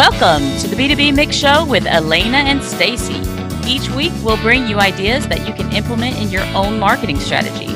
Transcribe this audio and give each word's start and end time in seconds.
Welcome 0.00 0.58
to 0.60 0.66
the 0.66 0.76
B2B 0.76 1.14
Mix 1.14 1.36
Show 1.36 1.66
with 1.66 1.84
Elena 1.84 2.38
and 2.38 2.62
Stacy. 2.62 3.20
Each 3.68 3.90
week, 3.90 4.12
we'll 4.24 4.38
bring 4.38 4.66
you 4.66 4.78
ideas 4.78 5.28
that 5.28 5.46
you 5.46 5.52
can 5.52 5.70
implement 5.74 6.16
in 6.16 6.30
your 6.30 6.42
own 6.56 6.78
marketing 6.78 7.20
strategy. 7.20 7.66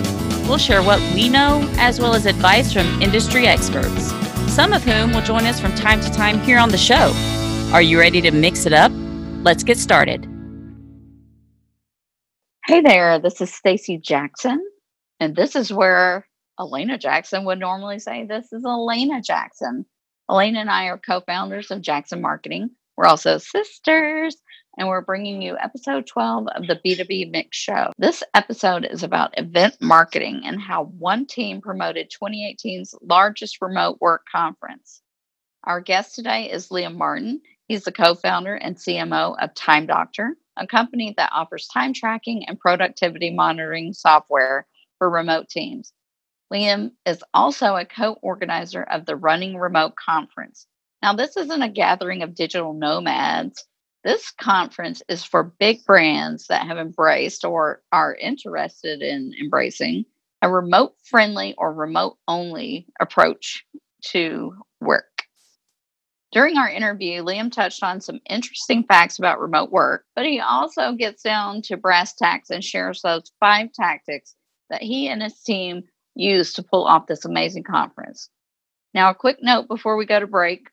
We'll 0.49 0.57
share 0.57 0.83
what 0.83 1.03
we 1.15 1.29
know 1.29 1.71
as 1.77 2.01
well 2.01 2.15
as 2.15 2.25
advice 2.25 2.73
from 2.73 2.87
industry 3.03 3.47
experts, 3.47 4.07
some 4.51 4.73
of 4.73 4.83
whom 4.83 5.13
will 5.13 5.21
join 5.21 5.45
us 5.45 5.61
from 5.61 5.75
time 5.75 6.01
to 6.01 6.11
time 6.13 6.39
here 6.39 6.57
on 6.57 6.71
the 6.71 6.79
show. 6.79 7.13
Are 7.75 7.83
you 7.83 8.01
ready 8.01 8.23
to 8.23 8.31
mix 8.31 8.65
it 8.65 8.73
up? 8.73 8.91
Let's 9.43 9.63
get 9.63 9.77
started. 9.77 10.27
Hey 12.65 12.81
there, 12.81 13.19
this 13.19 13.43
is 13.43 13.53
Stacy 13.53 13.99
Jackson, 13.99 14.67
and 15.21 15.37
this 15.37 15.55
is 15.55 15.71
where 15.71 16.27
Elena 16.59 16.97
Jackson 16.97 17.45
would 17.45 17.59
normally 17.59 17.99
say, 17.99 18.25
This 18.25 18.51
is 18.51 18.65
Elena 18.65 19.21
Jackson. 19.21 19.85
Elena 20.31 20.61
and 20.61 20.71
I 20.71 20.87
are 20.87 20.99
co 20.99 21.21
founders 21.21 21.71
of 21.71 21.83
Jackson 21.83 22.23
Marketing. 22.23 22.71
We're 22.97 23.07
also 23.07 23.37
sisters, 23.37 24.37
and 24.79 24.89
we're 24.89 25.03
bringing 25.03 25.43
you 25.43 25.59
episode 25.59 26.07
12 26.07 26.47
of 26.55 26.67
the 26.67 26.81
B2B 26.83 27.31
Mix 27.31 27.59
Show. 27.59 27.93
This 27.99 28.23
episode 28.33 28.87
is 28.91 29.03
about 29.03 29.39
event 29.39 29.77
marketing 29.83 30.43
and 30.47 30.59
how 30.59 30.85
one 30.85 31.27
team 31.27 31.61
promoted 31.61 32.11
2018's 32.11 32.95
largest 33.03 33.59
remote 33.61 33.99
work 34.01 34.23
conference. 34.31 35.03
Our 35.65 35.83
guest 35.83 36.15
today 36.15 36.51
is 36.51 36.69
Liam 36.69 36.97
Martin. 36.97 37.43
He's 37.69 37.85
the 37.85 37.93
co 37.93 38.15
founder 38.15 38.55
and 38.55 38.77
CMO 38.77 39.37
of 39.39 39.53
Time 39.55 39.87
Doctor, 39.87 40.37
a 40.57 40.67
company 40.67 41.13
that 41.19 41.33
offers 41.35 41.67
time 41.67 41.93
tracking 41.93 42.47
and 42.47 42.59
productivity 42.59 43.31
monitoring 43.31 43.93
software 43.93 44.67
for 44.99 45.11
remote 45.11 45.51
teams. 45.51 45.93
Liam 46.53 46.93
is 47.07 47.23
also 47.33 47.77
a 47.77 47.85
co 47.85 48.15
organizer 48.23 48.83
of 48.83 49.07
the 49.07 49.17
Running 49.17 49.57
Remote 49.57 49.95
Conference. 49.97 50.67
Now, 51.03 51.15
this 51.15 51.37
isn't 51.37 51.63
a 51.63 51.69
gathering 51.69 52.23
of 52.23 52.35
digital 52.35 52.73
nomads. 52.73 53.67
This 54.05 54.31
conference 54.31 55.03
is 55.09 55.25
for 55.25 55.55
big 55.59 55.85
brands 55.85 56.47
that 56.49 56.67
have 56.67 56.79
embraced 56.79 57.45
or 57.45 57.83
are 57.91 58.15
interested 58.15 59.03
in 59.03 59.33
embracing 59.41 60.05
a 60.43 60.51
remote 60.51 60.95
friendly 61.05 61.55
or 61.57 61.73
remote 61.73 62.19
only 62.29 62.87
approach 63.01 63.65
to 64.11 64.55
work. 64.81 65.25
During 66.33 66.59
our 66.59 66.69
interview, 66.69 67.23
Liam 67.23 67.51
touched 67.51 67.83
on 67.83 68.01
some 68.01 68.21
interesting 68.29 68.85
facts 68.85 69.19
about 69.19 69.41
remote 69.41 69.71
work, 69.71 70.05
but 70.15 70.27
he 70.27 70.41
also 70.41 70.93
gets 70.93 71.23
down 71.23 71.63
to 71.63 71.77
brass 71.77 72.13
tacks 72.15 72.51
and 72.51 72.63
shares 72.63 73.01
those 73.03 73.33
five 73.41 73.73
tactics 73.73 74.35
that 74.69 74.83
he 74.83 75.09
and 75.09 75.23
his 75.23 75.41
team 75.43 75.85
used 76.15 76.57
to 76.57 76.63
pull 76.63 76.85
off 76.85 77.07
this 77.07 77.25
amazing 77.25 77.65
conference. 77.65 78.29
Now, 78.93 79.11
a 79.11 79.15
quick 79.15 79.39
note 79.43 79.69
before 79.69 79.97
we 79.97 80.07
go 80.07 80.21
to 80.21 80.27
break. 80.27 80.69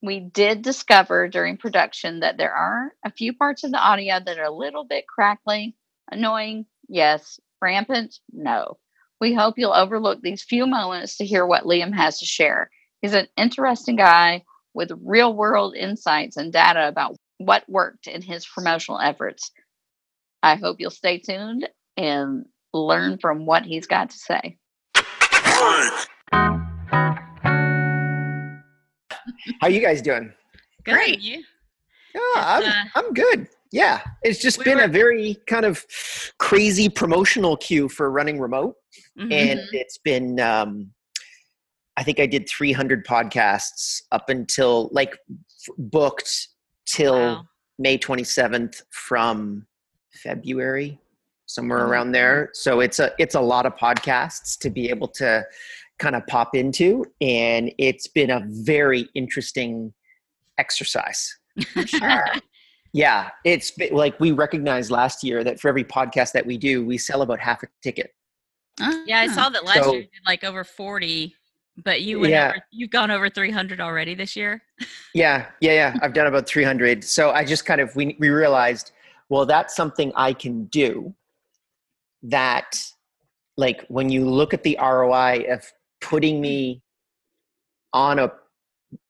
We 0.00 0.20
did 0.20 0.62
discover 0.62 1.28
during 1.28 1.56
production 1.56 2.20
that 2.20 2.38
there 2.38 2.52
are 2.52 2.92
a 3.04 3.10
few 3.10 3.32
parts 3.34 3.64
of 3.64 3.72
the 3.72 3.78
audio 3.78 4.20
that 4.24 4.38
are 4.38 4.44
a 4.44 4.54
little 4.54 4.84
bit 4.84 5.06
crackly, 5.08 5.74
annoying, 6.10 6.66
yes, 6.88 7.40
rampant, 7.60 8.18
no. 8.32 8.78
We 9.20 9.34
hope 9.34 9.54
you'll 9.58 9.74
overlook 9.74 10.20
these 10.22 10.44
few 10.44 10.66
moments 10.66 11.16
to 11.16 11.26
hear 11.26 11.44
what 11.44 11.64
Liam 11.64 11.92
has 11.92 12.20
to 12.20 12.26
share. 12.26 12.70
He's 13.02 13.14
an 13.14 13.26
interesting 13.36 13.96
guy 13.96 14.44
with 14.72 14.92
real 15.04 15.34
world 15.34 15.74
insights 15.74 16.36
and 16.36 16.52
data 16.52 16.86
about 16.86 17.16
what 17.38 17.68
worked 17.68 18.06
in 18.06 18.22
his 18.22 18.46
promotional 18.46 19.00
efforts. 19.00 19.50
I 20.42 20.54
hope 20.54 20.76
you'll 20.78 20.90
stay 20.90 21.18
tuned 21.18 21.68
and 21.96 22.46
learn 22.72 23.18
from 23.18 23.46
what 23.46 23.64
he's 23.64 23.88
got 23.88 24.10
to 24.10 24.18
say. 24.18 24.58
How 29.60 29.68
you 29.68 29.80
guys 29.80 30.00
doing? 30.02 30.32
Great. 30.84 31.20
You? 31.20 31.42
Yeah, 32.14 32.20
I'm, 32.36 32.62
uh, 32.62 32.72
I'm 32.94 33.12
good. 33.12 33.48
Yeah, 33.70 34.00
it's 34.22 34.40
just 34.40 34.58
we 34.58 34.64
been 34.64 34.78
were, 34.78 34.84
a 34.84 34.88
very 34.88 35.36
kind 35.46 35.66
of 35.66 35.84
crazy 36.38 36.88
promotional 36.88 37.56
queue 37.56 37.88
for 37.88 38.10
running 38.10 38.40
remote, 38.40 38.76
mm-hmm. 39.18 39.32
and 39.32 39.60
it's 39.72 39.98
been. 39.98 40.40
Um, 40.40 40.92
I 41.96 42.04
think 42.04 42.20
I 42.20 42.26
did 42.26 42.48
300 42.48 43.04
podcasts 43.04 44.02
up 44.12 44.28
until 44.30 44.88
like 44.92 45.18
booked 45.76 46.48
till 46.86 47.14
wow. 47.14 47.44
May 47.80 47.98
27th 47.98 48.82
from 48.90 49.66
February, 50.14 51.00
somewhere 51.48 51.80
oh. 51.80 51.88
around 51.88 52.12
there. 52.12 52.50
So 52.52 52.80
it's 52.80 53.00
a 53.00 53.10
it's 53.18 53.34
a 53.34 53.40
lot 53.40 53.66
of 53.66 53.74
podcasts 53.76 54.56
to 54.60 54.70
be 54.70 54.88
able 54.88 55.08
to 55.08 55.44
kind 55.98 56.14
of 56.14 56.26
pop 56.26 56.54
into 56.54 57.04
and 57.20 57.72
it's 57.78 58.06
been 58.06 58.30
a 58.30 58.42
very 58.46 59.08
interesting 59.14 59.92
exercise 60.58 61.36
sure 61.86 62.24
yeah 62.92 63.30
it's 63.44 63.72
been, 63.72 63.92
like 63.92 64.18
we 64.20 64.32
recognized 64.32 64.90
last 64.90 65.24
year 65.24 65.42
that 65.42 65.60
for 65.60 65.68
every 65.68 65.84
podcast 65.84 66.32
that 66.32 66.46
we 66.46 66.56
do 66.56 66.84
we 66.86 66.96
sell 66.96 67.22
about 67.22 67.40
half 67.40 67.62
a 67.62 67.66
ticket 67.82 68.14
ah, 68.80 69.02
yeah 69.06 69.20
i 69.20 69.26
saw 69.26 69.48
that 69.48 69.64
last 69.64 69.82
so, 69.82 69.92
year 69.92 70.02
you 70.02 70.06
did 70.06 70.22
like 70.26 70.44
over 70.44 70.64
40 70.64 71.34
but 71.84 72.02
you 72.02 72.18
went 72.18 72.32
yeah. 72.32 72.50
over, 72.50 72.64
you've 72.70 72.90
gone 72.90 73.10
over 73.10 73.28
300 73.28 73.80
already 73.80 74.14
this 74.14 74.36
year 74.36 74.62
yeah 75.14 75.46
yeah 75.60 75.72
yeah 75.72 75.96
i've 76.02 76.12
done 76.12 76.28
about 76.28 76.46
300 76.46 77.02
so 77.02 77.30
i 77.30 77.44
just 77.44 77.64
kind 77.66 77.80
of 77.80 77.94
we, 77.96 78.16
we 78.20 78.28
realized 78.28 78.92
well 79.28 79.44
that's 79.44 79.74
something 79.74 80.12
i 80.14 80.32
can 80.32 80.64
do 80.66 81.12
that 82.22 82.76
like 83.56 83.84
when 83.88 84.08
you 84.10 84.28
look 84.28 84.54
at 84.54 84.62
the 84.62 84.78
roi 84.80 85.44
of 85.50 85.64
putting 86.00 86.40
me 86.40 86.82
on 87.92 88.18
a 88.18 88.30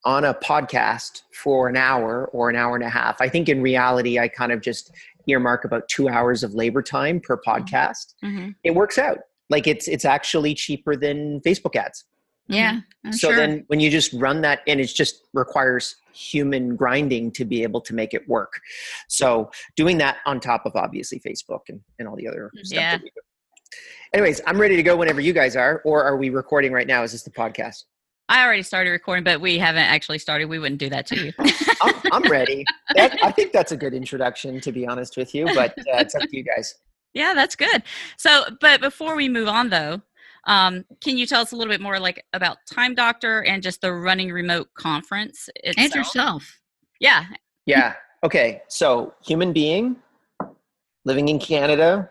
on 0.03 0.25
a 0.25 0.33
podcast 0.33 1.21
for 1.33 1.69
an 1.69 1.77
hour 1.77 2.27
or 2.33 2.49
an 2.49 2.55
hour 2.55 2.75
and 2.75 2.83
a 2.83 2.89
half. 2.89 3.21
I 3.21 3.29
think 3.29 3.47
in 3.47 3.61
reality, 3.61 4.19
I 4.19 4.27
kind 4.27 4.51
of 4.51 4.61
just 4.61 4.91
earmark 5.27 5.63
about 5.63 5.87
two 5.87 6.09
hours 6.09 6.43
of 6.43 6.53
labor 6.53 6.81
time 6.81 7.19
per 7.19 7.37
mm-hmm. 7.37 7.49
podcast. 7.49 8.13
Mm-hmm. 8.23 8.49
It 8.63 8.75
works 8.75 8.97
out. 8.97 9.19
Like 9.49 9.67
it's 9.67 9.87
it's 9.87 10.05
actually 10.05 10.53
cheaper 10.53 10.95
than 10.95 11.41
Facebook 11.41 11.75
ads. 11.75 12.05
Yeah. 12.49 12.79
I'm 13.05 13.13
so 13.13 13.29
sure. 13.29 13.37
then 13.37 13.63
when 13.67 13.79
you 13.79 13.89
just 13.89 14.11
run 14.13 14.41
that 14.41 14.61
and 14.67 14.79
it 14.79 14.87
just 14.87 15.23
requires 15.33 15.95
human 16.13 16.75
grinding 16.75 17.31
to 17.31 17.45
be 17.45 17.63
able 17.63 17.81
to 17.81 17.93
make 17.93 18.13
it 18.13 18.27
work. 18.27 18.59
So 19.07 19.51
doing 19.75 19.97
that 19.99 20.17
on 20.25 20.39
top 20.39 20.65
of 20.65 20.75
obviously 20.75 21.19
Facebook 21.19 21.61
and, 21.69 21.79
and 21.99 22.07
all 22.07 22.15
the 22.15 22.27
other 22.27 22.51
stuff 22.63 22.79
yeah. 22.79 22.91
that 22.93 23.03
we 23.03 23.09
do. 23.09 23.21
Anyways, 24.13 24.41
I'm 24.47 24.59
ready 24.59 24.75
to 24.75 24.83
go 24.83 24.97
whenever 24.97 25.21
you 25.21 25.33
guys 25.33 25.55
are. 25.55 25.81
Or 25.85 26.03
are 26.03 26.17
we 26.17 26.29
recording 26.29 26.71
right 26.71 26.87
now? 26.87 27.03
Is 27.03 27.11
this 27.11 27.23
the 27.23 27.29
podcast? 27.29 27.83
I 28.27 28.43
already 28.43 28.63
started 28.63 28.91
recording, 28.91 29.23
but 29.23 29.41
we 29.41 29.57
haven't 29.57 29.83
actually 29.83 30.19
started. 30.19 30.45
We 30.45 30.59
wouldn't 30.59 30.79
do 30.79 30.89
that 30.89 31.07
to 31.07 31.25
you. 31.25 31.33
I'm, 31.81 31.95
I'm, 32.11 32.31
ready. 32.31 32.63
That, 32.95 33.17
I 33.23 33.31
think 33.31 33.51
that's 33.51 33.71
a 33.71 33.77
good 33.77 33.95
introduction, 33.95 34.61
to 34.61 34.71
be 34.71 34.85
honest 34.85 35.17
with 35.17 35.33
you, 35.33 35.45
but 35.45 35.71
uh, 35.79 35.97
it's 35.97 36.13
up 36.13 36.21
to 36.21 36.37
you 36.37 36.43
guys. 36.43 36.75
Yeah, 37.15 37.33
that's 37.33 37.55
good. 37.55 37.81
So, 38.17 38.43
but 38.61 38.81
before 38.81 39.15
we 39.15 39.29
move 39.29 39.47
on, 39.47 39.71
though, 39.71 40.03
um, 40.45 40.85
can 41.01 41.17
you 41.17 41.25
tell 41.25 41.41
us 41.41 41.51
a 41.51 41.55
little 41.55 41.71
bit 41.71 41.81
more, 41.81 41.99
like 41.99 42.25
about 42.33 42.57
Time 42.71 42.95
Doctor 42.95 43.43
and 43.43 43.61
just 43.61 43.81
the 43.81 43.93
running 43.93 44.31
remote 44.31 44.69
conference 44.73 45.49
itself? 45.55 45.85
and 45.85 45.95
yourself? 45.95 46.59
Yeah. 46.99 47.25
Yeah. 47.65 47.93
Okay. 48.23 48.61
So, 48.67 49.13
human 49.21 49.53
being 49.53 49.95
living 51.05 51.27
in 51.29 51.39
Canada, 51.39 52.09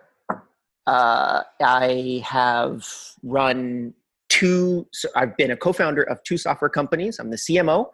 uh, 0.86 1.42
I 1.60 2.22
have 2.24 2.86
run 3.22 3.94
two, 4.28 4.86
so 4.92 5.08
I've 5.14 5.36
been 5.36 5.50
a 5.50 5.56
co 5.56 5.72
founder 5.72 6.02
of 6.02 6.22
two 6.22 6.38
software 6.38 6.70
companies. 6.70 7.18
I'm 7.18 7.30
the 7.30 7.36
CMO. 7.36 7.90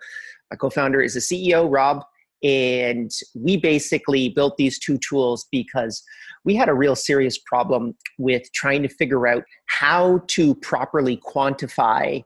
My 0.51 0.57
co 0.57 0.71
founder 0.71 1.01
is 1.01 1.15
the 1.15 1.21
CEO, 1.21 1.71
Rob. 1.71 2.05
And 2.43 3.11
we 3.35 3.57
basically 3.57 4.29
built 4.29 4.57
these 4.57 4.79
two 4.79 4.99
tools 4.99 5.47
because 5.51 6.03
we 6.45 6.55
had 6.55 6.69
a 6.69 6.75
real 6.75 6.95
serious 6.95 7.39
problem 7.39 7.95
with 8.19 8.43
trying 8.53 8.83
to 8.83 8.89
figure 8.89 9.27
out 9.27 9.45
how 9.67 10.21
to 10.29 10.55
properly 10.57 11.17
quantify 11.17 12.23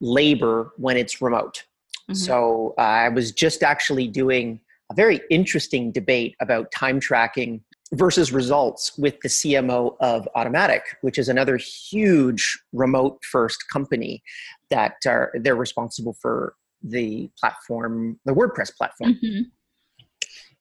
labor 0.00 0.72
when 0.76 0.96
it's 0.96 1.22
remote. 1.22 1.64
Mm-hmm. 2.10 2.14
So 2.14 2.74
uh, 2.78 2.82
I 2.82 3.08
was 3.08 3.32
just 3.32 3.62
actually 3.62 4.08
doing 4.08 4.60
a 4.90 4.94
very 4.94 5.20
interesting 5.30 5.90
debate 5.90 6.36
about 6.40 6.70
time 6.70 7.00
tracking 7.00 7.62
versus 7.92 8.32
results 8.32 8.96
with 8.98 9.20
the 9.20 9.28
CMO 9.28 9.96
of 10.00 10.28
Automattic, 10.36 10.80
which 11.02 11.18
is 11.18 11.28
another 11.28 11.56
huge 11.56 12.58
remote 12.72 13.18
first 13.24 13.64
company 13.72 14.22
that 14.70 14.94
are 15.06 15.32
they're 15.40 15.56
responsible 15.56 16.16
for 16.20 16.54
the 16.82 17.30
platform, 17.38 18.18
the 18.24 18.32
WordPress 18.32 18.74
platform. 18.76 19.14
Mm-hmm. 19.22 19.42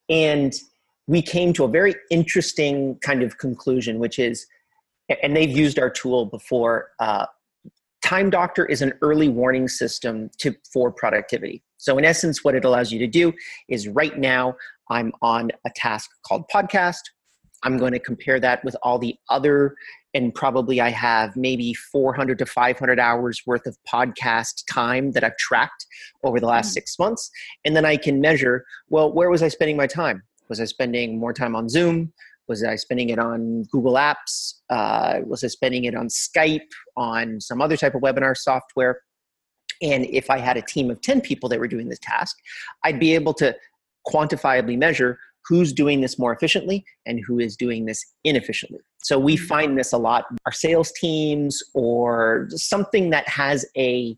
And 0.09 0.53
we 1.07 1.21
came 1.21 1.53
to 1.53 1.63
a 1.63 1.67
very 1.67 1.95
interesting 2.09 2.97
kind 3.01 3.23
of 3.23 3.37
conclusion, 3.37 3.99
which 3.99 4.19
is, 4.19 4.45
and 5.21 5.35
they've 5.35 5.55
used 5.55 5.77
our 5.79 5.89
tool 5.89 6.25
before. 6.25 6.91
Uh, 6.99 7.25
Time 8.03 8.29
Doctor 8.29 8.65
is 8.65 8.81
an 8.81 8.93
early 9.01 9.29
warning 9.29 9.67
system 9.67 10.29
to 10.37 10.53
for 10.71 10.91
productivity. 10.91 11.63
So 11.77 11.97
in 11.97 12.05
essence, 12.05 12.43
what 12.43 12.55
it 12.55 12.65
allows 12.65 12.91
you 12.91 12.99
to 12.99 13.07
do 13.07 13.33
is 13.67 13.87
right 13.87 14.17
now 14.17 14.55
I'm 14.89 15.11
on 15.21 15.51
a 15.65 15.71
task 15.75 16.09
called 16.23 16.45
podcast 16.53 17.01
I'm 17.65 17.77
going 17.77 17.93
to 17.93 17.99
compare 17.99 18.39
that 18.39 18.63
with 18.63 18.75
all 18.83 18.99
the 18.99 19.15
other 19.29 19.75
and 20.15 20.33
probably 20.33 20.79
I 20.79 20.89
have 20.89 21.35
maybe 21.35 21.73
400 21.73 22.39
to 22.39 22.45
500 22.45 22.99
hours 22.99 23.41
worth 23.45 23.67
of 23.67 23.77
podcast 23.87 24.63
time 24.71 25.11
that 25.11 25.25
I've 25.25 25.37
tracked 25.37 25.85
over 26.23 26.39
the 26.39 26.47
last 26.47 26.69
mm. 26.69 26.73
six 26.73 26.97
months. 26.97 27.29
And 27.65 27.75
then 27.75 27.85
I 27.85 27.97
can 27.97 28.21
measure 28.21 28.65
well, 28.89 29.13
where 29.13 29.29
was 29.29 29.43
I 29.43 29.49
spending 29.49 29.75
my 29.75 29.87
time? 29.87 30.23
Was 30.47 30.61
I 30.61 30.65
spending 30.65 31.19
more 31.19 31.33
time 31.33 31.55
on 31.55 31.67
Zoom? 31.67 32.13
Was 32.47 32.63
I 32.63 32.75
spending 32.75 33.09
it 33.09 33.19
on 33.19 33.63
Google 33.71 33.95
Apps? 33.95 34.61
Uh, 34.69 35.19
was 35.25 35.43
I 35.43 35.47
spending 35.47 35.83
it 35.83 35.95
on 35.95 36.07
Skype, 36.07 36.71
on 36.95 37.41
some 37.41 37.61
other 37.61 37.75
type 37.75 37.95
of 37.95 38.01
webinar 38.01 38.37
software? 38.37 39.01
And 39.81 40.05
if 40.05 40.29
I 40.29 40.37
had 40.37 40.55
a 40.55 40.61
team 40.61 40.89
of 40.89 41.01
10 41.01 41.21
people 41.21 41.49
that 41.49 41.59
were 41.59 41.67
doing 41.67 41.89
this 41.89 41.99
task, 42.01 42.37
I'd 42.83 42.99
be 42.99 43.15
able 43.15 43.33
to 43.35 43.53
quantifiably 44.07 44.77
measure 44.77 45.19
who's 45.47 45.71
doing 45.73 46.01
this 46.01 46.17
more 46.17 46.33
efficiently 46.33 46.83
and 47.05 47.21
who 47.25 47.39
is 47.39 47.55
doing 47.55 47.85
this 47.85 48.03
inefficiently. 48.23 48.79
So 49.03 49.19
we 49.19 49.35
mm-hmm. 49.35 49.45
find 49.45 49.77
this 49.77 49.93
a 49.93 49.97
lot. 49.97 50.25
Our 50.45 50.51
sales 50.51 50.91
teams 50.93 51.61
or 51.73 52.47
something 52.51 53.09
that 53.11 53.27
has 53.27 53.65
a 53.77 54.17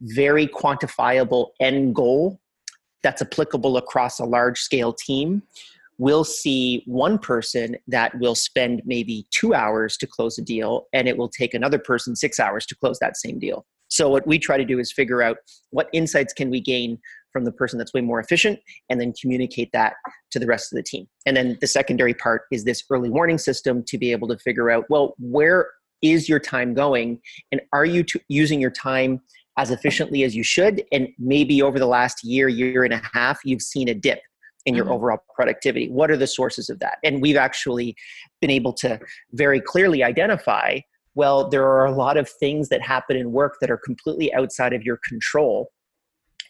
very 0.00 0.46
quantifiable 0.46 1.48
end 1.60 1.94
goal 1.94 2.40
that's 3.02 3.22
applicable 3.22 3.76
across 3.76 4.18
a 4.18 4.24
large 4.24 4.60
scale 4.60 4.92
team 4.92 5.42
we'll 5.98 6.24
see 6.24 6.82
one 6.86 7.18
person 7.18 7.76
that 7.88 8.16
will 8.18 8.34
spend 8.34 8.80
maybe 8.84 9.26
two 9.30 9.52
hours 9.52 9.96
to 9.96 10.06
close 10.06 10.38
a 10.38 10.42
deal 10.42 10.86
and 10.92 11.08
it 11.08 11.16
will 11.16 11.28
take 11.28 11.54
another 11.54 11.78
person 11.78 12.14
six 12.14 12.38
hours 12.38 12.64
to 12.64 12.74
close 12.76 12.98
that 13.00 13.16
same 13.16 13.38
deal 13.38 13.66
so 13.88 14.08
what 14.08 14.26
we 14.26 14.38
try 14.38 14.56
to 14.56 14.64
do 14.64 14.78
is 14.78 14.92
figure 14.92 15.22
out 15.22 15.38
what 15.70 15.88
insights 15.92 16.32
can 16.32 16.50
we 16.50 16.60
gain 16.60 16.98
from 17.32 17.44
the 17.44 17.52
person 17.52 17.78
that's 17.78 17.92
way 17.92 18.00
more 18.00 18.20
efficient 18.20 18.58
and 18.88 19.00
then 19.00 19.12
communicate 19.20 19.70
that 19.72 19.94
to 20.30 20.38
the 20.38 20.46
rest 20.46 20.72
of 20.72 20.76
the 20.76 20.82
team. 20.82 21.06
And 21.26 21.36
then 21.36 21.58
the 21.60 21.66
secondary 21.66 22.14
part 22.14 22.42
is 22.50 22.64
this 22.64 22.82
early 22.90 23.10
warning 23.10 23.38
system 23.38 23.82
to 23.84 23.98
be 23.98 24.12
able 24.12 24.28
to 24.28 24.38
figure 24.38 24.70
out, 24.70 24.84
well, 24.88 25.14
where 25.18 25.68
is 26.02 26.28
your 26.28 26.38
time 26.38 26.74
going 26.74 27.20
and 27.52 27.60
are 27.72 27.84
you 27.84 28.02
t- 28.04 28.20
using 28.28 28.60
your 28.60 28.70
time 28.70 29.20
as 29.56 29.70
efficiently 29.70 30.22
as 30.22 30.36
you 30.36 30.44
should 30.44 30.84
and 30.92 31.08
maybe 31.18 31.60
over 31.60 31.78
the 31.78 31.86
last 31.86 32.22
year 32.22 32.48
year 32.48 32.84
and 32.84 32.94
a 32.94 33.02
half 33.12 33.40
you've 33.44 33.62
seen 33.62 33.88
a 33.88 33.94
dip 33.94 34.20
in 34.66 34.74
your 34.74 34.84
mm-hmm. 34.84 34.94
overall 34.94 35.18
productivity 35.34 35.88
what 35.88 36.10
are 36.10 36.16
the 36.16 36.26
sources 36.26 36.70
of 36.70 36.78
that 36.78 36.98
and 37.02 37.20
we've 37.20 37.36
actually 37.36 37.96
been 38.40 38.50
able 38.50 38.72
to 38.72 38.98
very 39.32 39.60
clearly 39.60 40.04
identify 40.04 40.78
well 41.14 41.48
there 41.48 41.66
are 41.66 41.86
a 41.86 41.92
lot 41.92 42.16
of 42.16 42.28
things 42.28 42.68
that 42.68 42.80
happen 42.80 43.16
in 43.16 43.32
work 43.32 43.56
that 43.60 43.70
are 43.70 43.78
completely 43.78 44.32
outside 44.34 44.72
of 44.72 44.84
your 44.84 45.00
control 45.08 45.68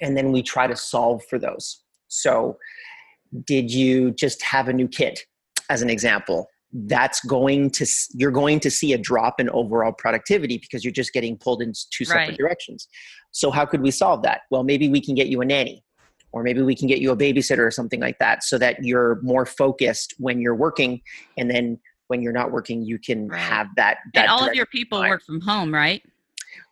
and 0.00 0.16
then 0.16 0.32
we 0.32 0.42
try 0.42 0.66
to 0.66 0.76
solve 0.76 1.22
for 1.28 1.38
those. 1.38 1.82
So 2.08 2.56
did 3.44 3.72
you 3.72 4.12
just 4.12 4.42
have 4.42 4.68
a 4.68 4.72
new 4.72 4.88
kid 4.88 5.20
as 5.70 5.82
an 5.82 5.90
example? 5.90 6.48
That's 6.72 7.20
going 7.24 7.70
to 7.72 7.86
you're 8.14 8.30
going 8.30 8.60
to 8.60 8.70
see 8.70 8.92
a 8.92 8.98
drop 8.98 9.40
in 9.40 9.48
overall 9.50 9.92
productivity 9.92 10.58
because 10.58 10.84
you're 10.84 10.92
just 10.92 11.12
getting 11.12 11.36
pulled 11.36 11.62
in 11.62 11.72
two 11.90 12.04
separate 12.04 12.28
right. 12.28 12.36
directions. 12.36 12.88
So 13.30 13.50
how 13.50 13.64
could 13.64 13.80
we 13.80 13.90
solve 13.90 14.22
that? 14.22 14.42
Well 14.50 14.64
maybe 14.64 14.88
we 14.88 15.00
can 15.00 15.14
get 15.14 15.28
you 15.28 15.40
a 15.40 15.44
nanny 15.44 15.82
or 16.32 16.42
maybe 16.42 16.62
we 16.62 16.74
can 16.74 16.86
get 16.86 17.00
you 17.00 17.10
a 17.10 17.16
babysitter 17.16 17.66
or 17.66 17.70
something 17.70 18.00
like 18.00 18.18
that 18.18 18.42
so 18.42 18.58
that 18.58 18.84
you're 18.84 19.20
more 19.22 19.46
focused 19.46 20.14
when 20.18 20.40
you're 20.40 20.54
working 20.54 21.00
and 21.36 21.50
then 21.50 21.78
when 22.08 22.22
you're 22.22 22.32
not 22.32 22.52
working 22.52 22.82
you 22.82 22.98
can 22.98 23.28
right. 23.28 23.40
have 23.40 23.68
that, 23.76 23.98
that 24.14 24.22
and 24.22 24.30
all 24.30 24.46
of 24.46 24.54
your 24.54 24.66
people 24.66 25.00
work 25.00 25.22
from 25.24 25.40
home 25.40 25.72
right 25.72 26.02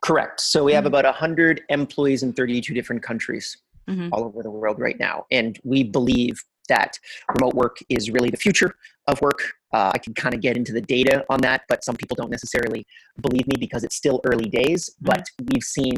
Correct. 0.01 0.41
So 0.41 0.63
we 0.63 0.73
have 0.73 0.81
mm-hmm. 0.81 0.87
about 0.87 1.05
100 1.05 1.63
employees 1.69 2.23
in 2.23 2.33
32 2.33 2.73
different 2.73 3.03
countries 3.03 3.57
mm-hmm. 3.87 4.09
all 4.11 4.23
over 4.23 4.43
the 4.43 4.49
world 4.49 4.79
right 4.79 4.99
now. 4.99 5.25
And 5.31 5.59
we 5.63 5.83
believe 5.83 6.43
that 6.69 6.99
remote 7.39 7.53
work 7.53 7.77
is 7.89 8.09
really 8.11 8.29
the 8.29 8.37
future 8.37 8.75
of 9.07 9.21
work. 9.21 9.53
Uh, 9.73 9.91
I 9.93 9.97
can 9.97 10.13
kind 10.13 10.35
of 10.35 10.41
get 10.41 10.57
into 10.57 10.73
the 10.73 10.81
data 10.81 11.25
on 11.29 11.39
that, 11.41 11.61
but 11.69 11.83
some 11.83 11.95
people 11.95 12.15
don't 12.15 12.29
necessarily 12.29 12.85
believe 13.21 13.47
me 13.47 13.55
because 13.59 13.83
it's 13.83 13.95
still 13.95 14.21
early 14.25 14.49
days. 14.49 14.89
Mm-hmm. 14.89 15.05
But 15.05 15.25
we've 15.51 15.63
seen 15.63 15.97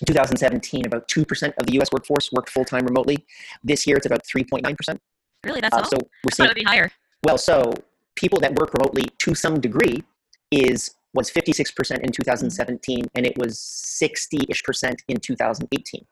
in 0.00 0.06
2017 0.06 0.86
about 0.86 1.08
2% 1.08 1.52
of 1.58 1.66
the 1.66 1.80
US 1.80 1.88
workforce 1.92 2.30
worked 2.32 2.50
full 2.50 2.64
time 2.64 2.86
remotely. 2.86 3.24
This 3.62 3.86
year 3.86 3.96
it's 3.96 4.06
about 4.06 4.22
3.9%. 4.24 4.98
Really? 5.44 5.60
That's 5.60 5.74
uh, 5.74 5.78
all? 5.78 5.84
So 5.84 5.96
we're 5.98 6.32
seeing, 6.32 6.48
to 6.48 6.54
be 6.54 6.64
higher. 6.64 6.90
Well, 7.24 7.38
so 7.38 7.72
people 8.16 8.40
that 8.40 8.54
work 8.54 8.72
remotely 8.74 9.08
to 9.18 9.34
some 9.34 9.60
degree 9.60 10.02
is 10.50 10.94
was 11.14 11.30
56% 11.30 12.00
in 12.00 12.10
2017 12.10 13.04
and 13.14 13.26
it 13.26 13.36
was 13.36 13.58
60-ish 14.02 14.62
percent 14.62 15.02
in 15.08 15.18
2018 15.18 16.04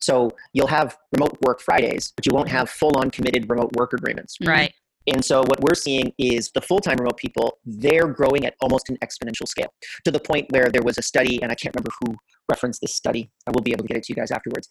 so 0.00 0.30
you'll 0.52 0.66
have 0.66 0.96
remote 1.12 1.38
work 1.42 1.60
fridays 1.60 2.12
but 2.16 2.26
you 2.26 2.32
won't 2.34 2.48
have 2.48 2.68
full-on 2.68 3.10
committed 3.10 3.48
remote 3.48 3.70
work 3.76 3.92
agreements. 3.92 4.36
Right. 4.44 4.72
And 5.06 5.24
so 5.24 5.40
what 5.40 5.60
we're 5.62 5.74
seeing 5.74 6.12
is 6.18 6.50
the 6.54 6.60
full-time 6.60 6.96
remote 6.98 7.16
people 7.16 7.58
they're 7.64 8.08
growing 8.08 8.44
at 8.44 8.54
almost 8.60 8.90
an 8.90 8.98
exponential 8.98 9.48
scale 9.48 9.72
to 10.04 10.10
the 10.10 10.20
point 10.20 10.46
where 10.50 10.68
there 10.68 10.82
was 10.82 10.98
a 10.98 11.02
study 11.02 11.42
and 11.42 11.50
i 11.50 11.54
can't 11.54 11.74
remember 11.74 11.90
who 12.00 12.14
referenced 12.50 12.80
this 12.80 12.94
study 12.94 13.30
i 13.46 13.50
will 13.50 13.62
be 13.62 13.72
able 13.72 13.84
to 13.84 13.88
get 13.88 13.96
it 13.96 14.02
to 14.04 14.12
you 14.12 14.16
guys 14.16 14.30
afterwards 14.30 14.68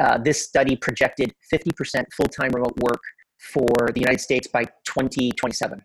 uh, 0.00 0.18
this 0.18 0.42
study 0.42 0.76
projected 0.76 1.32
50% 1.52 2.04
full-time 2.16 2.50
remote 2.50 2.76
work 2.82 3.00
for 3.38 3.70
the 3.94 4.00
united 4.00 4.20
states 4.20 4.48
by 4.48 4.64
2027 4.84 5.82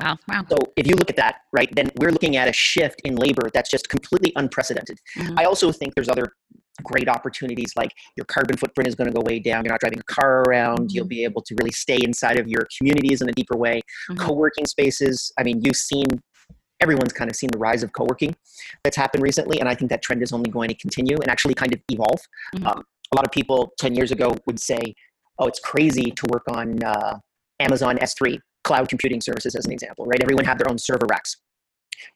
Wow. 0.00 0.18
Wow. 0.28 0.44
So 0.48 0.56
if 0.76 0.86
you 0.86 0.94
look 0.94 1.10
at 1.10 1.16
that, 1.16 1.40
right, 1.52 1.68
then 1.74 1.90
we're 1.96 2.10
looking 2.10 2.36
at 2.36 2.48
a 2.48 2.52
shift 2.52 3.00
in 3.04 3.16
labor 3.16 3.50
that's 3.52 3.70
just 3.70 3.88
completely 3.88 4.32
unprecedented. 4.36 4.98
Mm-hmm. 5.16 5.38
I 5.38 5.44
also 5.44 5.72
think 5.72 5.94
there's 5.94 6.08
other 6.08 6.32
great 6.84 7.08
opportunities 7.08 7.72
like 7.76 7.90
your 8.16 8.24
carbon 8.26 8.56
footprint 8.56 8.86
is 8.86 8.94
going 8.94 9.10
to 9.10 9.12
go 9.12 9.20
way 9.26 9.40
down. 9.40 9.64
You're 9.64 9.72
not 9.72 9.80
driving 9.80 9.98
a 9.98 10.14
car 10.14 10.42
around. 10.42 10.78
Mm-hmm. 10.78 10.86
You'll 10.90 11.06
be 11.06 11.24
able 11.24 11.42
to 11.42 11.54
really 11.58 11.72
stay 11.72 11.98
inside 12.02 12.38
of 12.38 12.48
your 12.48 12.66
communities 12.78 13.20
in 13.20 13.28
a 13.28 13.32
deeper 13.32 13.56
way. 13.56 13.80
Mm-hmm. 14.10 14.24
Co 14.24 14.32
working 14.34 14.66
spaces. 14.66 15.32
I 15.38 15.42
mean, 15.42 15.60
you've 15.62 15.76
seen 15.76 16.06
everyone's 16.80 17.12
kind 17.12 17.30
of 17.30 17.36
seen 17.36 17.50
the 17.50 17.58
rise 17.58 17.82
of 17.82 17.92
co-working 17.92 18.34
that's 18.84 18.96
happened 18.96 19.22
recently 19.22 19.58
and 19.60 19.68
i 19.68 19.74
think 19.74 19.90
that 19.90 20.02
trend 20.02 20.22
is 20.22 20.32
only 20.32 20.50
going 20.50 20.68
to 20.68 20.74
continue 20.76 21.16
and 21.16 21.28
actually 21.28 21.54
kind 21.54 21.74
of 21.74 21.80
evolve 21.90 22.20
mm-hmm. 22.54 22.66
um, 22.66 22.84
a 23.12 23.16
lot 23.16 23.24
of 23.24 23.32
people 23.32 23.72
10 23.78 23.94
years 23.94 24.12
ago 24.12 24.36
would 24.46 24.60
say 24.60 24.78
oh 25.38 25.46
it's 25.46 25.60
crazy 25.60 26.10
to 26.10 26.26
work 26.30 26.44
on 26.48 26.82
uh, 26.82 27.18
amazon 27.60 27.96
s3 27.98 28.38
cloud 28.68 28.88
computing 28.88 29.20
services 29.20 29.54
as 29.54 29.64
an 29.64 29.72
example, 29.72 30.04
right? 30.04 30.22
Everyone 30.22 30.44
had 30.44 30.58
their 30.58 30.70
own 30.70 30.78
server 30.78 31.06
racks. 31.10 31.36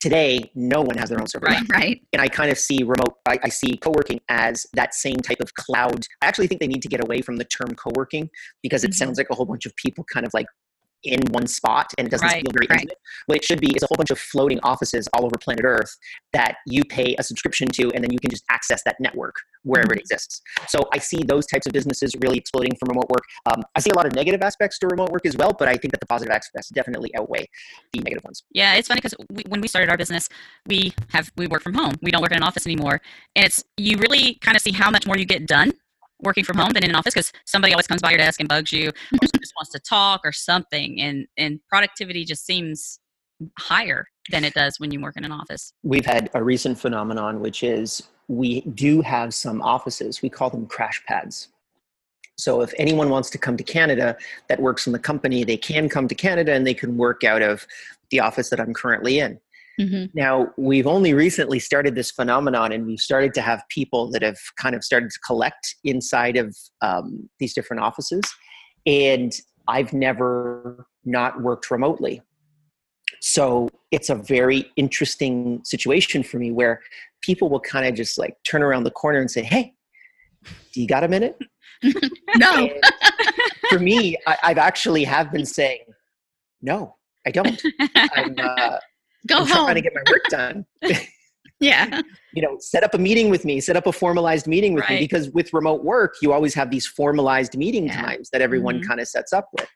Today, 0.01 0.39
no 0.55 0.83
one 0.83 0.97
has 0.99 1.09
their 1.09 1.19
own 1.19 1.27
server 1.27 1.47
right, 1.47 1.61
rack. 1.61 1.69
Right. 1.73 2.03
And 2.13 2.21
I 2.21 2.29
kind 2.29 2.53
of 2.53 2.59
see 2.59 2.83
remote, 2.83 3.15
I, 3.27 3.39
I 3.43 3.49
see 3.49 3.79
co 3.79 3.91
working 3.91 4.21
as 4.29 4.67
that 4.75 4.95
same 4.95 5.17
type 5.17 5.41
of 5.41 5.55
cloud. 5.55 6.05
I 6.21 6.27
actually 6.27 6.47
think 6.47 6.61
they 6.61 6.69
need 6.69 6.83
to 6.83 6.89
get 6.89 7.03
away 7.03 7.23
from 7.23 7.37
the 7.37 7.45
term 7.47 7.71
co 7.75 7.91
working 7.97 8.29
because 8.63 8.85
it 8.85 8.89
mm-hmm. 8.89 9.07
sounds 9.07 9.19
like 9.19 9.29
a 9.31 9.35
whole 9.35 9.47
bunch 9.47 9.65
of 9.65 9.75
people 9.77 10.05
kind 10.13 10.27
of 10.27 10.33
like 10.35 10.47
in 11.05 11.21
one 11.31 11.47
spot 11.47 11.93
and 11.99 12.07
it 12.07 12.11
doesn't 12.11 12.27
right, 12.27 12.43
feel 12.43 12.53
very 12.53 12.67
right. 12.71 12.81
intimate. 12.81 12.99
What 13.27 13.39
it 13.39 13.45
should 13.45 13.61
be 13.61 13.75
is 13.75 13.83
a 13.83 13.87
whole 13.87 13.97
bunch 13.97 14.11
of 14.11 14.19
floating 14.19 14.61
offices 14.63 15.09
all 15.13 15.25
over 15.25 15.37
planet 15.39 15.65
Earth 15.65 15.97
that 16.33 16.57
you 16.67 16.85
pay 16.85 17.15
a 17.19 17.23
subscription 17.23 17.69
to 17.69 17.91
and 17.95 18.03
then 18.03 18.13
you 18.13 18.19
can 18.19 18.31
just 18.31 18.45
access 18.51 18.83
that 18.85 18.97
network 19.01 19.35
wherever 19.65 19.89
mm-hmm. 19.89 19.99
it 19.99 20.01
exists. 20.01 20.43
So 20.69 20.81
I 20.93 20.99
see 20.99 21.23
those 21.23 21.47
types 21.47 21.67
of 21.67 21.73
businesses 21.73 22.15
really 22.21 22.39
exploding 22.39 22.75
from 22.77 22.89
remote 22.89 23.09
work. 23.11 23.25
Um, 23.47 23.63
I 23.75 23.81
see 23.81 23.91
a 23.91 23.95
lot 23.95 24.07
of 24.07 24.15
negative 24.15 24.43
aspects 24.43 24.79
to 24.81 24.87
remote 24.89 25.11
work 25.11 25.27
as 25.27 25.37
well, 25.37 25.53
but 25.57 25.69
I 25.69 25.77
think 25.77 25.93
that 25.93 26.01
the 26.01 26.07
positive 26.07 26.33
aspects 26.33 26.69
definitely 26.71 27.15
outweigh 27.17 27.49
the 27.93 28.01
negative 28.01 28.25
ones. 28.25 28.45
Yeah, 28.53 28.75
it's 28.75 28.89
funny 28.89 29.01
because 29.01 29.15
we, 29.31 29.45
when 29.49 29.61
we 29.61 29.69
started 29.69 29.91
our 29.91 29.97
business, 29.97 30.29
we 30.67 30.93
have 31.09 31.31
we 31.37 31.47
work 31.47 31.63
from 31.63 31.75
home. 31.75 31.95
We 32.03 32.11
don't 32.11 32.23
work 32.23 32.33
in 32.33 32.39
an 32.39 32.43
office 32.43 32.67
anymore, 32.67 33.01
and 33.37 33.47
it's 33.47 33.65
you 33.77 33.99
really 33.99 34.35
kind 34.37 34.57
of 34.57 34.63
see 34.63 34.73
how 34.73 34.91
much 34.91 35.07
more 35.07 35.17
you 35.17 35.25
get 35.25 35.47
done 35.47 35.73
working 36.23 36.45
from 36.45 36.57
home 36.57 36.71
than 36.73 36.85
in 36.85 36.91
an 36.91 36.97
office 36.97 37.13
because 37.13 37.33
somebody 37.45 37.73
always 37.75 37.87
comes 37.87 38.01
by 38.01 38.11
your 38.11 38.19
desk 38.19 38.41
and 38.41 38.49
bugs 38.49 38.73
you 38.73 38.89
or 38.89 39.29
just 39.41 39.53
wants 39.57 39.71
to 39.71 39.79
talk 39.79 40.21
or 40.25 40.33
something 40.33 41.01
and 41.01 41.27
and 41.37 41.61
productivity 41.69 42.25
just 42.25 42.47
seems 42.47 43.01
higher 43.59 44.07
than 44.31 44.45
it 44.45 44.55
does 44.55 44.79
when 44.79 44.93
you 44.93 45.01
work 45.01 45.17
in 45.17 45.25
an 45.25 45.33
office. 45.33 45.73
We've 45.83 46.07
had 46.07 46.31
a 46.35 46.43
recent 46.43 46.79
phenomenon 46.79 47.41
which 47.41 47.63
is 47.63 48.03
we 48.29 48.63
do 48.63 49.03
have 49.03 49.35
some 49.35 49.61
offices 49.61 50.23
we 50.23 50.31
call 50.31 50.49
them 50.49 50.67
crash 50.67 51.03
pads. 51.07 51.49
So 52.39 52.63
if 52.63 52.73
anyone 52.79 53.11
wants 53.11 53.29
to 53.31 53.39
come 53.39 53.57
to 53.57 53.65
canada 53.65 54.17
that 54.49 54.61
works 54.61 54.87
in 54.87 54.93
the 54.93 54.99
company 54.99 55.45
they 55.45 55.57
can 55.57 55.89
come 55.89 56.09
to 56.09 56.15
canada 56.15 56.53
and 56.53 56.67
they 56.67 56.75
can 56.75 56.97
work 56.97 57.25
out 57.25 57.43
of 57.43 57.67
the 58.11 58.21
office 58.21 58.51
that 58.51 58.61
i'm 58.61 58.75
currently 58.75 59.19
in 59.19 59.39
Mm-hmm. 59.83 60.05
Now, 60.15 60.49
we've 60.57 60.87
only 60.87 61.15
recently 61.15 61.59
started 61.59 61.95
this 61.95 62.11
phenomenon, 62.11 62.73
and 62.73 62.87
we've 62.87 63.01
started 63.01 63.35
to 63.35 63.41
have 63.41 63.63
people 63.69 64.11
that 64.13 64.23
have 64.23 64.39
kind 64.57 64.75
of 64.75 64.85
started 64.85 65.11
to 65.11 65.19
collect 65.27 65.75
inside 65.85 66.37
of 66.37 66.57
um, 66.81 67.29
these 67.39 67.55
different 67.55 67.83
offices. 67.83 68.23
And 68.87 69.33
I've 69.69 69.93
never 69.93 70.87
not 71.05 71.43
worked 71.43 71.71
remotely. 71.71 72.23
So 73.21 73.69
it's 73.91 74.11
a 74.11 74.15
very 74.15 74.71
interesting 74.77 75.61
situation 75.65 76.23
for 76.23 76.39
me 76.39 76.51
where 76.51 76.81
people 77.23 77.49
will 77.49 77.61
kind 77.61 77.87
of 77.87 77.95
just 77.95 78.19
like 78.19 78.37
turn 78.45 78.63
around 78.63 78.85
the 78.85 78.91
corner 78.91 79.21
and 79.21 79.31
say, 79.31 79.43
Hey, 79.43 79.75
do 80.73 80.81
you 80.81 80.89
got 80.89 81.05
a 81.05 81.09
minute? 81.09 81.39
no. 82.37 82.69
for 83.69 83.79
me, 83.79 84.17
I, 84.27 84.37
have 84.43 84.59
actually 84.59 85.05
have 85.05 85.33
been 85.33 85.47
saying, 85.47 85.81
no, 86.61 86.97
I 87.27 87.31
don't. 87.31 87.61
I'm, 87.97 88.35
uh, 88.39 88.79
Go 89.27 89.39
I'm 89.39 89.47
home. 89.47 89.65
Trying 89.65 89.75
to 89.77 89.81
get 89.81 89.93
my 89.95 90.03
work 90.11 90.25
done. 90.29 90.67
yeah. 91.61 92.01
You 92.35 92.43
know, 92.43 92.57
set 92.59 92.83
up 92.83 92.95
a 92.95 92.99
meeting 92.99 93.31
with 93.31 93.45
me, 93.45 93.61
set 93.61 93.77
up 93.77 93.87
a 93.87 93.93
formalized 93.93 94.47
meeting 94.47 94.75
with 94.75 94.85
right. 94.85 95.01
me 95.01 95.01
because 95.01 95.31
with 95.31 95.53
remote 95.53 95.85
work, 95.85 96.15
you 96.23 96.33
always 96.33 96.55
have 96.55 96.71
these 96.71 96.87
formalized 96.87 97.57
meeting 97.57 97.87
yeah. 97.87 98.03
times 98.03 98.31
that 98.31 98.41
everyone 98.41 98.77
mm-hmm. 98.77 98.89
kind 98.89 99.01
of 99.01 99.09
sets 99.09 99.33
up 99.33 99.49
with. 99.53 99.69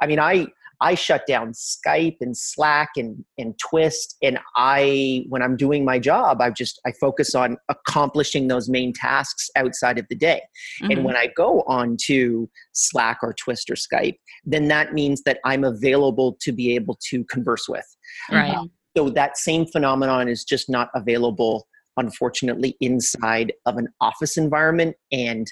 I 0.00 0.06
mean, 0.06 0.18
I 0.18 0.46
I 0.80 0.94
shut 0.94 1.26
down 1.26 1.52
Skype 1.52 2.16
and 2.20 2.36
Slack 2.36 2.90
and, 2.96 3.24
and 3.38 3.58
Twist. 3.58 4.16
And 4.22 4.38
I, 4.56 5.24
when 5.28 5.42
I'm 5.42 5.56
doing 5.56 5.84
my 5.84 5.98
job, 5.98 6.40
I 6.40 6.50
just, 6.50 6.80
I 6.86 6.92
focus 6.92 7.34
on 7.34 7.56
accomplishing 7.68 8.48
those 8.48 8.68
main 8.68 8.92
tasks 8.92 9.48
outside 9.56 9.98
of 9.98 10.06
the 10.08 10.16
day. 10.16 10.42
Mm-hmm. 10.82 10.90
And 10.90 11.04
when 11.04 11.16
I 11.16 11.28
go 11.34 11.62
on 11.66 11.96
to 12.06 12.50
Slack 12.72 13.18
or 13.22 13.32
Twist 13.32 13.70
or 13.70 13.74
Skype, 13.74 14.16
then 14.44 14.68
that 14.68 14.92
means 14.92 15.22
that 15.22 15.38
I'm 15.44 15.64
available 15.64 16.36
to 16.40 16.52
be 16.52 16.74
able 16.74 16.98
to 17.10 17.24
converse 17.24 17.68
with. 17.68 17.86
Right. 18.30 18.54
Um, 18.54 18.70
so 18.96 19.10
that 19.10 19.36
same 19.36 19.66
phenomenon 19.66 20.28
is 20.28 20.44
just 20.44 20.68
not 20.68 20.88
available 20.94 21.66
unfortunately 21.96 22.76
inside 22.80 23.52
of 23.66 23.76
an 23.76 23.88
office 24.00 24.36
environment 24.36 24.96
and 25.12 25.46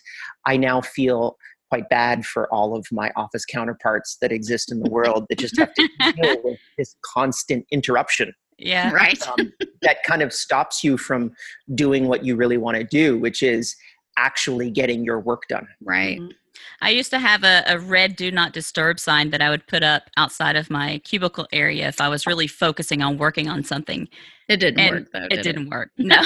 i 0.46 0.56
now 0.56 0.80
feel 0.80 1.37
quite 1.72 1.88
bad 1.88 2.26
for 2.26 2.52
all 2.52 2.76
of 2.76 2.84
my 2.92 3.11
office 3.16 3.46
counterparts 3.46 4.18
that 4.20 4.30
exist 4.30 4.70
in 4.70 4.78
the 4.80 4.90
world 4.90 5.25
that 5.30 5.38
just 5.38 5.56
have 5.58 5.72
to 5.72 5.88
deal 6.22 6.37
with 6.44 6.58
this 6.76 6.94
constant 7.02 7.64
interruption. 7.72 8.30
Yeah, 8.58 8.92
right. 8.92 9.26
Um, 9.26 9.50
that 9.80 10.02
kind 10.02 10.20
of 10.20 10.34
stops 10.34 10.84
you 10.84 10.99
from 10.99 11.32
doing 11.75 12.08
what 12.08 12.26
you 12.26 12.37
really 12.37 12.58
want 12.58 12.76
to 12.76 12.84
do, 12.84 13.18
which 13.18 13.42
is 13.42 13.75
actually 14.18 14.70
getting 14.70 15.02
your 15.02 15.18
work 15.20 15.44
done. 15.49 15.66
Right. 15.82 16.20
Mm-hmm. 16.20 16.32
I 16.80 16.90
used 16.90 17.11
to 17.11 17.18
have 17.18 17.44
a, 17.44 17.62
a, 17.66 17.78
red 17.78 18.16
do 18.16 18.30
not 18.30 18.52
disturb 18.52 18.99
sign 18.99 19.30
that 19.30 19.40
I 19.40 19.50
would 19.50 19.66
put 19.66 19.82
up 19.82 20.04
outside 20.16 20.56
of 20.56 20.71
my 20.71 20.99
cubicle 21.04 21.47
area 21.52 21.88
if 21.88 22.00
I 22.00 22.09
was 22.09 22.26
really 22.26 22.47
focusing 22.47 23.02
on 23.02 23.18
working 23.18 23.49
on 23.49 23.64
something. 23.64 24.09
It 24.49 24.59
didn't 24.59 24.80
and 24.80 24.94
work 24.97 25.09
though. 25.12 25.28
Did 25.28 25.38
it 25.38 25.42
didn't 25.42 25.71
work. 25.71 25.90
No. 25.99 26.23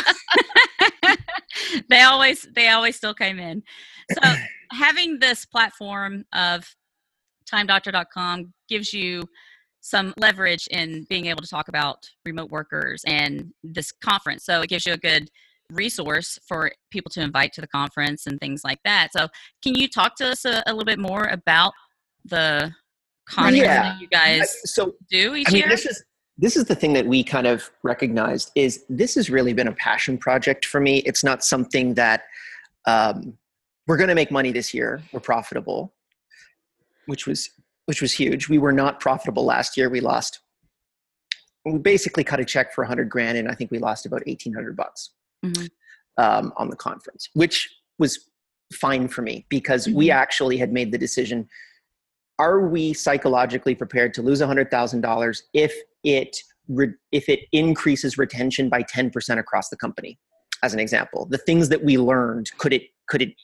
they 1.88 2.02
always 2.02 2.48
they 2.54 2.68
always 2.68 2.96
still 2.96 3.14
came 3.14 3.38
in. 3.38 3.62
So 4.12 4.34
having 4.72 5.18
this 5.18 5.44
platform 5.44 6.24
of 6.32 6.74
timedoctor.com 7.50 8.52
gives 8.68 8.92
you 8.92 9.22
some 9.80 10.12
leverage 10.16 10.66
in 10.68 11.06
being 11.08 11.26
able 11.26 11.42
to 11.42 11.48
talk 11.48 11.68
about 11.68 12.08
remote 12.24 12.50
workers 12.50 13.02
and 13.06 13.52
this 13.62 13.92
conference. 13.92 14.44
So 14.44 14.62
it 14.62 14.68
gives 14.68 14.84
you 14.84 14.94
a 14.94 14.98
good 14.98 15.30
resource 15.72 16.38
for 16.46 16.72
people 16.90 17.10
to 17.10 17.20
invite 17.20 17.52
to 17.54 17.60
the 17.60 17.66
conference 17.66 18.26
and 18.26 18.40
things 18.40 18.62
like 18.64 18.78
that. 18.84 19.08
So 19.12 19.28
can 19.62 19.74
you 19.74 19.88
talk 19.88 20.16
to 20.16 20.28
us 20.30 20.44
a, 20.44 20.62
a 20.66 20.72
little 20.72 20.84
bit 20.84 20.98
more 20.98 21.24
about 21.24 21.72
the 22.24 22.72
conference 23.28 23.58
yeah. 23.58 23.82
that 23.82 24.00
you 24.00 24.08
guys 24.08 24.54
so, 24.64 24.94
do 25.10 25.34
each 25.34 25.48
I 25.48 25.52
mean, 25.52 25.60
year? 25.60 25.68
This 25.68 25.86
is 25.86 26.04
this 26.38 26.56
is 26.56 26.64
the 26.64 26.74
thing 26.74 26.92
that 26.92 27.06
we 27.06 27.24
kind 27.24 27.46
of 27.46 27.70
recognized 27.82 28.50
is 28.54 28.84
this 28.90 29.14
has 29.14 29.30
really 29.30 29.54
been 29.54 29.68
a 29.68 29.72
passion 29.72 30.18
project 30.18 30.66
for 30.66 30.80
me. 30.80 30.98
It's 30.98 31.24
not 31.24 31.42
something 31.42 31.94
that 31.94 32.24
um, 32.86 33.38
we're 33.86 33.96
going 33.96 34.10
to 34.10 34.14
make 34.14 34.30
money 34.30 34.52
this 34.52 34.74
year. 34.74 35.02
We're 35.12 35.20
profitable, 35.20 35.94
which 37.06 37.26
was 37.26 37.50
which 37.86 38.02
was 38.02 38.12
huge. 38.12 38.48
We 38.48 38.58
were 38.58 38.72
not 38.72 39.00
profitable 39.00 39.44
last 39.44 39.76
year. 39.76 39.88
We 39.88 40.00
lost. 40.00 40.40
We 41.64 41.78
basically 41.78 42.22
cut 42.22 42.38
a 42.38 42.44
check 42.44 42.72
for 42.72 42.84
100 42.84 43.08
grand, 43.08 43.38
and 43.38 43.48
I 43.48 43.54
think 43.54 43.70
we 43.72 43.78
lost 43.78 44.06
about 44.06 44.24
1,800 44.26 44.76
bucks 44.76 45.10
mm-hmm. 45.52 46.22
um, 46.22 46.52
on 46.56 46.70
the 46.70 46.76
conference, 46.76 47.28
which 47.34 47.68
was 47.98 48.18
fine 48.72 49.08
for 49.08 49.22
me 49.22 49.46
because 49.48 49.86
mm-hmm. 49.86 49.98
we 49.98 50.10
actually 50.10 50.56
had 50.56 50.72
made 50.72 50.92
the 50.92 50.98
decision. 50.98 51.48
Are 52.38 52.68
we 52.68 52.92
psychologically 52.92 53.74
prepared 53.74 54.12
to 54.14 54.22
lose 54.22 54.40
$100,000 54.40 55.38
if 55.54 55.74
it 56.04 56.36
re- 56.68 56.92
if 57.12 57.28
it 57.28 57.40
increases 57.52 58.18
retention 58.18 58.68
by 58.68 58.82
10% 58.82 59.38
across 59.38 59.68
the 59.68 59.76
company? 59.76 60.18
As 60.62 60.74
an 60.74 60.80
example, 60.80 61.26
the 61.26 61.38
things 61.38 61.68
that 61.68 61.84
we 61.84 61.98
learned 61.98 62.50
could 62.58 62.72
it 62.72 62.82
could 63.08 63.22
it 63.22 63.34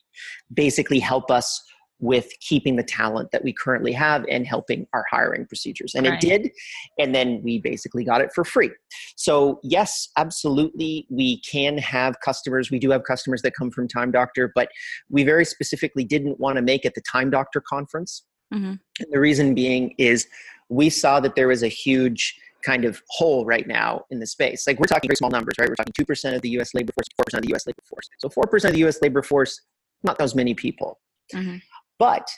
basically 0.53 0.99
help 0.99 1.31
us 1.31 1.63
with 2.03 2.29
keeping 2.41 2.75
the 2.75 2.83
talent 2.83 3.31
that 3.31 3.45
we 3.45 3.53
currently 3.53 3.93
have 3.93 4.27
and 4.29 4.45
helping 4.45 4.87
our 4.93 5.05
hiring 5.11 5.47
procedures. 5.47 5.95
And 5.95 6.07
right. 6.07 6.23
it 6.23 6.29
did. 6.29 6.51
And 6.99 7.15
then 7.15 7.41
we 7.45 7.61
basically 7.61 8.05
got 8.05 8.21
it 8.21 8.33
for 8.35 8.45
free. 8.45 8.71
So, 9.17 9.61
yes, 9.63 10.09
absolutely, 10.19 11.07
we 11.09 11.41
can 11.41 11.79
have 11.79 12.17
customers. 12.21 12.73
We 12.73 12.81
do 12.81 12.91
have 12.91 13.05
customers 13.05 13.41
that 13.43 13.53
come 13.57 13.71
from 13.71 13.87
Time 13.87 14.11
Doctor, 14.11 14.51
but 14.53 14.69
we 15.11 15.23
very 15.23 15.45
specifically 15.45 16.05
didn't 16.05 16.41
want 16.41 16.57
to 16.57 16.63
make 16.63 16.85
it 16.85 16.95
the 16.95 17.03
Time 17.03 17.31
Doctor 17.31 17.61
conference. 17.61 18.25
Mm-hmm. 18.53 18.75
And 19.01 19.13
the 19.13 19.21
reason 19.21 19.55
being 19.55 19.95
is 19.97 20.27
we 20.69 20.91
saw 20.91 21.21
that 21.21 21.37
there 21.37 21.49
was 21.49 21.63
a 21.63 21.69
huge 21.69 22.37
kind 22.65 22.85
of 22.85 23.01
hole 23.11 23.47
right 23.47 23.67
now 23.67 24.05
in 24.11 24.19
the 24.19 24.27
space. 24.27 24.67
Like 24.67 24.81
we're 24.81 24.87
talking 24.87 25.09
very 25.09 25.17
small 25.17 25.31
numbers, 25.31 25.55
right? 25.59 25.69
We're 25.69 25.77
talking 25.77 25.93
2% 25.99 26.35
of 26.35 26.43
the 26.43 26.51
US 26.51 26.75
labor 26.75 26.93
force, 26.93 27.07
4% 27.35 27.39
of 27.39 27.43
the 27.43 27.55
US 27.55 27.67
labor 27.67 27.83
force. 27.89 28.09
So 28.19 28.29
4% 28.29 28.65
of 28.65 28.73
the 28.73 28.85
US 28.87 29.01
labor 29.03 29.23
force, 29.23 29.61
not 30.03 30.19
those 30.19 30.35
many 30.35 30.55
people. 30.55 30.99
Mm-hmm. 31.33 31.57
But 32.03 32.29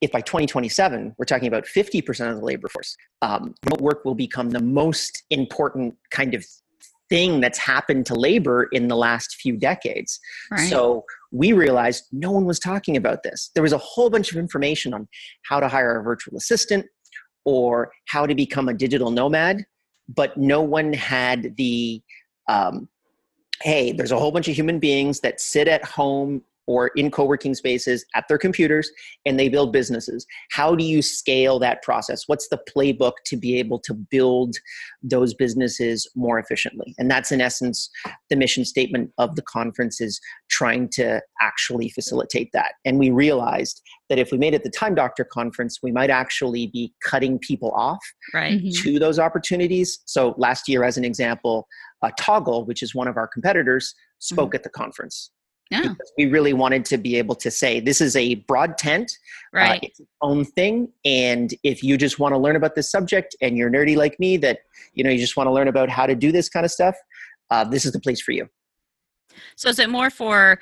if 0.00 0.12
by 0.12 0.20
2027 0.20 1.16
we're 1.18 1.24
talking 1.24 1.48
about 1.48 1.64
50% 1.64 2.30
of 2.30 2.36
the 2.36 2.44
labor 2.44 2.68
force, 2.68 2.96
um, 3.20 3.52
remote 3.64 3.80
work 3.80 4.04
will 4.04 4.14
become 4.14 4.50
the 4.50 4.62
most 4.62 5.24
important 5.30 5.96
kind 6.12 6.34
of 6.34 6.46
thing 7.08 7.40
that's 7.40 7.58
happened 7.58 8.06
to 8.06 8.14
labor 8.14 8.68
in 8.70 8.86
the 8.86 8.94
last 8.94 9.34
few 9.34 9.56
decades. 9.56 10.20
Right. 10.52 10.70
So 10.70 11.04
we 11.32 11.52
realized 11.52 12.04
no 12.12 12.30
one 12.30 12.44
was 12.44 12.60
talking 12.60 12.96
about 12.96 13.24
this. 13.24 13.50
There 13.54 13.62
was 13.64 13.72
a 13.72 13.78
whole 13.78 14.08
bunch 14.08 14.30
of 14.30 14.38
information 14.38 14.94
on 14.94 15.08
how 15.42 15.58
to 15.58 15.66
hire 15.66 15.98
a 15.98 16.04
virtual 16.04 16.38
assistant, 16.38 16.86
or 17.44 17.90
how 18.06 18.24
to 18.24 18.36
become 18.36 18.68
a 18.68 18.74
digital 18.74 19.10
nomad, 19.10 19.64
but 20.14 20.36
no 20.36 20.62
one 20.62 20.92
had 20.92 21.56
the 21.56 22.00
um, 22.48 22.88
hey, 23.62 23.90
there's 23.90 24.12
a 24.12 24.18
whole 24.18 24.30
bunch 24.30 24.46
of 24.46 24.54
human 24.54 24.78
beings 24.78 25.18
that 25.20 25.40
sit 25.40 25.66
at 25.66 25.84
home 25.84 26.44
or 26.68 26.88
in 26.88 27.10
co-working 27.10 27.54
spaces 27.54 28.04
at 28.14 28.28
their 28.28 28.38
computers 28.38 28.90
and 29.26 29.40
they 29.40 29.48
build 29.48 29.72
businesses 29.72 30.26
how 30.52 30.74
do 30.76 30.84
you 30.84 31.02
scale 31.02 31.58
that 31.58 31.82
process 31.82 32.24
what's 32.26 32.48
the 32.48 32.60
playbook 32.68 33.14
to 33.24 33.36
be 33.36 33.58
able 33.58 33.80
to 33.80 33.94
build 33.94 34.54
those 35.02 35.34
businesses 35.34 36.08
more 36.14 36.38
efficiently 36.38 36.94
and 36.98 37.10
that's 37.10 37.32
in 37.32 37.40
essence 37.40 37.90
the 38.30 38.36
mission 38.36 38.64
statement 38.64 39.10
of 39.18 39.34
the 39.34 39.42
conference 39.42 40.00
is 40.00 40.20
trying 40.48 40.88
to 40.88 41.20
actually 41.40 41.88
facilitate 41.88 42.50
that 42.52 42.74
and 42.84 42.98
we 42.98 43.10
realized 43.10 43.82
that 44.08 44.18
if 44.18 44.30
we 44.30 44.38
made 44.38 44.54
it 44.54 44.62
the 44.62 44.70
time 44.70 44.94
doctor 44.94 45.24
conference 45.24 45.78
we 45.82 45.90
might 45.90 46.10
actually 46.10 46.66
be 46.68 46.92
cutting 47.02 47.38
people 47.38 47.72
off 47.72 47.98
right. 48.34 48.58
Mm-hmm. 48.58 48.82
to 48.82 48.98
those 48.98 49.18
opportunities 49.18 50.00
so 50.04 50.34
last 50.36 50.68
year 50.68 50.84
as 50.84 50.96
an 50.98 51.04
example 51.04 51.66
uh, 52.02 52.10
Toggl 52.20 52.66
which 52.66 52.82
is 52.82 52.94
one 52.94 53.08
of 53.08 53.16
our 53.16 53.26
competitors 53.26 53.94
spoke 54.18 54.50
mm-hmm. 54.50 54.56
at 54.56 54.62
the 54.62 54.70
conference 54.70 55.30
yeah. 55.70 55.82
Because 55.82 56.12
we 56.16 56.26
really 56.26 56.52
wanted 56.52 56.84
to 56.86 56.96
be 56.96 57.16
able 57.16 57.34
to 57.36 57.50
say 57.50 57.80
this 57.80 58.00
is 58.00 58.16
a 58.16 58.36
broad 58.36 58.78
tent, 58.78 59.18
uh, 59.54 59.58
right? 59.58 59.82
Uh, 59.82 59.86
it's 59.86 60.00
its 60.00 60.10
own 60.22 60.44
thing, 60.44 60.88
and 61.04 61.54
if 61.62 61.82
you 61.82 61.96
just 61.96 62.18
want 62.18 62.34
to 62.34 62.38
learn 62.38 62.56
about 62.56 62.74
this 62.74 62.90
subject 62.90 63.36
and 63.42 63.56
you're 63.56 63.70
nerdy 63.70 63.96
like 63.96 64.18
me, 64.18 64.36
that 64.38 64.60
you 64.94 65.04
know 65.04 65.10
you 65.10 65.18
just 65.18 65.36
want 65.36 65.46
to 65.46 65.52
learn 65.52 65.68
about 65.68 65.88
how 65.88 66.06
to 66.06 66.14
do 66.14 66.32
this 66.32 66.48
kind 66.48 66.64
of 66.64 66.72
stuff, 66.72 66.96
uh, 67.50 67.64
this 67.64 67.84
is 67.84 67.92
the 67.92 68.00
place 68.00 68.20
for 68.20 68.32
you. 68.32 68.48
So, 69.56 69.68
is 69.68 69.78
it 69.78 69.90
more 69.90 70.10
for 70.10 70.58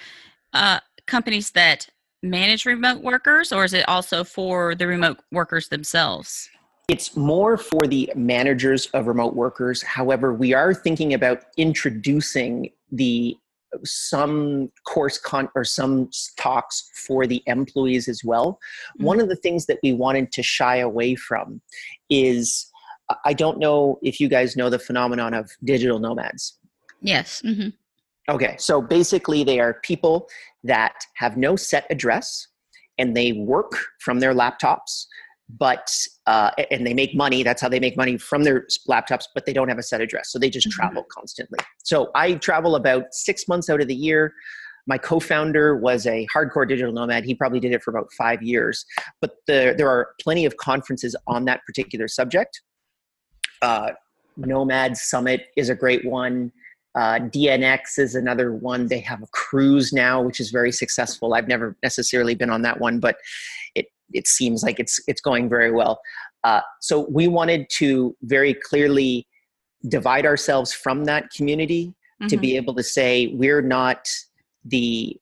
uh, 0.52 0.80
companies 1.06 1.50
that 1.52 1.88
manage 2.22 2.66
remote 2.66 3.02
workers, 3.02 3.52
or 3.52 3.64
is 3.64 3.72
it 3.72 3.88
also 3.88 4.25
for 4.25 4.75
the 4.75 4.86
remote 4.86 5.18
workers 5.30 5.68
themselves? 5.68 6.48
It's 6.88 7.16
more 7.16 7.56
for 7.56 7.86
the 7.86 8.12
managers 8.14 8.86
of 8.86 9.08
remote 9.08 9.34
workers. 9.34 9.82
However, 9.82 10.32
we 10.32 10.54
are 10.54 10.72
thinking 10.72 11.14
about 11.14 11.44
introducing 11.56 12.70
the 12.92 13.36
some 13.85 14.71
course 14.87 15.18
con 15.18 15.49
or 15.54 15.64
some 15.64 16.11
talks 16.38 16.90
for 17.06 17.26
the 17.26 17.42
employees 17.47 18.09
as 18.09 18.23
well. 18.25 18.59
Mm-hmm. 18.97 19.04
One 19.04 19.21
of 19.21 19.28
the 19.28 19.37
things 19.37 19.66
that 19.66 19.78
we 19.83 19.92
wanted 19.92 20.33
to 20.33 20.42
shy 20.42 20.76
away 20.76 21.14
from 21.14 21.61
is 22.11 22.71
I 23.25 23.35
don't 23.35 23.59
know 23.59 23.99
if 24.02 24.18
you 24.21 24.28
guys 24.28 24.56
know 24.56 24.68
the 24.68 24.78
phenomenon 24.78 25.35
of 25.35 25.50
digital 25.64 25.99
nomads. 25.99 26.59
Yes. 27.00 27.42
Mm-hmm. 27.45 27.68
Okay, 28.28 28.56
so 28.59 28.83
basically, 28.83 29.45
they 29.45 29.61
are 29.61 29.75
people 29.85 30.28
that 30.64 30.95
have 31.14 31.37
no 31.37 31.54
set 31.54 31.87
address 31.90 32.49
and 32.99 33.16
they 33.16 33.33
work 33.33 33.73
from 34.00 34.18
their 34.18 34.35
laptops 34.35 35.06
but 35.49 35.88
uh, 36.26 36.50
and 36.71 36.87
they 36.87 36.95
make 36.95 37.15
money 37.15 37.43
that's 37.43 37.62
how 37.62 37.69
they 37.69 37.81
make 37.81 37.97
money 37.97 38.19
from 38.19 38.43
their 38.43 38.67
laptops 38.88 39.25
but 39.35 39.47
they 39.47 39.53
don't 39.53 39.69
have 39.69 39.79
a 39.79 39.83
set 39.83 40.00
address 40.00 40.31
so 40.31 40.38
they 40.38 40.50
just 40.50 40.69
mm-hmm. 40.69 40.81
travel 40.81 41.05
constantly 41.11 41.59
so 41.85 42.11
i 42.15 42.35
travel 42.35 42.75
about 42.75 43.05
six 43.12 43.47
months 43.49 43.71
out 43.71 43.81
of 43.81 43.88
the 43.88 43.95
year 43.95 44.33
my 44.88 44.99
co-founder 44.99 45.76
was 45.76 46.07
a 46.07 46.26
hardcore 46.35 46.69
digital 46.69 46.93
nomad 46.93 47.25
he 47.25 47.35
probably 47.35 47.61
did 47.61 47.73
it 47.73 47.83
for 47.83 47.91
about 47.91 48.12
five 48.12 48.43
years 48.43 48.85
but 49.21 49.37
the, 49.47 49.75
there 49.79 49.88
are 49.88 50.09
plenty 50.21 50.45
of 50.45 50.57
conferences 50.57 51.15
on 51.26 51.45
that 51.45 51.61
particular 51.65 52.09
subject 52.09 52.62
uh, 53.62 53.91
nomad 54.37 54.97
summit 54.97 55.47
is 55.57 55.69
a 55.69 55.75
great 55.75 56.05
one 56.05 56.50
uh, 56.97 57.19
DNX 57.19 57.99
is 57.99 58.15
another 58.15 58.53
one. 58.53 58.87
They 58.87 59.00
have 59.00 59.23
a 59.23 59.26
cruise 59.26 59.93
now, 59.93 60.23
which 60.23 60.41
is 60.41 60.50
very 60.50 60.73
successful. 60.73 61.35
I've 61.35 61.47
never 61.47 61.76
necessarily 61.83 62.35
been 62.35 62.49
on 62.49 62.62
that 62.62 62.81
one, 62.81 63.00
but 63.00 63.17
it 63.75 63.88
it 64.12 64.26
seems 64.26 64.62
like 64.62 64.78
it's 64.78 65.00
it's 65.06 65.20
going 65.20 65.48
very 65.48 65.72
well. 65.72 66.00
Uh, 66.44 66.60
so 66.80 67.06
we 67.10 67.28
wanted 67.28 67.66
to 67.70 68.16
very 68.22 68.54
clearly 68.54 69.26
divide 69.88 70.26
ourselves 70.26 70.72
from 70.72 71.04
that 71.04 71.30
community 71.30 71.86
mm-hmm. 71.86 72.28
to 72.28 72.36
be 72.36 72.56
able 72.56 72.75
to 72.75 72.82
say 72.82 73.28
we're 73.34 73.62
not 73.62 74.08
the 74.64 75.16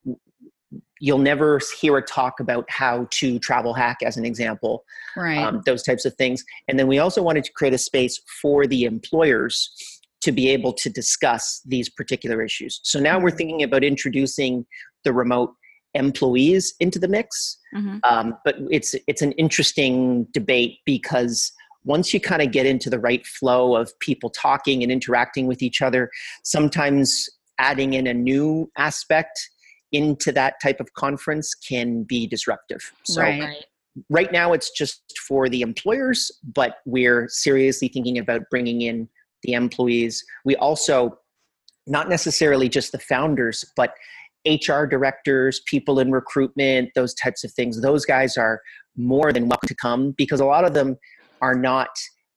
you'll 1.01 1.19
never 1.19 1.61
hear 1.81 1.99
a 1.99 2.03
talk 2.03 2.41
about 2.41 2.65
how 2.71 3.07
to 3.11 3.39
travel 3.41 3.75
hack 3.75 3.99
as 4.05 4.17
an 4.17 4.25
example 4.25 4.85
right 5.17 5.39
um, 5.39 5.61
those 5.67 5.83
types 5.83 6.05
of 6.05 6.15
things 6.15 6.45
and 6.69 6.79
then 6.79 6.87
we 6.87 6.99
also 6.99 7.23
wanted 7.23 7.45
to 7.45 7.53
create 7.53 7.75
a 7.75 7.79
space 7.79 8.21
for 8.41 8.67
the 8.67 8.85
employers 8.85 9.71
to 10.23 10.33
be 10.33 10.49
able 10.49 10.73
to 10.73 10.89
discuss 10.89 11.61
these 11.67 11.91
particular 11.91 12.43
issues 12.43 12.81
so 12.85 12.99
now 12.99 13.19
we're 13.19 13.29
Mm-hmm. 13.29 13.37
thinking 13.37 13.63
about 13.65 13.85
introducing 13.85 14.65
the 15.05 15.13
remote 15.13 15.53
employees 15.95 16.75
into 16.81 16.99
the 16.99 17.09
mix 17.09 17.59
Mhm. 17.75 18.01
um, 18.05 18.37
but 18.45 18.57
it's 18.71 18.95
it's 19.07 19.23
an 19.23 19.33
interesting 19.33 20.25
debate 20.33 20.79
because 20.85 21.53
once 21.85 22.15
you 22.15 22.21
kind 22.21 22.41
of 22.43 22.51
get 22.51 22.67
into 22.67 22.89
the 22.89 22.99
right 22.99 23.27
flow 23.27 23.77
of 23.77 23.97
people 24.01 24.31
talking 24.31 24.83
and 24.83 24.91
interacting 24.91 25.47
with 25.47 25.63
each 25.63 25.83
other 25.83 26.11
sometimes 26.45 27.29
adding 27.59 27.95
in 27.95 28.07
a 28.07 28.15
new 28.15 28.71
aspect 28.77 29.51
into 29.93 30.33
that 30.33 30.55
type 30.63 30.81
of 30.81 30.93
conference 30.95 31.55
can 31.55 32.03
be 32.03 32.27
disruptive 32.27 32.93
so. 33.05 33.21
Right. 33.21 33.65
right 34.11 34.33
now 34.33 34.53
it's 34.53 34.71
just 34.71 35.03
for 35.29 35.49
the 35.49 35.61
employers 35.63 36.31
but 36.43 36.79
we're 36.85 37.29
seriously 37.29 37.89
thinking 37.89 38.19
about 38.19 38.43
bringing 38.51 38.83
in 38.83 39.09
the 39.45 39.53
employees 39.53 40.25
we 40.45 40.57
also 40.57 41.19
not 41.87 42.09
necessarily 42.09 42.69
just 42.69 42.93
the 42.93 42.99
founders 42.99 43.65
but 43.77 43.93
hr 44.47 44.85
directors 44.85 45.61
people 45.67 45.99
in 45.99 46.11
recruitment 46.13 46.91
those 46.95 47.15
types 47.15 47.45
of 47.45 47.53
things 47.53 47.81
those 47.81 48.05
guys 48.05 48.37
are 48.37 48.61
more 48.97 49.33
than 49.33 49.49
welcome 49.49 49.69
to 49.69 49.75
come 49.75 50.13
because 50.13 50.41
a 50.41 50.45
lot 50.45 50.65
of 50.65 50.75
them 50.75 50.97
are 51.41 51.55
not 51.55 51.89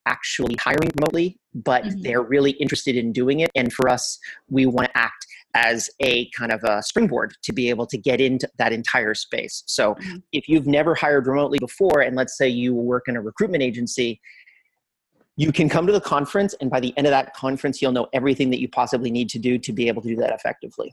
actually 0.05 0.55
hiring 0.59 0.89
remotely 0.99 1.39
but 1.53 1.83
Mhm. 1.83 2.03
they're 2.03 2.21
really 2.21 2.51
interested 2.51 2.95
in 2.95 3.11
doing 3.11 3.39
it 3.41 3.51
and 3.55 3.73
for 3.73 3.89
us 3.89 4.19
we 4.49 4.65
want 4.65 4.87
to 4.87 4.97
act 4.97 5.25
as 5.53 5.89
a 6.01 6.29
kind 6.31 6.51
of 6.51 6.63
a 6.63 6.83
springboard 6.83 7.33
to 7.43 7.51
be 7.51 7.69
able 7.69 7.87
to 7.87 7.97
get 7.97 8.21
into 8.21 8.47
that 8.57 8.71
entire 8.71 9.13
space 9.13 9.63
so 9.65 9.95
Mhm. 9.95 10.23
if 10.31 10.47
you've 10.47 10.67
never 10.67 10.95
hired 10.95 11.27
remotely 11.27 11.59
before 11.59 12.01
and 12.01 12.15
let's 12.15 12.37
say 12.37 12.47
you 12.47 12.73
work 12.73 13.07
in 13.07 13.17
a 13.17 13.21
recruitment 13.21 13.63
agency 13.63 14.21
you 15.35 15.51
can 15.51 15.69
come 15.69 15.85
to 15.85 15.93
the 15.93 16.01
conference 16.01 16.55
and 16.61 16.69
by 16.71 16.79
the 16.79 16.93
end 16.97 17.05
of 17.05 17.11
that 17.11 17.33
conference 17.33 17.81
you'll 17.81 17.91
know 17.91 18.07
everything 18.13 18.49
that 18.49 18.59
you 18.59 18.69
possibly 18.69 19.11
need 19.11 19.29
to 19.29 19.39
do 19.39 19.57
to 19.57 19.71
be 19.73 19.87
able 19.87 20.01
to 20.01 20.07
do 20.07 20.15
that 20.15 20.31
effectively 20.33 20.91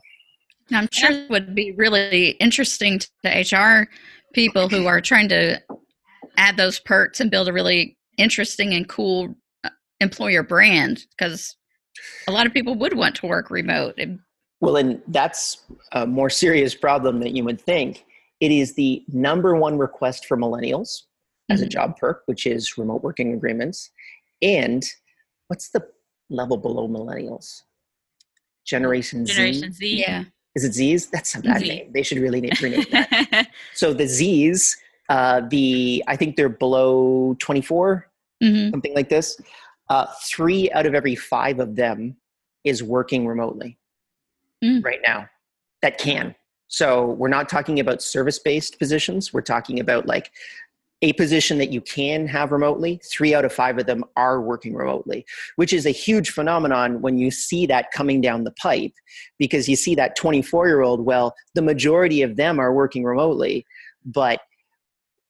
And 0.69 0.77
I'm 0.77 0.87
sure 0.91 1.11
it 1.11 1.29
would 1.29 1.53
be 1.55 1.71
really 1.73 2.29
interesting 2.39 2.99
to 2.99 3.07
HR 3.29 3.87
people 4.33 4.67
who 4.67 4.87
are 4.87 4.99
trying 5.01 5.29
to 5.29 5.61
add 6.37 6.57
those 6.57 6.79
perks 6.79 7.19
and 7.19 7.29
build 7.31 7.47
a 7.47 7.53
really 7.53 7.97
interesting 8.17 8.73
and 8.73 8.87
cool 8.89 9.35
uh, 9.63 9.69
employer 9.99 10.43
brand 10.43 11.05
because 11.17 11.55
a 12.27 12.31
lot 12.31 12.45
of 12.45 12.53
people 12.53 12.75
would 12.75 12.97
want 12.97 13.15
to 13.15 13.27
work 13.27 13.49
remote. 13.49 13.99
Well 14.61 14.77
and 14.77 15.01
that's 15.07 15.63
a 15.91 16.05
more 16.07 16.29
serious 16.29 16.73
problem 16.73 17.19
than 17.19 17.35
you 17.35 17.43
would 17.43 17.61
think 17.61 18.05
it 18.41 18.51
is 18.51 18.73
the 18.75 19.03
number 19.07 19.55
one 19.55 19.77
request 19.77 20.25
for 20.25 20.35
millennials 20.37 21.03
as 21.49 21.61
a 21.61 21.65
Mhm. 21.65 21.69
job 21.69 21.97
perk 21.97 22.23
which 22.25 22.45
is 22.47 22.77
remote 22.77 23.03
working 23.03 23.33
agreements 23.33 23.91
and 24.41 24.83
what's 25.47 25.69
the 25.69 25.87
level 26.29 26.57
below 26.57 26.87
millennials 26.87 27.61
generation, 28.65 29.25
Generation 29.25 29.25
z 29.25 29.33
Generation 29.33 29.73
Z. 29.73 29.95
Yeah. 29.99 30.23
Is 30.55 30.63
it 30.63 30.73
z's 30.73 31.07
that's 31.07 31.35
a 31.35 31.41
bad 31.41 31.59
Z. 31.61 31.67
name 31.67 31.91
they 31.93 32.01
should 32.03 32.17
really 32.19 32.41
name, 32.41 32.51
rename 32.61 32.85
that 32.91 33.47
So 33.73 33.93
the 33.93 34.07
Z's, 34.07 34.77
uh, 35.09 35.41
the 35.49 36.03
I 36.07 36.15
think 36.15 36.35
they're 36.35 36.49
below 36.49 37.35
24, 37.39 38.07
hmm 38.41 38.69
something 38.71 38.93
like 38.95 39.09
this. 39.09 39.39
Uh, 39.89 40.07
three 40.23 40.71
out 40.71 40.85
of 40.87 40.95
every 40.95 41.15
five 41.15 41.59
of 41.59 41.75
them 41.75 42.15
is 42.63 42.81
working 42.81 43.27
remotely 43.27 43.77
Mm. 44.63 44.83
right 44.83 44.99
now. 45.05 45.29
That 45.81 45.97
can. 45.97 46.33
So 46.67 47.07
we're 47.19 47.27
not 47.27 47.49
talking 47.49 47.79
about 47.79 48.01
service-based 48.01 48.79
positions. 48.79 49.33
We're 49.33 49.41
talking 49.41 49.79
about 49.79 50.07
like 50.07 50.31
a 51.01 51.13
position 51.13 51.57
that 51.57 51.71
you 51.71 51.81
can 51.81 52.27
have 52.27 52.51
remotely. 52.51 52.99
Three 53.03 53.35
out 53.35 53.45
of 53.45 53.53
five 53.53 53.77
of 53.77 53.85
them 53.85 54.03
are 54.15 54.41
working 54.41 54.73
remotely, 54.73 55.25
which 55.55 55.73
is 55.73 55.85
a 55.85 55.91
huge 55.91 56.29
phenomenon 56.29 57.01
when 57.01 57.17
you 57.17 57.31
see 57.31 57.65
that 57.67 57.91
coming 57.91 58.21
down 58.21 58.43
the 58.43 58.51
pipe, 58.51 58.93
because 59.37 59.67
you 59.67 59.75
see 59.75 59.95
that 59.95 60.17
24-year-old. 60.17 61.01
Well, 61.01 61.35
the 61.53 61.61
majority 61.61 62.21
of 62.21 62.37
them 62.37 62.59
are 62.59 62.73
working 62.73 63.03
remotely, 63.03 63.65
but 64.05 64.41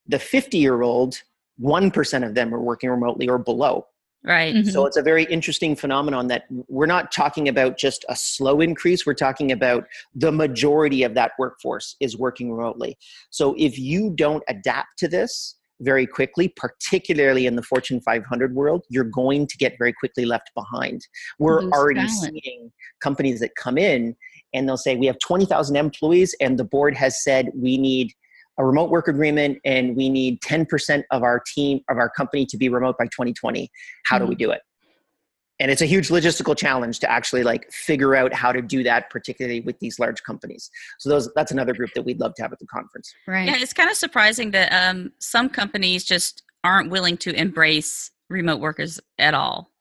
the 0.08 0.20
50 0.20 0.58
year 0.58 0.82
old 0.82 1.22
1% 1.62 2.28
of 2.28 2.36
them 2.36 2.54
are 2.54 2.62
working 2.62 2.90
remotely 2.90 3.28
or 3.28 3.38
below 3.38 3.88
right. 4.26 4.54
Mhm. 4.56 4.72
so 4.72 4.86
it's 4.86 4.98
a 4.98 5.02
very 5.02 5.24
interesting 5.26 5.76
phenomenon 5.76 6.28
that 6.28 6.44
we're 6.68 6.86
not 6.86 7.12
talking 7.12 7.48
about 7.48 7.78
just 7.78 8.06
a 8.10 8.16
slow 8.16 8.62
increase 8.62 9.06
we're 9.06 9.14
talking 9.14 9.52
about 9.52 9.86
the 10.14 10.32
majority 10.32 11.04
of 11.04 11.14
that 11.14 11.32
workforce 11.40 11.96
is 12.00 12.18
working 12.18 12.52
remotely 12.52 12.98
so 13.30 13.56
if 13.58 13.78
you 13.78 14.12
don't 14.16 14.44
adapt 14.48 14.98
to 14.98 15.08
this 15.08 15.56
very 15.82 16.08
quickly 16.08 16.48
particularly 16.56 17.46
in 17.46 17.56
the 17.56 17.62
fortune 17.64 18.00
500 18.02 18.56
world 18.56 18.84
you're 18.90 19.04
going 19.04 19.46
to 19.48 19.58
get 19.58 19.74
very 19.78 19.94
quickly 19.94 20.26
left 20.26 20.50
behind 20.56 21.02
we're 21.40 21.62
Lose 21.62 21.74
already 21.74 22.00
talent. 22.08 22.40
seeing 22.44 22.72
companies 23.02 23.40
that 23.42 23.56
come 23.56 23.78
in 23.78 24.16
and 24.54 24.68
they'll 24.70 24.78
say 24.78 24.96
we 24.96 25.06
have 25.06 25.20
20,000 25.20 25.76
employees 25.76 26.34
and 26.40 26.58
the 26.58 26.64
board 26.64 26.96
has 26.96 27.22
said 27.22 27.50
we 27.54 27.78
need 27.78 28.14
a 28.58 28.66
remote 28.66 28.90
work 28.90 29.08
agreement 29.08 29.60
and 29.66 29.96
we 29.96 30.10
need 30.10 30.40
10% 30.42 31.04
of 31.12 31.24
our 31.24 31.42
team 31.54 31.82
of 31.90 31.98
our 31.98 32.10
company 32.10 32.46
to 32.46 32.58
be 32.58 32.70
remote 32.70 32.98
by 32.98 33.06
2020 33.06 33.70
how 34.06 34.18
do 34.18 34.26
we 34.26 34.36
do 34.36 34.52
it 34.52 34.62
and 35.60 35.72
it's 35.72 35.82
a 35.82 35.86
huge 35.86 36.10
logistical 36.10 36.56
challenge 36.56 37.00
to 37.00 37.10
actually 37.10 37.44
like 37.44 37.72
figure 37.72 38.16
out 38.16 38.34
how 38.34 38.52
to 38.52 38.62
do 38.62 38.84
that 38.84 39.10
particularly 39.10 39.62
with 39.62 39.80
these 39.80 40.00
large 40.00 40.22
companies 40.24 40.70
so 41.00 41.10
those 41.10 41.30
that's 41.36 41.52
another 41.52 41.74
group 41.74 41.92
that 41.96 42.04
we'd 42.04 42.20
love 42.20 42.34
to 42.36 42.42
have 42.42 42.52
at 42.52 42.60
the 42.60 42.68
conference 42.68 43.14
Right. 43.28 43.48
Yeah, 43.48 43.58
it's 43.58 43.74
kind 43.74 43.90
of 43.90 43.98
surprising 43.98 44.52
that 44.52 44.72
um, 44.72 45.12
some 45.20 45.50
companies 45.50 46.04
just 46.04 46.44
aren't 46.64 46.90
willing 46.90 47.18
to 47.18 47.32
embrace 47.32 48.12
remote 48.30 48.60
workers 48.60 49.00
at 49.18 49.34
all. 49.34 49.72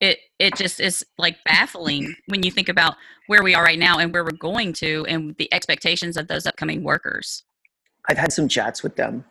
It 0.00 0.18
it 0.38 0.56
just 0.56 0.80
is 0.80 1.04
like 1.18 1.36
baffling 1.44 2.14
when 2.26 2.42
you 2.42 2.50
think 2.50 2.68
about 2.68 2.94
where 3.26 3.42
we 3.42 3.54
are 3.54 3.64
right 3.64 3.78
now 3.78 3.98
and 3.98 4.12
where 4.12 4.24
we're 4.24 4.30
going 4.30 4.72
to, 4.74 5.04
and 5.08 5.36
the 5.36 5.52
expectations 5.52 6.16
of 6.16 6.28
those 6.28 6.46
upcoming 6.46 6.82
workers. 6.82 7.44
I've 8.08 8.18
had 8.18 8.32
some 8.32 8.48
chats 8.48 8.82
with 8.82 8.96
them. 8.96 9.24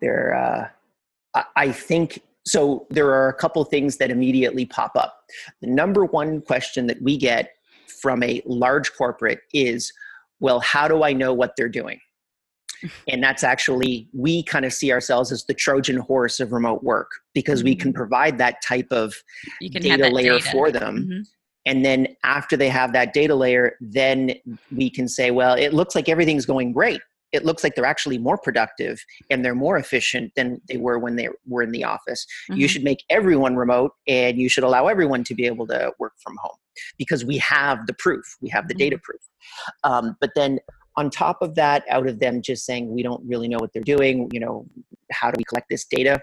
They're, 0.00 0.34
uh, 0.34 1.42
I, 1.56 1.72
think, 1.72 2.22
so 2.44 2.86
there 2.90 3.08
are 3.08 3.28
a 3.28 3.34
couple 3.34 3.62
things 3.64 3.96
that 3.98 4.10
immediately 4.10 4.66
pop 4.66 4.92
up. 4.96 5.24
The 5.60 5.68
number 5.68 6.04
one 6.04 6.40
question 6.40 6.86
that 6.88 7.00
we 7.02 7.16
get 7.16 7.52
from 8.00 8.22
a 8.22 8.42
large 8.46 8.92
corporate 8.94 9.40
is, 9.52 9.92
well, 10.40 10.60
how 10.60 10.88
do 10.88 11.02
I 11.02 11.12
know 11.12 11.32
what 11.32 11.54
they're 11.56 11.68
doing? 11.68 12.00
And 13.12 13.22
that's 13.22 13.44
actually, 13.44 14.08
we 14.14 14.42
kind 14.42 14.64
of 14.64 14.72
see 14.72 14.90
ourselves 14.90 15.30
as 15.32 15.44
the 15.44 15.52
Trojan 15.52 15.98
horse 15.98 16.40
of 16.40 16.50
remote 16.50 16.82
work 16.82 17.10
because 17.34 17.62
we 17.62 17.76
can 17.76 17.92
provide 17.92 18.38
that 18.38 18.62
type 18.62 18.86
of 18.90 19.14
data 19.60 20.08
layer 20.08 20.38
data. 20.38 20.50
for 20.50 20.70
them. 20.70 21.06
Mhm. 21.06 21.26
And 21.66 21.84
then 21.84 22.16
after 22.24 22.56
they 22.56 22.70
have 22.70 22.94
that 22.94 23.12
data 23.12 23.34
layer, 23.34 23.76
then 23.82 24.32
we 24.74 24.88
can 24.88 25.08
say, 25.08 25.30
well, 25.30 25.54
it 25.54 25.74
looks 25.74 25.94
like 25.94 26.08
everything's 26.08 26.46
going 26.46 26.72
great. 26.72 27.02
It 27.32 27.44
looks 27.44 27.62
like 27.62 27.74
they're 27.74 27.84
actually 27.84 28.18
more 28.18 28.38
productive 28.38 29.02
and 29.30 29.44
they're 29.44 29.54
more 29.54 29.76
efficient 29.76 30.32
than 30.36 30.60
they 30.68 30.76
were 30.76 30.98
when 30.98 31.16
they 31.16 31.28
were 31.46 31.62
in 31.62 31.70
the 31.70 31.84
office. 31.84 32.26
You 32.48 32.66
Mhm. 32.66 32.70
should 32.70 32.84
make 32.84 33.04
everyone 33.10 33.56
remote 33.56 33.92
and 34.06 34.38
you 34.38 34.48
should 34.48 34.64
allow 34.64 34.88
everyone 34.88 35.24
to 35.24 35.34
be 35.34 35.46
able 35.46 35.66
to 35.68 35.92
work 35.98 36.14
from 36.22 36.36
home 36.42 36.56
because 36.98 37.24
we 37.24 37.38
have 37.38 37.86
the 37.86 37.94
proof, 37.94 38.24
we 38.40 38.48
have 38.48 38.68
the 38.68 38.74
data 38.74 38.98
proof. 39.02 39.20
Um, 39.84 40.16
but 40.20 40.30
then 40.34 40.60
on 40.96 41.08
top 41.10 41.40
of 41.40 41.54
that, 41.54 41.84
out 41.88 42.06
of 42.06 42.18
them 42.18 42.42
just 42.42 42.64
saying, 42.64 42.92
we 42.92 43.02
don't 43.02 43.24
really 43.26 43.48
know 43.48 43.58
what 43.58 43.72
they're 43.72 43.82
doing, 43.82 44.28
you 44.32 44.40
know, 44.40 44.66
how 45.12 45.30
do 45.30 45.36
we 45.38 45.44
collect 45.44 45.68
this 45.70 45.84
data? 45.84 46.20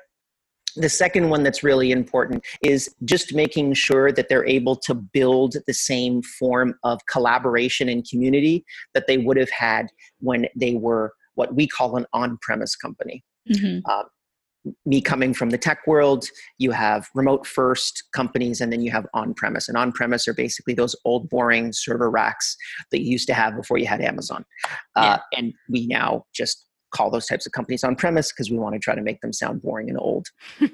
The 0.77 0.89
second 0.89 1.29
one 1.29 1.43
that's 1.43 1.63
really 1.63 1.91
important 1.91 2.45
is 2.63 2.93
just 3.03 3.33
making 3.33 3.73
sure 3.73 4.11
that 4.11 4.29
they're 4.29 4.45
able 4.45 4.75
to 4.77 4.93
build 4.93 5.55
the 5.65 5.73
same 5.73 6.21
form 6.21 6.75
of 6.83 6.99
collaboration 7.11 7.89
and 7.89 8.07
community 8.07 8.63
that 8.93 9.07
they 9.07 9.17
would 9.17 9.37
have 9.37 9.49
had 9.49 9.87
when 10.19 10.47
they 10.55 10.75
were 10.75 11.13
what 11.35 11.55
we 11.55 11.67
call 11.67 11.97
an 11.97 12.05
on 12.13 12.37
premise 12.41 12.75
company. 12.75 13.23
Mhm. 13.49 13.81
Me 14.85 14.99
coming 14.99 15.33
from 15.33 15.49
the 15.49 15.57
tech 15.57 15.87
world, 15.87 16.25
you 16.57 16.71
have 16.71 17.07
remote 17.15 17.47
first 17.47 18.03
companies 18.11 18.59
and 18.59 18.71
then 18.73 18.81
you 18.81 18.91
have 18.91 19.07
on 19.13 19.33
premise. 19.33 19.69
And 19.69 19.77
on 19.77 19.93
premise 19.93 20.27
are 20.27 20.33
basically 20.33 20.73
those 20.73 20.93
old, 21.05 21.29
boring 21.29 21.71
server 21.71 22.09
racks 22.09 22.57
that 22.91 23.01
you 23.01 23.11
used 23.11 23.27
to 23.27 23.33
have 23.33 23.55
before 23.55 23.77
you 23.77 23.85
had 23.85 24.01
Amazon. 24.01 24.43
Uh, 24.97 25.19
and 25.37 25.53
we 25.69 25.87
now 25.87 26.25
just 26.33 26.66
call 26.91 27.09
those 27.09 27.25
types 27.25 27.45
of 27.45 27.51
companies 27.51 27.83
on 27.83 27.95
premise 27.95 28.31
because 28.31 28.49
we 28.49 28.57
want 28.57 28.73
to 28.73 28.79
try 28.79 28.95
to 28.95 29.01
make 29.01 29.21
them 29.21 29.33
sound 29.33 29.61
boring 29.61 29.89
and 29.89 29.99
old. 29.99 30.27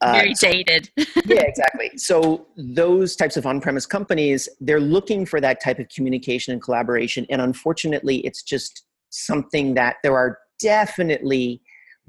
Uh, 0.00 0.12
Very 0.12 0.34
dated. 0.34 0.90
yeah, 0.96 1.42
exactly. 1.42 1.90
So 1.96 2.46
those 2.56 3.16
types 3.16 3.36
of 3.36 3.46
on-premise 3.46 3.86
companies, 3.86 4.48
they're 4.60 4.80
looking 4.80 5.26
for 5.26 5.40
that 5.40 5.62
type 5.62 5.78
of 5.78 5.88
communication 5.88 6.52
and 6.52 6.62
collaboration, 6.62 7.26
and 7.30 7.40
unfortunately, 7.40 8.18
it's 8.18 8.42
just 8.42 8.84
something 9.10 9.74
that 9.74 9.96
there 10.02 10.16
are 10.16 10.38
definitely 10.60 11.60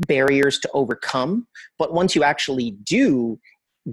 barriers 0.08 0.60
to 0.60 0.70
overcome. 0.74 1.48
But 1.80 1.94
once 1.94 2.16
you 2.16 2.24
actually 2.24 2.72
do 2.84 3.40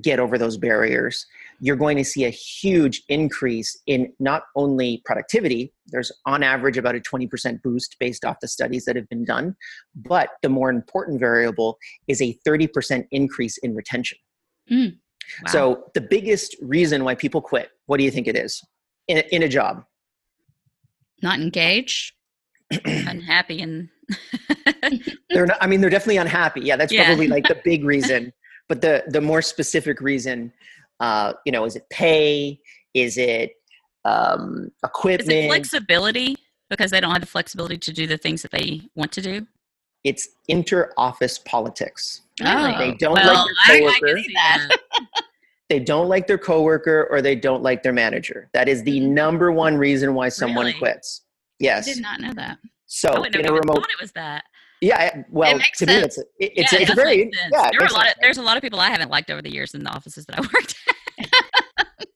get 0.00 0.18
over 0.18 0.38
those 0.38 0.56
barriers, 0.56 1.26
you're 1.64 1.76
going 1.76 1.96
to 1.96 2.04
see 2.04 2.24
a 2.24 2.30
huge 2.30 3.04
increase 3.08 3.80
in 3.86 4.12
not 4.18 4.42
only 4.56 5.00
productivity, 5.04 5.72
there's 5.86 6.10
on 6.26 6.42
average 6.42 6.76
about 6.76 6.96
a 6.96 6.98
20% 7.00 7.62
boost 7.62 7.94
based 8.00 8.24
off 8.24 8.36
the 8.42 8.48
studies 8.48 8.84
that 8.84 8.96
have 8.96 9.08
been 9.08 9.24
done, 9.24 9.54
but 9.94 10.30
the 10.42 10.48
more 10.48 10.70
important 10.70 11.20
variable 11.20 11.78
is 12.08 12.20
a 12.20 12.36
30% 12.44 13.06
increase 13.12 13.58
in 13.58 13.76
retention. 13.76 14.18
Mm. 14.68 14.96
Wow. 15.44 15.52
So, 15.52 15.84
the 15.94 16.00
biggest 16.00 16.56
reason 16.60 17.04
why 17.04 17.14
people 17.14 17.40
quit, 17.40 17.70
what 17.86 17.98
do 17.98 18.04
you 18.04 18.10
think 18.10 18.26
it 18.26 18.36
is 18.36 18.60
in 19.06 19.18
a, 19.18 19.24
in 19.30 19.44
a 19.44 19.48
job? 19.48 19.84
Not 21.22 21.38
engaged. 21.38 22.12
unhappy 22.84 23.62
and 23.62 23.88
They're 25.30 25.46
not, 25.46 25.58
I 25.60 25.68
mean, 25.68 25.80
they're 25.80 25.90
definitely 25.90 26.16
unhappy. 26.16 26.62
Yeah, 26.62 26.74
that's 26.76 26.92
Yeah. 26.92 27.06
probably 27.06 27.28
like 27.28 27.46
the 27.46 27.60
big 27.64 27.84
reason. 27.94 28.32
But 28.68 28.80
the 28.80 29.04
the 29.08 29.20
more 29.20 29.42
specific 29.42 30.00
reason, 30.00 30.52
uh, 31.00 31.32
you 31.44 31.52
know, 31.52 31.64
is 31.64 31.76
it 31.76 31.88
pay? 31.90 32.58
Is 32.94 33.18
it 33.18 33.52
um, 34.04 34.64
is 34.64 34.70
equipment? 34.84 35.30
it 35.30 35.46
flexibility 35.48 36.36
because 36.70 36.90
they 36.90 37.00
don't 37.00 37.12
have 37.12 37.20
the 37.20 37.26
flexibility 37.26 37.78
to 37.78 37.92
do 37.92 38.06
the 38.06 38.18
things 38.18 38.42
that 38.42 38.50
they 38.50 38.82
want 38.94 39.12
to 39.12 39.20
do? 39.22 39.46
it's 40.04 40.28
inter-office 40.48 41.38
politics. 41.38 42.22
Oh. 42.42 42.78
They 42.78 42.94
don't 42.94 43.14
well, 43.14 43.34
like 43.34 43.46
I, 43.68 43.78
their 43.78 43.88
I 43.88 43.92
coworker. 44.00 44.18
see 44.18 44.34
that. 44.34 44.68
They 45.68 45.80
don't 45.80 46.08
like 46.08 46.26
their 46.26 46.36
coworker, 46.36 47.08
or 47.10 47.22
they 47.22 47.34
don't 47.34 47.62
like 47.62 47.82
their 47.82 47.94
manager. 47.94 48.50
That 48.52 48.68
is 48.68 48.82
the 48.82 49.00
number 49.00 49.50
one 49.50 49.78
reason 49.78 50.12
why 50.12 50.28
someone 50.28 50.66
Really? 50.66 50.78
quits. 50.78 51.22
Yes, 51.60 51.88
I 51.88 51.94
did 51.94 52.02
not 52.02 52.20
know 52.20 52.34
that. 52.34 52.58
So 52.84 53.08
I 53.08 53.28
in 53.28 53.46
a 53.46 53.52
remote, 53.54 53.76
thought 53.76 53.88
it 53.90 53.98
was 53.98 54.12
that. 54.12 54.44
Yeah. 54.82 55.22
Well, 55.30 55.58
to 55.76 55.86
me, 55.86 55.94
it's 55.94 56.18
a, 56.18 56.22
it- 56.38 56.52
it's 56.56 56.72
yeah, 56.72 56.78
a, 56.78 56.82
it's 56.82 56.90
a 56.90 56.94
very 56.94 57.30
yeah. 57.50 57.70
there 57.72 57.80
a 57.86 57.92
lot 57.92 58.02
of 58.02 58.08
sense. 58.08 58.18
there's 58.20 58.38
a 58.38 58.42
lot 58.42 58.56
of 58.58 58.62
people 58.62 58.80
I 58.80 58.88
haven't 58.90 59.10
liked 59.10 59.30
over 59.30 59.40
the 59.40 59.50
years 59.50 59.72
in 59.72 59.82
the 59.82 59.90
offices 59.90 60.26
that 60.26 60.38
I 60.38 60.40
worked 60.42 60.74
at. 61.18 61.26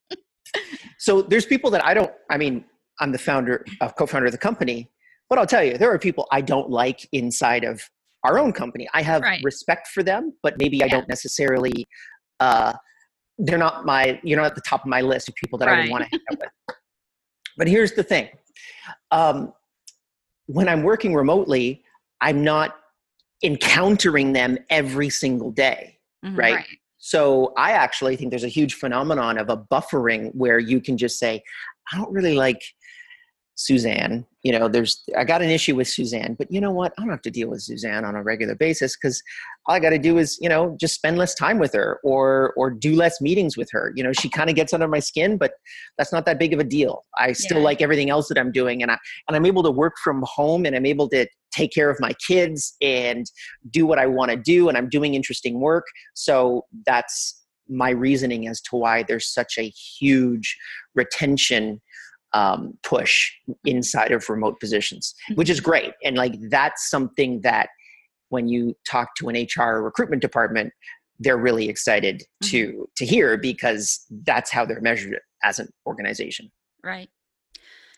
So 0.99 1.23
there's 1.23 1.47
people 1.47 1.71
that 1.71 1.85
I 1.85 1.95
don't. 1.95 2.11
I 2.31 2.37
mean, 2.37 2.65
I'm 3.01 3.13
the 3.13 3.19
founder, 3.19 3.65
uh, 3.81 3.91
co-founder 3.91 4.27
of 4.27 4.33
the 4.33 4.39
company, 4.39 4.91
but 5.29 5.39
I'll 5.39 5.47
tell 5.47 5.63
you, 5.63 5.79
there 5.79 5.93
are 5.93 5.99
people 5.99 6.27
I 6.33 6.41
don't 6.41 6.69
like 6.71 7.07
inside 7.13 7.63
of 7.65 7.81
our 8.25 8.39
own 8.41 8.53
company. 8.53 8.89
I 8.93 9.03
have 9.03 9.23
Right. 9.23 9.41
respect 9.45 9.89
for 9.89 10.03
them, 10.03 10.33
but 10.43 10.59
maybe 10.59 10.83
I 10.83 10.89
don't 10.89 11.09
necessarily. 11.09 11.87
Uh, 12.41 12.73
they're 13.39 13.59
not 13.59 13.85
my. 13.87 14.19
You're 14.25 14.39
not 14.41 14.47
at 14.47 14.55
the 14.57 14.63
top 14.63 14.81
of 14.81 14.87
my 14.89 15.01
list 15.01 15.29
of 15.29 15.35
people 15.37 15.59
that 15.61 15.69
I 15.69 15.81
would 15.83 15.91
want 15.91 16.05
to 16.05 16.11
hang 16.11 16.21
out 16.33 16.39
with. 16.41 16.77
But 17.57 17.69
here's 17.69 17.93
the 17.93 18.03
thing: 18.03 18.29
um, 19.13 19.53
when 20.47 20.69
I'm 20.69 20.83
working 20.83 21.15
remotely, 21.15 21.85
I'm 22.21 22.43
not 22.43 22.77
encountering 23.43 24.33
them 24.33 24.59
every 24.71 25.11
single 25.11 25.51
day. 25.51 25.99
Mhm. 26.25 26.39
Right. 26.39 26.65
So 26.99 27.53
I 27.57 27.73
actually 27.73 28.17
think 28.17 28.31
there's 28.31 28.45
a 28.45 28.49
huge 28.49 28.75
phenomenon 28.75 29.39
of 29.39 29.49
a 29.49 29.57
buffering 29.57 30.35
where 30.35 30.59
you 30.59 30.81
can 30.81 30.97
just 30.97 31.19
say, 31.19 31.43
I 31.93 31.97
don't 31.99 32.13
really 32.13 32.35
like 32.35 32.61
Suzanne. 33.59 34.27
You 34.43 34.53
know, 34.53 34.69
there's 34.69 35.03
I 35.17 35.25
got 35.25 35.41
an 35.41 35.49
issue 35.51 35.77
with 35.77 35.89
Suzanne, 35.89 36.35
but 36.39 36.51
you 36.51 36.61
know 36.61 36.71
what? 36.71 36.93
I 36.99 37.03
don't 37.03 37.11
have 37.11 37.23
to 37.23 37.31
deal 37.31 37.49
with 37.49 37.63
Suzanne 37.63 38.05
on 38.05 38.15
a 38.15 38.23
regular 38.23 38.55
basis 38.55 38.97
because 38.97 39.23
all 39.67 39.75
I 39.75 39.81
got 39.81 39.91
to 39.91 39.99
do 39.99 40.19
is, 40.19 40.39
you 40.41 40.49
know, 40.49 40.77
just 40.79 40.95
spend 40.95 41.17
less 41.17 41.35
time 41.35 41.59
with 41.59 41.73
her 41.73 41.99
or 42.05 42.53
or 42.57 42.71
do 42.71 42.95
less 42.95 43.21
meetings 43.21 43.57
with 43.57 43.69
her. 43.73 43.93
You 43.97 44.05
know, 44.05 44.13
she 44.13 44.29
kind 44.29 44.51
of 44.51 44.57
gets 44.57 44.75
under 44.75 44.89
my 44.89 44.99
skin, 44.99 45.37
but 45.39 45.53
that's 45.97 46.13
not 46.13 46.27
that 46.27 46.39
big 46.39 46.53
of 46.53 46.61
a 46.61 46.65
deal. 46.65 47.05
I 47.19 47.33
still 47.33 47.59
Yeah. 47.59 47.65
like 47.65 47.81
everything 47.81 48.11
else 48.11 48.29
that 48.29 48.39
I'm 48.39 48.53
doing, 48.53 48.83
and 48.83 48.91
I 48.91 48.99
and 49.27 49.37
I'm 49.37 49.47
able 49.47 49.63
to 49.63 49.71
work 49.71 49.95
from 50.05 50.23
home, 50.27 50.67
and 50.67 50.77
I'm 50.77 50.87
able 50.87 51.09
to 51.11 51.27
take 51.57 51.73
care 51.73 51.90
of 51.90 51.99
my 52.01 52.12
kids 52.27 52.77
and 52.81 53.27
do 53.71 53.87
what 53.87 53.99
I 53.99 54.07
want 54.07 54.31
to 54.31 54.37
do, 54.37 54.69
and 54.69 54.77
I'm 54.77 54.88
doing 54.88 55.14
interesting 55.14 55.61
work. 55.61 55.85
So 56.14 56.64
that's 56.85 57.42
my 57.69 57.90
reasoning 57.90 58.47
as 58.47 58.61
to 58.61 58.77
why 58.77 59.03
there's 59.03 59.33
such 59.33 59.59
a 59.59 59.73
huge 59.99 60.57
retention 60.95 61.81
um, 62.33 62.77
push 62.83 63.33
inside 63.64 64.12
of 64.12 64.29
remote 64.29 64.61
positions, 64.61 65.14
which 65.35 65.49
is 65.49 65.61
great. 65.61 65.92
And 66.05 66.16
like 66.16 66.35
that's 66.51 66.90
something 66.90 67.40
that 67.42 67.69
when 68.29 68.49
you 68.49 68.75
talk 68.88 69.14
to 69.16 69.29
an 69.29 69.37
HR 69.37 69.83
recruitment 69.83 70.21
department, 70.21 70.73
they're 71.19 71.38
really 71.38 71.69
excited 71.69 72.23
to 72.45 72.87
to 72.97 73.07
hear 73.07 73.38
because 73.38 74.05
that's 74.25 74.51
how 74.51 74.66
they're 74.66 74.83
measured 74.83 75.19
as 75.45 75.59
an 75.59 75.69
organization. 75.87 76.51
Right. 76.85 77.09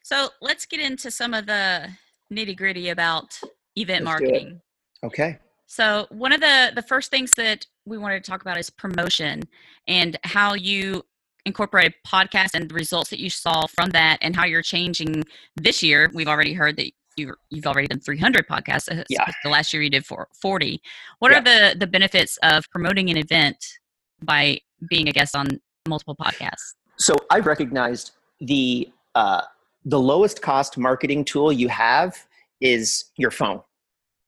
So 0.04 0.28
let's 0.40 0.66
get 0.66 0.80
into 0.80 1.10
some 1.10 1.34
of 1.34 1.46
the 1.46 1.90
nitty 2.32 2.56
gritty 2.56 2.88
about 2.90 3.38
event 3.76 4.04
Let's 4.04 4.20
marketing. 4.20 4.60
Okay. 5.04 5.38
So 5.66 6.06
one 6.10 6.32
of 6.32 6.40
the 6.40 6.72
the 6.74 6.82
first 6.82 7.10
things 7.10 7.34
that 7.34 7.66
we 7.84 7.98
wanted 7.98 8.24
to 8.24 8.30
talk 8.30 8.40
about 8.42 8.58
is 8.58 8.70
promotion 8.70 9.42
and 9.86 10.18
how 10.24 10.54
you 10.54 11.04
incorporated 11.44 11.94
podcast 12.06 12.50
and 12.54 12.68
the 12.68 12.74
results 12.74 13.10
that 13.10 13.18
you 13.18 13.30
saw 13.30 13.66
from 13.66 13.90
that 13.90 14.18
and 14.20 14.34
how 14.36 14.44
you're 14.44 14.62
changing 14.62 15.24
this 15.56 15.82
year. 15.82 16.10
We've 16.12 16.28
already 16.28 16.52
heard 16.52 16.76
that 16.76 16.90
you 17.16 17.34
you've 17.50 17.66
already 17.66 17.88
done 17.88 18.00
300 18.00 18.46
podcasts. 18.46 18.90
uh, 18.90 19.04
Yeah. 19.08 19.26
The 19.42 19.50
last 19.50 19.72
year 19.72 19.82
you 19.82 19.90
did 19.90 20.06
for 20.06 20.28
40. 20.40 20.80
What 21.18 21.32
are 21.32 21.40
the 21.40 21.76
the 21.78 21.86
benefits 21.86 22.38
of 22.42 22.68
promoting 22.70 23.10
an 23.10 23.16
event 23.16 23.64
by 24.22 24.60
being 24.88 25.08
a 25.08 25.12
guest 25.12 25.36
on 25.36 25.60
multiple 25.86 26.16
podcasts? 26.16 26.74
So 26.96 27.14
I've 27.30 27.46
recognized 27.46 28.12
the 28.40 28.90
uh, 29.14 29.42
the 29.88 29.98
lowest 29.98 30.42
cost 30.42 30.76
marketing 30.76 31.24
tool 31.24 31.50
you 31.50 31.68
have 31.68 32.26
is 32.60 33.06
your 33.16 33.30
phone. 33.30 33.60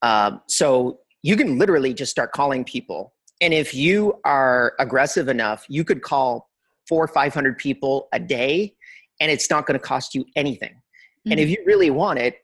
Um, 0.01 0.41
so 0.47 0.99
you 1.21 1.35
can 1.37 1.59
literally 1.59 1.93
just 1.93 2.09
start 2.09 2.31
calling 2.31 2.63
people, 2.63 3.13
and 3.41 3.53
if 3.53 3.73
you 3.73 4.19
are 4.25 4.73
aggressive 4.79 5.27
enough, 5.27 5.65
you 5.69 5.83
could 5.83 6.01
call 6.01 6.49
four 6.89 7.03
or 7.03 7.07
five 7.07 7.33
hundred 7.33 7.59
people 7.59 8.07
a 8.11 8.19
day, 8.19 8.75
and 9.19 9.29
it's 9.29 9.49
not 9.51 9.67
going 9.67 9.79
to 9.79 9.85
cost 9.85 10.15
you 10.15 10.25
anything. 10.35 10.75
And 11.29 11.39
if 11.39 11.49
you 11.49 11.57
really 11.67 11.91
want 11.91 12.17
it, 12.17 12.37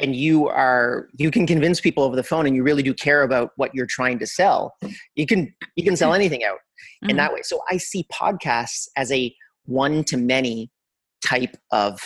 and 0.00 0.16
you 0.16 0.48
are 0.48 1.08
you 1.16 1.30
can 1.30 1.46
convince 1.46 1.80
people 1.80 2.02
over 2.02 2.16
the 2.16 2.24
phone, 2.24 2.44
and 2.46 2.56
you 2.56 2.64
really 2.64 2.82
do 2.82 2.92
care 2.92 3.22
about 3.22 3.52
what 3.54 3.72
you're 3.72 3.86
trying 3.86 4.18
to 4.18 4.26
sell, 4.26 4.74
you 5.14 5.26
can 5.26 5.54
you 5.76 5.84
can 5.84 5.96
sell 5.96 6.12
anything 6.12 6.42
out 6.42 6.58
in 7.02 7.10
Mhm. 7.10 7.16
that 7.18 7.32
way. 7.32 7.42
So 7.44 7.60
I 7.70 7.76
see 7.76 8.04
podcasts 8.12 8.88
as 8.96 9.12
a 9.12 9.32
one 9.66 10.02
to 10.04 10.16
many 10.16 10.72
type 11.24 11.56
of 11.70 12.00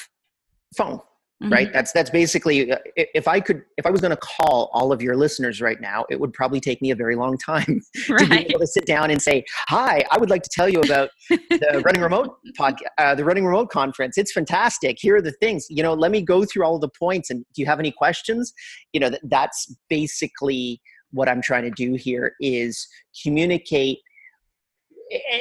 phone, 0.76 1.00
Mhm. 1.42 1.52
right? 1.52 1.72
That's 1.72 1.92
that's 1.92 2.10
basically 2.10 2.72
uh, 2.72 2.78
if 2.96 3.28
I 3.28 3.38
could 3.40 3.62
if 3.76 3.86
I 3.86 3.90
was 3.90 4.00
going 4.00 4.10
to 4.10 4.16
call 4.16 4.70
all 4.72 4.90
of 4.92 5.00
your 5.00 5.16
listeners 5.16 5.60
right 5.60 5.80
now, 5.80 6.04
it 6.10 6.18
would 6.18 6.32
probably 6.32 6.58
take 6.60 6.82
me 6.82 6.90
a 6.90 6.96
very 6.96 7.14
long 7.14 7.38
time 7.38 7.80
to 8.06 8.26
be 8.28 8.46
able 8.46 8.58
to 8.60 8.66
sit 8.66 8.86
down 8.86 9.10
and 9.10 9.22
say, 9.22 9.44
"Hi, 9.68 10.04
I 10.10 10.18
would 10.18 10.30
like 10.30 10.42
to 10.42 10.50
tell 10.50 10.68
you 10.68 10.80
about 10.80 11.10
the 11.30 11.82
Running 11.84 12.02
Remote 12.02 12.36
podcast, 12.58 12.88
uh, 12.98 13.14
the 13.14 13.24
Running 13.24 13.46
Remote 13.46 13.70
conference. 13.70 14.18
It's 14.18 14.32
fantastic. 14.32 14.96
Here 15.00 15.16
are 15.16 15.22
the 15.22 15.32
things. 15.32 15.66
You 15.70 15.82
know, 15.82 15.94
let 15.94 16.10
me 16.10 16.22
go 16.22 16.44
through 16.44 16.64
all 16.64 16.78
the 16.78 16.88
points. 16.90 17.30
And 17.30 17.44
do 17.54 17.62
you 17.62 17.66
have 17.66 17.78
any 17.78 17.92
questions? 17.92 18.52
You 18.92 19.00
know, 19.00 19.10
that, 19.10 19.20
that's 19.24 19.72
basically 19.88 20.80
what 21.12 21.28
I'm 21.28 21.40
trying 21.40 21.62
to 21.64 21.70
do 21.70 21.94
here 21.94 22.34
is 22.40 22.86
communicate. 23.22 23.98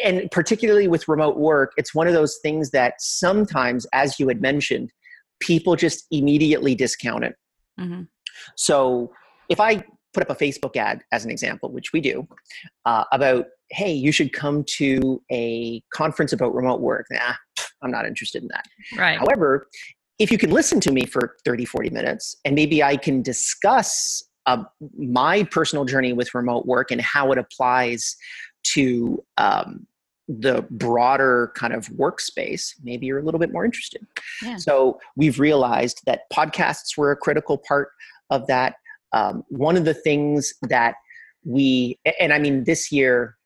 And 0.06 0.32
particularly 0.32 0.88
with 0.88 1.10
remote 1.10 1.38
work, 1.38 1.74
it's 1.76 1.94
one 1.94 2.08
of 2.08 2.14
those 2.14 2.38
things 2.42 2.72
that 2.72 2.94
sometimes, 3.00 3.86
as 3.94 4.18
you 4.18 4.30
had 4.30 4.42
mentioned, 4.42 4.94
people 5.40 5.76
just 5.76 6.06
immediately 6.12 6.76
discount 6.76 7.24
it. 7.24 7.36
Mhm. 7.80 8.08
So 8.56 9.14
if 9.50 9.60
I 9.60 9.84
put 10.14 10.24
up 10.24 10.30
a 10.30 10.36
Facebook 10.36 10.76
ad 10.76 11.04
as 11.12 11.26
an 11.26 11.32
example, 11.32 11.72
which 11.72 11.94
we 11.94 12.02
do, 12.02 12.28
uh, 12.86 13.04
about, 13.12 13.46
hey, 13.70 13.92
you 13.92 14.12
should 14.12 14.34
come 14.34 14.64
to 14.78 15.22
a 15.32 15.82
conference 15.94 16.34
about 16.34 16.56
remote 16.56 16.82
work. 16.82 17.06
Nah, 17.12 17.34
I'm 17.82 17.92
not 17.92 18.06
interested 18.06 18.42
in 18.42 18.50
that. 18.50 18.66
Right. 18.98 19.20
However, 19.20 19.68
if 20.20 20.32
you 20.32 20.38
can 20.38 20.50
listen 20.50 20.80
to 20.82 20.92
me 20.92 21.06
for 21.06 21.36
30, 21.46 21.66
40 21.66 21.90
minutes, 21.92 22.36
and 22.46 22.56
maybe 22.56 22.82
I 22.82 22.98
can 22.98 23.22
discuss 23.22 24.24
uh, 24.48 24.64
my 24.98 25.44
personal 25.44 25.86
journey 25.86 26.14
with 26.14 26.34
remote 26.34 26.66
work 26.66 26.90
and 26.90 27.02
how 27.02 27.32
it 27.32 27.38
applies 27.38 28.16
to 28.74 29.24
um, 29.38 29.86
the 30.28 30.66
broader 30.72 31.52
kind 31.56 31.74
of 31.74 31.88
workspace, 31.88 32.74
maybe 32.84 33.06
you're 33.06 33.20
a 33.20 33.24
little 33.24 33.40
bit 33.40 33.52
more 33.52 33.64
interested. 33.66 34.06
Yeah. 34.44 34.58
So 34.58 35.00
we've 35.16 35.40
realized 35.40 36.02
that 36.06 36.30
podcasts 36.32 36.98
were 36.98 37.12
a 37.12 37.16
critical 37.16 37.58
part 37.58 37.92
of 38.30 38.46
that. 38.48 38.76
Um, 39.14 39.44
one 39.50 39.78
of 39.78 39.86
the 39.86 39.94
things 39.94 40.54
that 40.64 40.96
we, 41.46 41.98
and 42.20 42.34
I 42.34 42.40
mean, 42.40 42.66
this 42.66 42.92
year, 42.92 43.38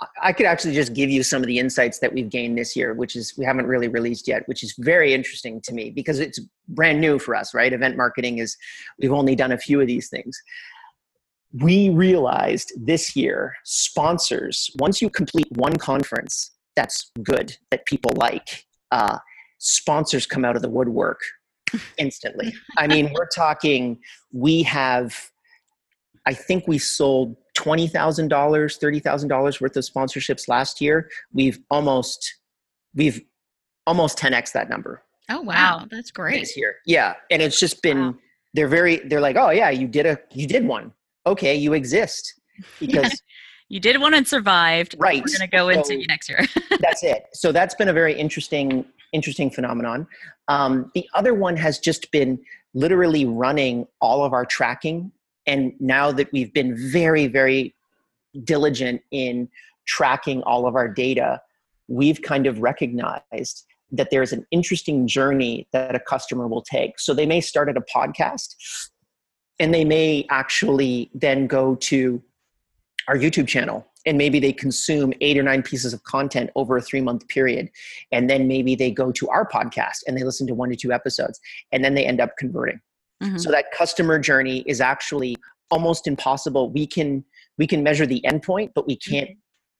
I- 0.00 0.06
I 0.28 0.32
could 0.32 0.46
actually 0.46 0.74
just 0.74 0.94
give 0.94 1.10
you 1.10 1.24
some 1.24 1.42
of 1.42 1.48
the 1.48 1.58
insights 1.58 1.98
that 1.98 2.12
we've 2.12 2.30
gained 2.30 2.56
this 2.56 2.76
year, 2.76 2.94
which 2.94 3.16
is 3.16 3.36
we 3.36 3.44
haven't 3.44 3.66
really 3.66 3.88
released 3.88 4.28
yet, 4.28 4.46
which 4.46 4.62
is 4.62 4.74
very 4.78 5.12
interesting 5.14 5.60
to 5.62 5.74
me 5.74 5.90
because 5.90 6.20
it's 6.20 6.38
brand 6.68 7.00
new 7.00 7.18
for 7.18 7.34
us, 7.34 7.54
right? 7.54 7.72
Event 7.72 7.96
marketing 7.96 8.38
is, 8.38 8.56
we've 9.00 9.12
only 9.12 9.34
done 9.34 9.50
a 9.52 9.58
few 9.58 9.80
of 9.80 9.88
these 9.88 10.08
things. 10.08 10.40
We 11.60 11.90
realized 11.90 12.72
this 12.76 13.14
year, 13.14 13.54
sponsors, 13.64 14.70
once 14.78 15.00
you 15.00 15.08
complete 15.10 15.46
one 15.52 15.76
conference 15.76 16.50
that's 16.76 17.10
good, 17.22 17.56
that 17.70 17.86
people 17.86 18.10
like, 18.16 18.64
uh, 18.90 19.18
sponsors 19.58 20.26
come 20.26 20.44
out 20.44 20.56
of 20.56 20.62
the 20.62 20.68
woodwork 20.68 21.20
instantly. 21.98 22.52
I 22.76 22.86
mean, 22.88 23.12
we're 23.14 23.28
talking, 23.28 23.98
we 24.32 24.62
have, 24.64 25.14
I 26.26 26.34
think 26.34 26.66
we 26.66 26.78
sold 26.78 27.36
$20,000, 27.56 28.28
$30,000 28.28 29.60
worth 29.60 29.76
of 29.76 29.84
sponsorships 29.84 30.48
last 30.48 30.80
year. 30.80 31.08
We've 31.32 31.58
almost, 31.70 32.34
we've 32.94 33.20
almost 33.86 34.18
10x 34.18 34.52
that 34.52 34.68
number 34.68 35.02
Oh 35.30 35.40
wow, 35.42 35.86
that's 35.90 36.10
great. 36.10 36.40
this 36.40 36.56
year. 36.56 36.76
Yeah. 36.84 37.14
And 37.30 37.40
it's 37.40 37.58
just 37.60 37.80
been, 37.80 37.98
Wow. 38.06 38.14
they're 38.54 38.68
very, 38.68 38.96
they're 39.08 39.20
like, 39.20 39.36
oh 39.36 39.50
yeah, 39.50 39.70
you 39.70 39.86
did 39.86 40.04
a, 40.06 40.18
you 40.32 40.46
did 40.46 40.66
one. 40.66 40.92
Okay. 41.26 41.54
You 41.54 41.72
exist 41.72 42.40
because 42.78 43.20
You 43.68 43.80
did 43.80 44.00
one 44.00 44.14
and 44.14 44.28
survived. 44.28 44.94
Right. 44.98 45.16
We're 45.16 45.38
going 45.38 45.48
to 45.50 45.56
go 45.56 45.68
into 45.68 45.86
So- 45.86 45.92
you 45.94 46.06
next 46.06 46.28
year. 46.28 46.44
that's 46.80 47.02
it. 47.02 47.24
So 47.32 47.50
that's 47.50 47.74
been 47.74 47.88
a 47.88 47.92
very 47.92 48.14
interesting, 48.14 48.84
interesting 49.12 49.50
phenomenon. 49.50 50.06
Um, 50.48 50.90
the 50.94 51.08
other 51.14 51.34
one 51.34 51.56
has 51.56 51.78
just 51.78 52.10
been 52.12 52.38
literally 52.74 53.24
running 53.24 53.86
all 54.00 54.24
of 54.24 54.32
our 54.32 54.44
tracking. 54.44 55.10
And 55.46 55.72
now 55.80 56.12
that 56.12 56.30
we've 56.32 56.52
been 56.52 56.76
very, 56.90 57.26
very 57.26 57.74
diligent 58.44 59.02
in 59.10 59.48
tracking 59.86 60.42
all 60.42 60.66
of 60.66 60.74
our 60.74 60.88
data, 60.88 61.40
we've 61.88 62.20
kind 62.22 62.46
of 62.46 62.60
recognized 62.60 63.64
that 63.92 64.08
there's 64.10 64.32
an 64.32 64.44
interesting 64.50 65.06
journey 65.06 65.68
that 65.72 65.94
a 65.94 66.00
customer 66.00 66.48
will 66.48 66.62
take. 66.62 66.98
So 66.98 67.14
they 67.14 67.26
may 67.26 67.40
start 67.40 67.68
at 67.68 67.76
a 67.76 67.82
podcast 67.82 68.54
and 69.58 69.72
they 69.72 69.84
may 69.84 70.26
actually 70.30 71.10
then 71.14 71.46
go 71.46 71.74
to 71.76 72.22
our 73.08 73.16
YouTube 73.16 73.46
channel 73.46 73.86
and 74.06 74.18
maybe 74.18 74.38
they 74.38 74.52
consume 74.52 75.12
eight 75.20 75.38
or 75.38 75.42
nine 75.42 75.62
pieces 75.62 75.92
of 75.92 76.02
content 76.04 76.50
over 76.56 76.76
a 76.76 76.82
three 76.82 77.00
month 77.00 77.26
period. 77.28 77.70
And 78.12 78.28
then 78.28 78.46
maybe 78.48 78.74
they 78.74 78.90
go 78.90 79.12
to 79.12 79.28
our 79.28 79.48
podcast 79.48 80.02
and 80.06 80.16
they 80.16 80.24
listen 80.24 80.46
to 80.48 80.54
one 80.54 80.70
to 80.70 80.76
two 80.76 80.92
episodes 80.92 81.40
and 81.72 81.84
then 81.84 81.94
they 81.94 82.04
end 82.04 82.20
up 82.20 82.36
converting. 82.36 82.80
Mhm. 83.22 83.40
So 83.40 83.50
that 83.50 83.70
customer 83.72 84.18
journey 84.18 84.64
is 84.66 84.80
actually 84.80 85.36
almost 85.70 86.06
impossible. 86.06 86.70
We 86.70 86.86
can 86.86 87.24
we 87.56 87.66
can 87.66 87.82
measure 87.82 88.04
the 88.04 88.20
endpoint, 88.26 88.72
but 88.74 88.86
we 88.86 88.96
can't 88.96 89.30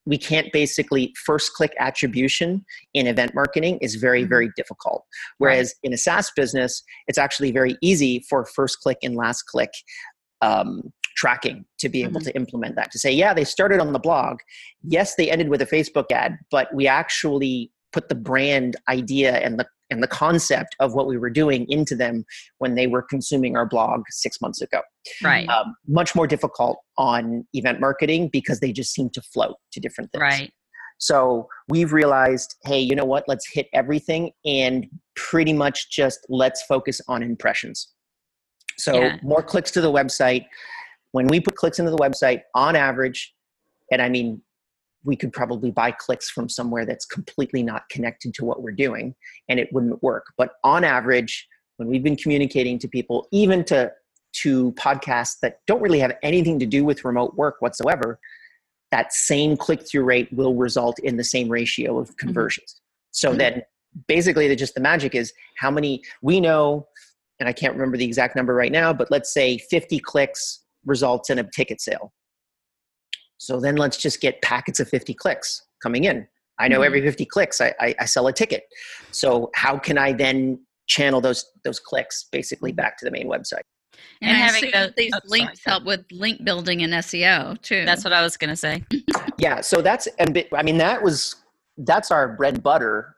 we 0.05 0.17
can't 0.17 0.51
basically 0.53 1.13
first 1.25 1.53
click 1.53 1.73
attribution 1.79 2.63
in 2.93 3.07
event 3.07 3.33
marketing 3.33 3.77
is 3.81 3.95
very 3.95 4.23
Mhm. 4.23 4.29
very 4.29 4.49
difficult 4.55 5.03
whereas 5.37 5.73
in 5.83 5.93
a 5.93 5.97
saas 5.97 6.31
business 6.35 6.83
it's 7.07 7.17
actually 7.17 7.51
very 7.51 7.77
easy 7.81 8.23
for 8.29 8.45
first 8.45 8.79
click 8.81 8.97
and 9.03 9.15
last 9.15 9.43
click 9.43 9.71
um, 10.41 10.93
tracking 11.15 11.65
to 11.79 11.87
be 11.89 12.03
able 12.03 12.19
Mhm. 12.19 12.25
to 12.25 12.35
implement 12.35 12.75
that 12.75 12.91
to 12.91 12.99
say 12.99 13.11
yeah 13.11 13.33
they 13.33 13.45
started 13.45 13.79
on 13.79 13.93
the 13.93 13.99
blog 13.99 14.37
yes 14.83 15.15
they 15.15 15.31
ended 15.31 15.49
with 15.49 15.61
a 15.61 15.65
facebook 15.65 16.11
ad 16.11 16.37
but 16.51 16.73
we 16.73 16.87
actually 16.87 17.71
put 17.93 18.09
the 18.09 18.15
brand 18.15 18.75
idea 18.89 19.37
and 19.37 19.57
the 19.57 19.65
and 19.91 20.01
the 20.01 20.07
concept 20.07 20.75
of 20.79 20.93
what 20.93 21.07
we 21.07 21.17
were 21.17 21.29
doing 21.29 21.65
into 21.69 21.95
them 21.95 22.25
when 22.57 22.75
they 22.75 22.87
were 22.87 23.01
consuming 23.01 23.55
our 23.55 23.65
blog 23.65 24.01
six 24.09 24.41
months 24.41 24.61
ago 24.61 24.81
right. 25.23 25.47
um, 25.49 25.75
much 25.87 26.15
more 26.15 26.27
difficult 26.27 26.77
on 26.97 27.45
event 27.53 27.79
marketing 27.79 28.29
because 28.31 28.59
they 28.59 28.71
just 28.71 28.93
seem 28.93 29.09
to 29.11 29.21
float 29.21 29.55
to 29.71 29.79
different 29.79 30.11
things 30.11 30.21
Right. 30.21 30.51
so 30.97 31.47
we've 31.67 31.93
realized, 31.93 32.55
hey, 32.63 32.79
you 32.79 32.95
know 32.95 33.05
what? 33.05 33.25
Let's 33.27 33.47
hit 33.51 33.67
everything 33.73 34.31
and 34.45 34.87
pretty 35.15 35.53
much 35.53 35.89
just 35.89 36.19
let's 36.29 36.63
focus 36.63 37.01
on 37.07 37.21
impressions. 37.23 37.89
So 38.77 39.01
Yeah. 39.01 39.17
more 39.21 39.41
clicks 39.43 39.71
to 39.71 39.81
the 39.81 39.91
website. 39.91 40.45
When 41.11 41.27
we 41.27 41.39
put 41.39 41.55
clicks 41.55 41.79
into 41.79 41.91
the 41.91 41.97
website, 41.97 42.41
on 42.55 42.75
average, 42.75 43.33
and 43.91 44.01
I 44.01 44.09
mean, 44.09 44.41
we 45.05 45.15
could 45.15 45.31
probably 45.31 45.71
buy 45.71 45.91
clicks 45.91 46.29
from 46.29 46.49
somewhere 46.49 46.85
that's 46.85 47.05
completely 47.05 47.63
not 47.63 47.87
connected 47.89 48.33
to 48.33 48.43
what 48.45 48.61
we're 48.61 48.71
doing 48.71 49.15
and 49.47 49.59
it 49.59 49.71
wouldn't 49.71 50.01
work. 50.03 50.25
But 50.37 50.53
on 50.63 50.83
average, 50.83 51.47
when 51.77 51.87
we've 51.87 52.03
been 52.03 52.15
communicating 52.15 52.79
to 52.79 52.87
people, 52.87 53.27
even 53.31 53.63
to 53.65 53.91
to 54.41 54.73
podcasts 54.73 55.39
that 55.41 55.59
don't 55.65 55.81
really 55.81 55.99
have 55.99 56.11
anything 56.21 56.59
to 56.59 56.65
do 56.65 56.83
with 56.83 57.05
remote 57.05 57.35
work 57.35 57.55
whatsoever, 57.59 58.19
that 58.91 59.13
same 59.13 59.55
click 59.55 59.87
through 59.87 60.03
rate 60.03 60.27
will 60.33 60.55
result 60.55 60.99
in 60.99 61.15
the 61.15 61.23
same 61.23 61.47
ratio 61.47 61.97
of 61.97 62.17
conversions. 62.17 62.81
So 63.11 63.31
Mhm. 63.31 63.37
then 63.37 63.61
basically 64.07 64.49
the, 64.49 64.55
just 64.57 64.75
the 64.75 64.81
magic 64.81 65.15
is 65.15 65.31
how 65.57 65.71
many 65.71 66.03
we 66.21 66.41
know, 66.41 66.85
and 67.39 67.47
I 67.47 67.53
can't 67.53 67.73
remember 67.73 67.95
the 67.95 68.03
exact 68.03 68.35
number 68.35 68.53
right 68.53 68.73
now, 68.73 68.91
but 68.91 69.09
let's 69.09 69.33
say 69.33 69.57
50 69.57 69.99
clicks 69.99 70.65
results 70.85 71.29
in 71.29 71.39
a 71.39 71.43
ticket 71.43 71.79
sale. 71.79 72.13
So 73.37 73.59
then 73.59 73.75
let's 73.75 73.97
just 73.97 74.21
get 74.21 74.41
packets 74.41 74.79
of 74.79 74.87
50 74.89 75.13
clicks 75.13 75.63
coming 75.81 76.05
in. 76.05 76.27
I 76.57 76.67
know 76.69 76.81
every 76.81 77.01
50 77.01 77.25
clicks 77.25 77.59
I, 77.59 77.73
I, 77.81 77.95
I 77.99 78.05
sell 78.05 78.27
a 78.27 78.33
ticket. 78.33 78.63
So 79.11 79.51
how 79.55 79.77
can 79.77 79.97
I 79.97 80.13
then 80.13 80.59
channel 80.87 81.19
those 81.19 81.45
those 81.63 81.79
clicks 81.79 82.25
basically 82.31 82.71
back 82.71 82.97
to 82.99 83.05
the 83.05 83.11
main 83.11 83.27
website? 83.27 83.61
And, 84.21 84.31
And 84.31 84.37
having 84.37 84.71
those- 84.71 84.93
these 84.95 85.11
oh, 85.13 85.19
links 85.25 85.61
go 85.65 85.71
help 85.71 85.83
with 85.85 86.05
link 86.11 86.43
building 86.45 86.81
and 86.83 86.93
SEO 86.93 87.61
too. 87.61 87.83
That's 87.85 88.03
what 88.05 88.13
I 88.13 88.21
was 88.21 88.37
going 88.37 88.49
to 88.51 88.55
say. 88.55 88.83
Yeah, 89.37 89.59
so 89.59 89.81
that's 89.81 90.07
and 90.17 90.33
bi- 90.33 90.47
I 90.53 90.63
mean 90.63 90.77
that 90.77 91.03
was 91.03 91.35
that's 91.77 92.09
our 92.09 92.37
bread 92.37 92.53
and 92.53 92.63
butter 92.63 93.15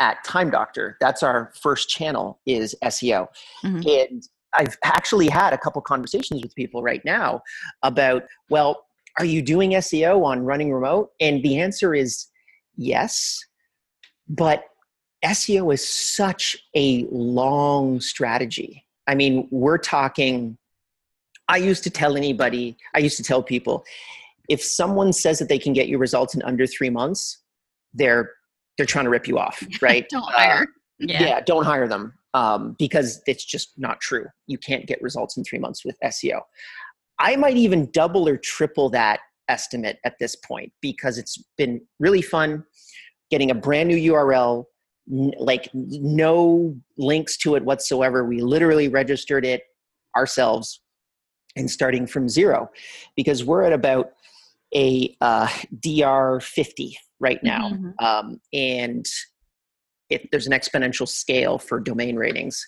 at 0.00 0.22
Time 0.24 0.50
Doctor. 0.50 0.96
That's 1.00 1.22
our 1.22 1.52
first 1.62 1.88
channel 1.88 2.40
is 2.44 2.74
SEO. 2.82 3.28
Mhm. 3.64 4.08
And 4.10 4.22
I've 4.58 4.76
actually 4.82 5.28
had 5.28 5.52
a 5.52 5.58
couple 5.58 5.80
conversations 5.82 6.42
with 6.42 6.52
people 6.56 6.82
right 6.82 7.04
now 7.04 7.40
about, 7.84 8.24
well, 8.48 8.84
are 9.18 9.24
you 9.24 9.42
doing 9.42 9.72
SEO 9.72 10.24
on 10.24 10.44
running 10.44 10.72
remote? 10.72 11.10
And 11.20 11.42
the 11.42 11.58
answer 11.58 11.94
is 11.94 12.26
yes. 12.76 13.40
But 14.28 14.64
SEO 15.24 15.72
is 15.74 15.86
such 15.86 16.56
a 16.76 17.06
long 17.10 18.00
strategy. 18.00 18.86
I 19.06 19.14
mean, 19.14 19.48
we're 19.50 19.78
talking 19.78 20.56
I 21.48 21.56
used 21.56 21.82
to 21.82 21.90
tell 21.90 22.16
anybody, 22.16 22.76
I 22.94 23.00
used 23.00 23.16
to 23.16 23.24
tell 23.24 23.42
people, 23.42 23.84
if 24.48 24.62
someone 24.62 25.12
says 25.12 25.40
that 25.40 25.48
they 25.48 25.58
can 25.58 25.72
get 25.72 25.88
you 25.88 25.98
results 25.98 26.32
in 26.36 26.42
under 26.42 26.64
three 26.64 26.90
months, 26.90 27.38
they're 27.92 28.30
they're 28.76 28.86
trying 28.86 29.04
to 29.04 29.10
rip 29.10 29.26
you 29.26 29.36
off, 29.38 29.60
right? 29.82 30.08
Don't 30.08 30.22
Uh, 30.22 30.30
hire. 30.38 30.66
yeah. 30.98 31.40
don't 31.40 31.64
hire 31.64 31.88
them 31.88 32.14
um, 32.34 32.76
because 32.78 33.20
it's 33.26 33.44
just 33.44 33.72
not 33.76 34.00
true. 34.00 34.26
You 34.46 34.58
can't 34.58 34.86
get 34.86 35.02
results 35.02 35.36
in 35.36 35.42
three 35.44 35.58
months 35.58 35.84
with 35.84 35.96
SEO. 36.04 36.40
I 37.20 37.36
might 37.36 37.56
even 37.56 37.90
double 37.92 38.26
or 38.28 38.36
triple 38.36 38.88
that 38.90 39.20
estimate 39.48 39.98
at 40.04 40.18
this 40.18 40.34
point 40.36 40.72
because 40.80 41.18
it's 41.18 41.42
been 41.58 41.80
really 41.98 42.22
fun 42.22 42.64
getting 43.30 43.50
a 43.50 43.54
brand 43.54 43.88
new 43.88 44.12
URL, 44.12 44.64
n- 45.12 45.32
like 45.38 45.68
no 45.74 46.76
links 46.98 47.36
to 47.38 47.54
it 47.54 47.64
whatsoever. 47.64 48.24
We 48.24 48.40
literally 48.40 48.88
registered 48.88 49.44
it 49.44 49.62
ourselves 50.16 50.80
and 51.56 51.70
starting 51.70 52.06
from 52.06 52.28
zero 52.28 52.70
because 53.16 53.44
we're 53.44 53.62
at 53.62 53.72
about 53.72 54.12
a 54.74 55.16
uh, 55.20 55.48
DR 55.80 56.40
50 56.40 56.96
right 57.18 57.42
now. 57.42 57.70
Mhm. 57.70 58.02
Um, 58.02 58.40
and 58.52 59.06
it, 60.10 60.28
there's 60.30 60.46
an 60.46 60.52
exponential 60.52 61.06
scale 61.06 61.58
for 61.58 61.80
domain 61.80 62.16
ratings. 62.16 62.66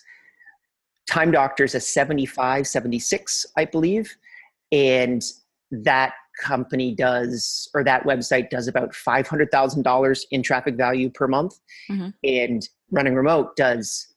Time 1.09 1.31
Doctor's 1.31 1.75
a 1.75 1.79
75, 1.79 2.67
76, 2.67 3.45
I 3.57 3.65
believe. 3.65 4.15
And 4.73 5.23
that 5.71 6.13
company 6.41 6.95
does, 6.95 7.69
or 7.75 7.83
that 7.83 8.03
website 8.03 8.49
does 8.49 8.67
about 8.67 8.91
$500,000 8.91 10.25
in 10.31 10.41
traffic 10.41 10.75
value 10.75 11.09
per 11.09 11.27
month. 11.27 11.59
Mhm. 11.89 12.13
And 12.23 12.67
Running 12.91 13.13
Remote 13.15 13.55
does 13.55 14.07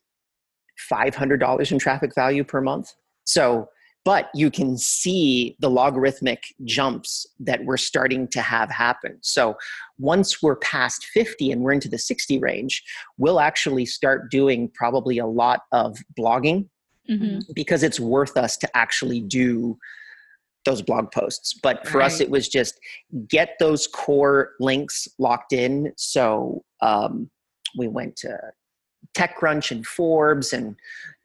$500 0.90 1.70
in 1.72 1.78
traffic 1.78 2.14
value 2.14 2.42
per 2.42 2.60
month. 2.60 2.94
So, 3.24 3.68
but 4.04 4.30
you 4.34 4.50
can 4.50 4.78
see 4.78 5.56
the 5.58 5.68
logarithmic 5.68 6.44
jumps 6.64 7.26
that 7.40 7.64
we're 7.64 7.76
starting 7.76 8.28
to 8.28 8.40
have 8.40 8.70
happen. 8.70 9.18
So, 9.20 9.56
once 9.98 10.42
we're 10.42 10.56
past 10.56 11.06
50 11.06 11.50
and 11.50 11.62
we're 11.62 11.72
into 11.72 11.88
the 11.88 11.98
60 11.98 12.38
range, 12.38 12.82
we'll 13.18 13.40
actually 13.40 13.84
start 13.84 14.30
doing 14.30 14.70
probably 14.72 15.18
a 15.18 15.26
lot 15.26 15.62
of 15.72 15.98
blogging 16.18 16.68
Mhm. 17.10 17.42
because 17.54 17.82
it's 17.82 17.98
worth 18.00 18.36
us 18.36 18.56
to 18.58 18.76
actually 18.76 19.20
do 19.20 19.78
those 20.66 20.82
blog 20.82 21.10
posts. 21.10 21.54
But 21.54 21.88
for 21.88 22.02
us, 22.02 22.20
it 22.20 22.28
was 22.28 22.46
just 22.48 22.78
get 23.28 23.56
those 23.58 23.86
core 23.86 24.50
links 24.60 25.08
locked 25.18 25.54
in. 25.54 25.94
So 25.96 26.62
um, 26.82 27.30
we 27.78 27.88
went 27.88 28.16
to 28.16 28.38
TechCrunch 29.16 29.70
and 29.70 29.86
Forbes 29.86 30.52
and 30.52 30.76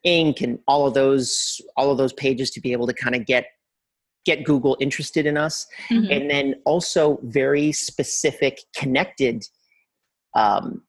Inc. 0.08 0.42
and 0.42 0.58
all 0.68 0.88
of 0.88 0.94
those 0.94 1.60
all 1.76 1.92
of 1.92 1.98
those 1.98 2.14
pages 2.14 2.50
to 2.52 2.62
be 2.62 2.72
able 2.72 2.88
to 2.88 2.94
kind 2.94 3.14
of 3.16 3.26
get 3.26 3.46
get 4.26 4.44
Google 4.46 4.78
interested 4.80 5.26
in 5.26 5.36
us 5.36 5.68
Mhm. 5.90 6.16
and 6.16 6.30
then 6.30 6.56
also 6.66 7.20
very 7.24 7.72
specific 7.72 8.62
connected 8.76 9.44
um, 10.36 10.84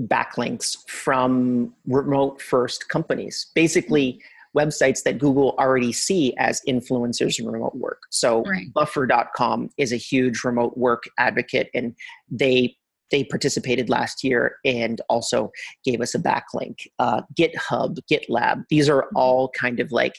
backlinks 0.00 0.76
from 0.88 1.74
remote 1.86 2.40
first 2.42 2.88
companies 2.88 3.46
basically 3.54 4.20
websites 4.56 5.02
that 5.02 5.18
google 5.18 5.54
already 5.58 5.92
see 5.92 6.34
as 6.38 6.60
influencers 6.68 7.38
in 7.38 7.46
remote 7.46 7.74
work 7.74 8.02
so 8.10 8.42
Right. 8.42 8.72
buffer.com 8.72 9.70
is 9.76 9.92
a 9.92 9.96
huge 9.96 10.44
remote 10.44 10.76
work 10.76 11.04
advocate 11.18 11.70
and 11.74 11.94
they 12.30 12.76
they 13.10 13.24
participated 13.24 13.88
last 13.88 14.22
year 14.22 14.56
and 14.66 15.00
also 15.08 15.50
gave 15.82 16.02
us 16.02 16.14
a 16.14 16.18
backlink. 16.18 16.86
Uh, 16.98 17.22
GitHub, 17.38 17.96
GitLab, 18.10 18.64
these 18.68 18.86
are 18.86 19.08
all 19.14 19.48
kind 19.58 19.80
of 19.80 19.90
like 19.92 20.12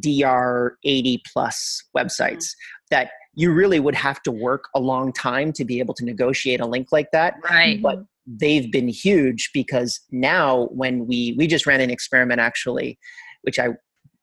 DR 0.00 0.76
80 0.84 1.22
plus 1.32 1.82
websites 1.96 2.46
that 2.90 3.10
you 3.34 3.52
really 3.52 3.78
would 3.80 3.94
have 3.94 4.20
to 4.24 4.32
work 4.32 4.64
a 4.74 4.80
long 4.80 5.12
time 5.12 5.52
to 5.52 5.64
be 5.64 5.78
able 5.78 5.94
to 5.94 6.04
negotiate 6.04 6.60
a 6.60 6.66
link 6.66 6.88
like 6.90 7.10
that. 7.12 7.34
Right. 7.48 7.80
But 7.80 8.04
they've 8.26 8.70
been 8.70 8.88
huge 8.88 9.50
because 9.54 10.00
now 10.10 10.66
when 10.72 11.06
we 11.06 11.34
we 11.38 11.46
just 11.46 11.66
ran 11.66 11.80
an 11.80 11.90
experiment 11.90 12.40
actually, 12.40 12.98
which 13.42 13.58
I 13.58 13.68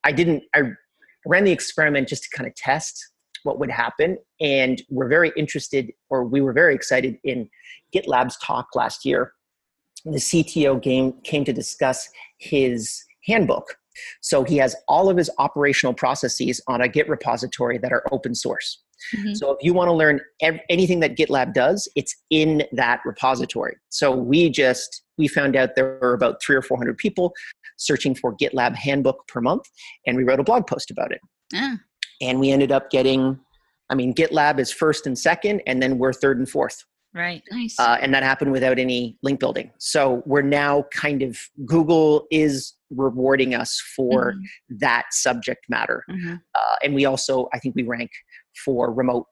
I 0.03 0.11
didn't 0.11 0.43
I 0.55 0.63
ran 1.25 1.43
the 1.43 1.51
experiment 1.51 2.07
just 2.07 2.23
to 2.23 2.29
kind 2.35 2.47
of 2.47 2.55
test 2.55 3.11
what 3.43 3.59
would 3.59 3.71
happen 3.71 4.17
and 4.41 4.81
we're 4.89 5.07
very 5.07 5.31
interested 5.37 5.91
or 6.09 6.25
we 6.25 6.41
were 6.41 6.53
very 6.53 6.75
excited 6.75 7.17
in 7.23 7.49
GitLab's 7.95 8.37
talk 8.43 8.67
last 8.75 9.05
year. 9.05 9.33
The 10.05 10.17
CTO 10.17 10.81
game 10.81 11.13
came 11.23 11.45
to 11.45 11.53
discuss 11.53 12.09
his 12.37 13.03
handbook. 13.25 13.75
So 14.21 14.43
he 14.43 14.57
has 14.57 14.75
all 14.87 15.09
of 15.09 15.17
his 15.17 15.29
operational 15.39 15.93
processes 15.93 16.61
on 16.67 16.81
a 16.81 16.87
Git 16.87 17.09
repository 17.09 17.77
that 17.79 17.91
are 17.91 18.03
open 18.11 18.33
source. 18.33 18.81
Mm-hmm. 19.15 19.33
So 19.33 19.51
if 19.51 19.57
you 19.61 19.73
want 19.73 19.89
to 19.89 19.93
learn 19.93 20.19
ev- 20.41 20.59
anything 20.69 20.99
that 21.01 21.17
GitLab 21.17 21.53
does, 21.53 21.87
it's 21.95 22.15
in 22.29 22.63
that 22.73 23.01
repository. 23.05 23.77
So 23.89 24.13
we 24.13 24.49
just 24.49 25.03
we 25.17 25.27
found 25.27 25.55
out 25.55 25.75
there 25.75 25.97
were 26.01 26.13
about 26.13 26.41
three 26.41 26.55
or 26.55 26.61
four 26.61 26.77
hundred 26.77 26.97
people 26.97 27.33
searching 27.79 28.13
for 28.13 28.35
GitLab 28.37 28.75
handbook 28.75 29.27
per 29.27 29.41
month, 29.41 29.63
and 30.05 30.15
we 30.15 30.23
wrote 30.23 30.39
a 30.39 30.43
blog 30.43 30.67
post 30.67 30.91
about 30.91 31.11
it. 31.11 31.19
Yeah. 31.51 31.77
And 32.21 32.39
we 32.39 32.51
ended 32.51 32.71
up 32.71 32.91
getting, 32.91 33.39
I 33.89 33.95
mean, 33.95 34.13
GitLab 34.13 34.59
is 34.59 34.71
first 34.71 35.07
and 35.07 35.17
second, 35.17 35.61
and 35.65 35.81
then 35.81 35.97
we're 35.97 36.13
third 36.13 36.37
and 36.37 36.47
fourth. 36.47 36.85
Right. 37.13 37.41
Nice. 37.49 37.75
Uh, 37.79 37.97
and 37.99 38.13
that 38.13 38.21
happened 38.21 38.51
without 38.51 38.77
any 38.77 39.17
link 39.23 39.39
building. 39.39 39.71
So 39.79 40.21
we're 40.27 40.43
now 40.43 40.85
kind 40.93 41.23
of 41.23 41.39
Google 41.65 42.27
is 42.29 42.75
rewarding 42.91 43.55
us 43.55 43.81
for 43.95 44.33
mm-hmm. 44.33 44.77
that 44.79 45.05
subject 45.11 45.65
matter. 45.69 46.03
Mm-hmm. 46.09 46.35
Uh, 46.53 46.75
and 46.83 46.93
we 46.93 47.05
also, 47.05 47.49
I 47.51 47.57
think 47.59 47.75
we 47.75 47.83
rank 47.83 48.11
for 48.63 48.93
remote 48.93 49.25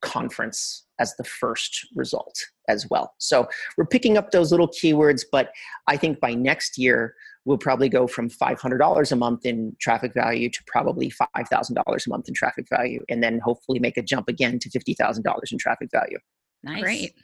conference 0.00 0.86
as 1.00 1.14
the 1.16 1.24
first 1.24 1.86
result 1.94 2.34
as 2.68 2.86
well. 2.88 3.12
So 3.18 3.46
we're 3.76 3.86
picking 3.86 4.16
up 4.16 4.30
those 4.30 4.50
little 4.50 4.68
keywords, 4.68 5.22
but 5.30 5.50
I 5.86 5.96
think 5.96 6.20
by 6.20 6.34
next 6.34 6.78
year, 6.78 7.14
we'll 7.48 7.56
probably 7.56 7.88
go 7.88 8.06
from 8.06 8.28
$500 8.28 9.12
a 9.12 9.16
month 9.16 9.46
in 9.46 9.74
traffic 9.80 10.12
value 10.12 10.50
to 10.50 10.62
probably 10.66 11.10
$5,000 11.10 12.06
a 12.06 12.10
month 12.10 12.28
in 12.28 12.34
traffic 12.34 12.66
value, 12.68 13.02
and 13.08 13.22
then 13.22 13.38
hopefully 13.38 13.78
make 13.78 13.96
a 13.96 14.02
jump 14.02 14.28
again 14.28 14.58
to 14.58 14.68
$50,000 14.68 15.52
in 15.52 15.58
traffic 15.58 15.88
value. 15.90 16.18
Nice. 16.62 16.82
Great. 16.82 17.14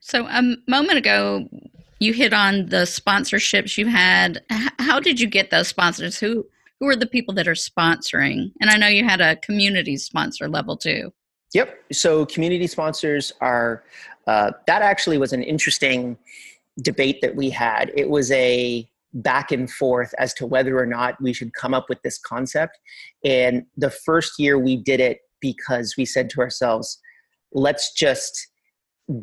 So 0.00 0.26
a 0.26 0.56
moment 0.66 0.96
ago, 0.96 1.46
you 1.98 2.14
hit 2.14 2.32
on 2.32 2.70
the 2.70 2.84
sponsorships 2.84 3.76
you 3.76 3.88
had. 3.88 4.42
How 4.78 4.98
did 4.98 5.20
you 5.20 5.28
get 5.28 5.50
those 5.50 5.68
sponsors? 5.68 6.18
Who 6.18 6.46
who 6.78 6.88
are 6.88 6.96
the 6.96 7.06
people 7.06 7.34
that 7.34 7.46
are 7.46 7.52
sponsoring? 7.52 8.52
And 8.62 8.70
I 8.70 8.78
know 8.78 8.86
you 8.86 9.04
had 9.04 9.20
a 9.20 9.36
community 9.36 9.98
sponsor 9.98 10.48
level 10.48 10.78
too. 10.78 11.12
Yep. 11.52 11.78
So 11.92 12.24
community 12.24 12.66
sponsors 12.66 13.34
are 13.42 13.84
uh, 14.26 14.52
that 14.66 14.80
actually 14.80 15.18
was 15.18 15.34
an 15.34 15.42
interesting 15.42 16.16
debate 16.80 17.20
that 17.20 17.36
we 17.36 17.50
had. 17.50 17.92
It 17.94 18.08
was 18.08 18.30
a 18.30 18.89
back 19.12 19.50
and 19.50 19.70
forth 19.70 20.14
as 20.18 20.32
to 20.34 20.46
whether 20.46 20.78
or 20.78 20.86
not 20.86 21.20
we 21.20 21.32
should 21.32 21.52
come 21.54 21.74
up 21.74 21.88
with 21.88 22.00
this 22.02 22.18
concept. 22.18 22.78
And 23.24 23.64
the 23.76 23.90
first 23.90 24.38
year 24.38 24.58
we 24.58 24.76
did 24.76 25.00
it 25.00 25.18
because 25.40 25.94
we 25.96 26.04
said 26.04 26.30
to 26.30 26.40
ourselves, 26.40 26.98
let's 27.52 27.92
just 27.92 28.48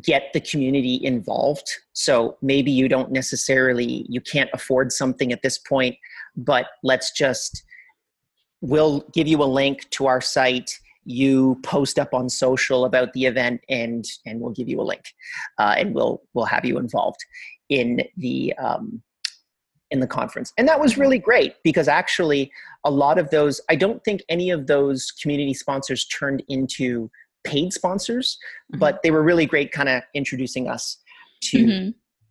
get 0.02 0.32
the 0.34 0.40
community 0.40 1.00
involved 1.02 1.66
so 1.94 2.36
maybe 2.42 2.70
you 2.70 2.88
don't 2.88 3.10
necessarily 3.10 4.04
you 4.06 4.20
can't 4.20 4.50
afford 4.52 4.92
something 4.92 5.32
at 5.32 5.40
this 5.42 5.56
point 5.56 5.96
but 6.36 6.66
let's 6.82 7.10
just 7.12 7.62
we'll 8.60 9.00
give 9.14 9.26
you 9.26 9.42
a 9.42 9.44
link 9.44 9.88
to 9.88 10.06
our 10.06 10.20
site 10.20 10.78
you 11.04 11.58
post 11.62 11.98
up 11.98 12.12
on 12.12 12.28
social 12.28 12.84
about 12.84 13.12
the 13.14 13.24
event 13.24 13.62
and 13.70 14.04
and 14.26 14.40
we'll 14.40 14.52
give 14.52 14.68
you 14.68 14.78
a 14.78 14.82
link 14.82 15.04
uh, 15.58 15.74
and 15.78 15.94
we'll 15.94 16.20
we'll 16.34 16.44
have 16.44 16.66
you 16.66 16.76
involved 16.76 17.24
in 17.70 18.02
the 18.18 18.52
um, 18.58 19.02
in 19.90 20.00
the 20.00 20.06
conference 20.06 20.52
and 20.58 20.68
that 20.68 20.78
was 20.78 20.98
really 20.98 21.18
great 21.18 21.54
because 21.64 21.88
actually 21.88 22.52
a 22.84 22.90
lot 22.90 23.18
of 23.18 23.30
those 23.30 23.60
i 23.70 23.74
don't 23.74 24.04
think 24.04 24.22
any 24.28 24.50
of 24.50 24.66
those 24.66 25.10
community 25.12 25.54
sponsors 25.54 26.04
turned 26.06 26.42
into 26.48 27.10
paid 27.44 27.72
sponsors, 27.72 28.38
mm-hmm. 28.72 28.78
but 28.78 29.02
they 29.02 29.10
were 29.10 29.22
really 29.22 29.46
great 29.46 29.72
kind 29.72 29.88
of 29.88 30.02
introducing 30.14 30.68
us 30.68 30.98
to 31.40 31.64
mm-hmm. 31.64 31.90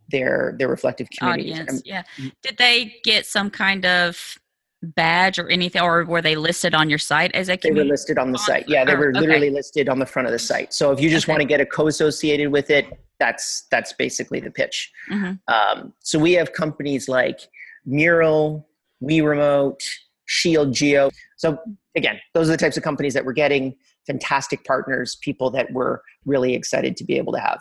their 0.10 0.56
their 0.58 0.68
reflective 0.68 1.08
community. 1.18 1.52
Audience, 1.54 1.82
yeah. 1.86 2.04
Mm. 2.18 2.32
Did 2.44 2.58
they 2.58 2.96
get 3.04 3.26
some 3.26 3.50
kind 3.50 3.86
of 3.86 4.38
badge 4.84 5.40
or 5.40 5.50
anything 5.50 5.82
or 5.82 6.06
were 6.06 6.22
they 6.22 6.36
listed 6.36 6.76
on 6.76 6.88
your 6.90 7.00
site 7.00 7.34
as 7.34 7.50
a 7.50 7.58
they 7.64 7.72
were 7.72 7.84
listed 7.84 8.20
on 8.20 8.32
the 8.32 8.38
site 8.38 8.64
yeah 8.68 8.86
they 8.86 8.96
were 8.96 9.12
literally 9.12 9.48
okay. 9.48 9.56
listed 9.56 9.90
on 9.90 9.98
the 9.98 10.06
front 10.06 10.28
of 10.28 10.32
the 10.32 10.38
site 10.38 10.72
so 10.72 10.92
if 10.92 11.00
you 11.00 11.10
just 11.10 11.26
okay. 11.26 11.34
want 11.34 11.42
to 11.42 11.48
get 11.48 11.60
a 11.60 11.66
co-associated 11.66 12.52
with 12.52 12.70
it 12.70 12.86
that's 13.20 13.66
that's 13.72 13.92
basically 13.94 14.40
the 14.40 14.52
pitch 14.52 14.92
mm-hmm. 15.12 15.34
um, 15.52 15.92
so 16.04 16.20
we 16.20 16.34
have 16.34 16.54
companies 16.54 17.10
like 17.10 17.40
mural 17.86 18.70
we 19.00 19.20
remote 19.20 19.82
shield 20.26 20.72
geo 20.72 21.10
so 21.38 21.58
again 21.96 22.20
those 22.36 22.48
are 22.48 22.52
the 22.52 22.58
types 22.58 22.78
of 22.78 22.84
companies 22.84 23.16
that 23.16 23.26
we're 23.26 23.34
getting 23.34 23.76
fantastic 24.08 24.64
partners, 24.64 25.18
people 25.22 25.52
that 25.52 25.72
we're 25.72 26.00
really 26.26 26.56
excited 26.56 26.98
to 26.98 27.04
be 27.04 27.18
able 27.18 27.34
to 27.34 27.40
have. 27.40 27.60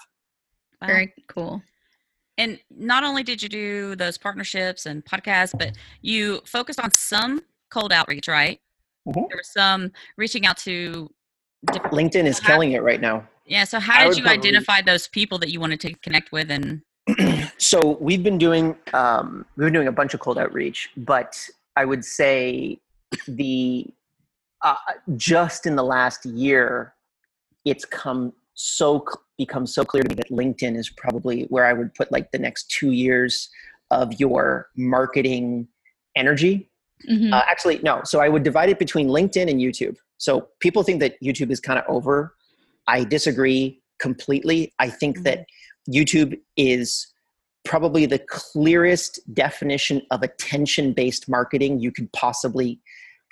Wow. 0.81 0.87
Very 0.87 1.13
cool. 1.29 1.63
And 2.39 2.59
not 2.71 3.05
only 3.05 3.23
did 3.23 3.43
you 3.43 3.49
do 3.49 3.97
those 3.97 4.19
partnerships 4.19 4.87
and 4.87 5.05
podcasts, 5.05 5.57
but 5.59 5.73
you 6.03 6.41
focused 6.45 6.81
on 6.81 6.91
some 6.93 7.43
cold 7.71 7.93
outreach, 7.93 8.29
right? 8.29 8.61
Mm-hmm. 9.09 9.21
There 9.29 9.37
was 9.37 9.49
some 9.49 9.93
reaching 10.17 10.47
out 10.47 10.57
to 10.59 11.11
different 11.73 11.95
LinkedIn 11.95 12.27
is 12.27 12.41
killing 12.41 12.73
it 12.73 12.83
right 12.83 13.01
now. 13.01 13.27
Yeah. 13.47 13.65
So 13.65 13.79
how 13.79 14.05
did 14.05 14.17
you 14.17 14.25
probably, 14.25 14.39
identify 14.39 14.83
those 14.83 15.09
people 15.09 15.39
that 15.39 15.51
you 15.51 15.61
wanted 15.61 15.81
to 15.81 15.95
connect 15.95 16.33
with 16.33 16.51
and 16.51 16.83
so 17.57 17.97
we've 18.01 18.25
been 18.25 18.39
doing 18.39 18.77
um, 18.93 19.47
we've 19.57 19.67
been 19.67 19.73
doing 19.73 19.89
a 19.89 19.93
bunch 19.93 20.13
of 20.13 20.21
cold 20.21 20.39
outreach, 20.39 20.91
but 20.97 21.39
I 21.77 21.85
would 21.85 22.05
say 22.05 22.81
the 23.29 23.87
uh, 24.63 24.75
just 25.17 25.67
in 25.67 25.77
the 25.77 25.85
last 25.85 26.27
year, 26.27 26.95
it's 27.65 27.85
come 27.85 28.33
so 28.57 29.05
become 29.37 29.67
so 29.67 29.85
clear 29.85 30.03
to 30.03 30.09
me 30.09 30.15
that 30.15 30.31
LinkedIn 30.31 30.77
is 30.77 30.89
probably 30.89 31.43
where 31.45 31.67
I 31.67 31.73
would 31.73 31.95
put 31.95 32.11
like 32.11 32.33
the 32.33 32.39
next 32.39 32.71
two 32.71 32.91
years 32.91 33.49
of 33.91 34.19
your 34.19 34.69
marketing 34.77 35.69
energy. 36.17 36.71
Mm-hmm. 37.09 37.33
Uh, 37.33 37.43
actually, 37.49 37.79
no. 37.83 38.01
So 38.05 38.21
I 38.21 38.29
would 38.29 38.43
divide 38.43 38.71
it 38.71 38.79
between 38.79 39.09
LinkedIn 39.09 39.49
and 39.51 39.61
YouTube. 39.61 39.97
So 40.17 40.49
people 40.61 40.83
think 40.83 41.01
that 41.01 41.21
YouTube 41.23 41.51
is 41.51 41.61
kind 41.61 41.79
of 41.79 41.85
over. 41.87 42.35
I 42.89 43.05
disagree 43.05 43.83
completely. 43.99 44.73
I 44.79 44.89
think 44.89 45.17
mm-hmm. 45.17 45.25
that 45.25 45.47
YouTube 45.89 46.41
is 46.57 47.13
probably 47.65 48.07
the 48.07 48.21
clearest 48.21 49.21
definition 49.35 50.01
of 50.11 50.23
attention 50.23 50.95
based 50.95 51.29
marketing 51.29 51.81
you 51.81 51.93
could 51.93 52.11
possibly 52.13 52.81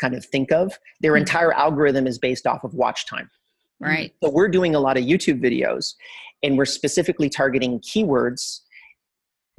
kind 0.00 0.14
of 0.14 0.24
think 0.26 0.52
of. 0.52 0.78
Their 1.00 1.12
mm-hmm. 1.12 1.20
entire 1.20 1.54
algorithm 1.54 2.06
is 2.06 2.18
based 2.18 2.46
off 2.46 2.62
of 2.62 2.74
watch 2.74 3.06
time. 3.06 3.30
Right. 3.84 4.14
So 4.22 4.30
we're 4.30 4.48
doing 4.48 4.74
a 4.74 4.80
lot 4.80 4.96
of 4.96 5.04
YouTube 5.04 5.42
videos 5.42 5.94
and 6.42 6.56
we're 6.56 6.64
specifically 6.64 7.28
targeting 7.28 7.80
keywords 7.80 8.60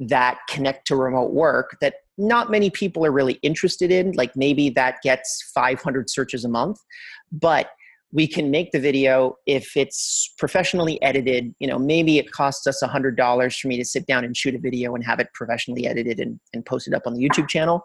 that 0.00 0.38
connect 0.48 0.86
to 0.88 0.96
remote 0.96 1.32
work 1.32 1.76
that 1.80 1.94
not 2.18 2.50
many 2.50 2.70
people 2.70 3.04
are 3.04 3.12
really 3.12 3.34
interested 3.42 3.90
in. 3.90 4.12
Like 4.12 4.34
maybe 4.36 4.70
that 4.70 4.96
gets 5.02 5.50
500 5.54 6.10
searches 6.10 6.44
a 6.44 6.48
month, 6.48 6.78
but 7.30 7.70
we 8.12 8.26
can 8.26 8.50
make 8.50 8.70
the 8.70 8.78
video 8.78 9.36
if 9.46 9.76
it's 9.76 10.32
professionally 10.38 11.00
edited 11.02 11.54
you 11.58 11.66
know 11.66 11.78
maybe 11.78 12.18
it 12.18 12.30
costs 12.30 12.66
us 12.66 12.80
$100 12.82 13.60
for 13.60 13.68
me 13.68 13.76
to 13.76 13.84
sit 13.84 14.06
down 14.06 14.24
and 14.24 14.36
shoot 14.36 14.54
a 14.54 14.58
video 14.58 14.94
and 14.94 15.04
have 15.04 15.18
it 15.18 15.28
professionally 15.34 15.86
edited 15.86 16.20
and, 16.20 16.38
and 16.54 16.64
post 16.64 16.86
it 16.86 16.94
up 16.94 17.02
on 17.06 17.14
the 17.14 17.28
youtube 17.28 17.48
channel 17.48 17.84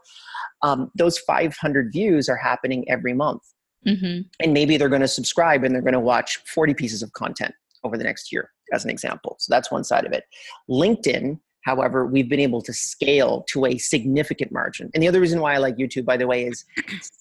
um, 0.64 0.92
those 0.96 1.18
500 1.20 1.92
views 1.92 2.30
are 2.30 2.38
happening 2.38 2.86
every 2.88 3.14
month 3.14 3.42
mm-hmm. 3.86 4.22
and 4.40 4.54
maybe 4.54 4.78
they're 4.78 4.90
going 4.90 5.02
to 5.02 5.08
subscribe 5.08 5.64
and 5.64 5.74
they're 5.74 5.82
going 5.82 5.94
to 5.94 6.00
watch 6.00 6.38
40 6.46 6.74
pieces 6.74 7.04
of 7.04 7.12
content 7.14 7.54
over 7.84 7.98
the 7.98 8.04
next 8.04 8.32
year 8.32 8.52
as 8.74 8.84
an 8.84 8.90
example 8.90 9.36
so 9.40 9.54
that's 9.54 9.72
one 9.72 9.84
side 9.84 10.06
of 10.06 10.12
it 10.12 10.24
linkedin 10.70 11.40
However, 11.62 12.06
we've 12.06 12.30
been 12.30 12.40
able 12.40 12.62
to 12.64 12.74
scale 12.74 13.46
to 13.50 13.66
a 13.66 13.78
significant 13.78 14.52
margin. 14.52 14.90
And 14.94 15.04
the 15.04 15.08
other 15.08 15.22
reason 15.22 15.40
why 15.40 15.54
I 15.54 15.58
like 15.58 15.78
YouTube, 15.78 16.06
by 16.06 16.18
the 16.18 16.28
way, 16.28 16.46
is 16.46 16.66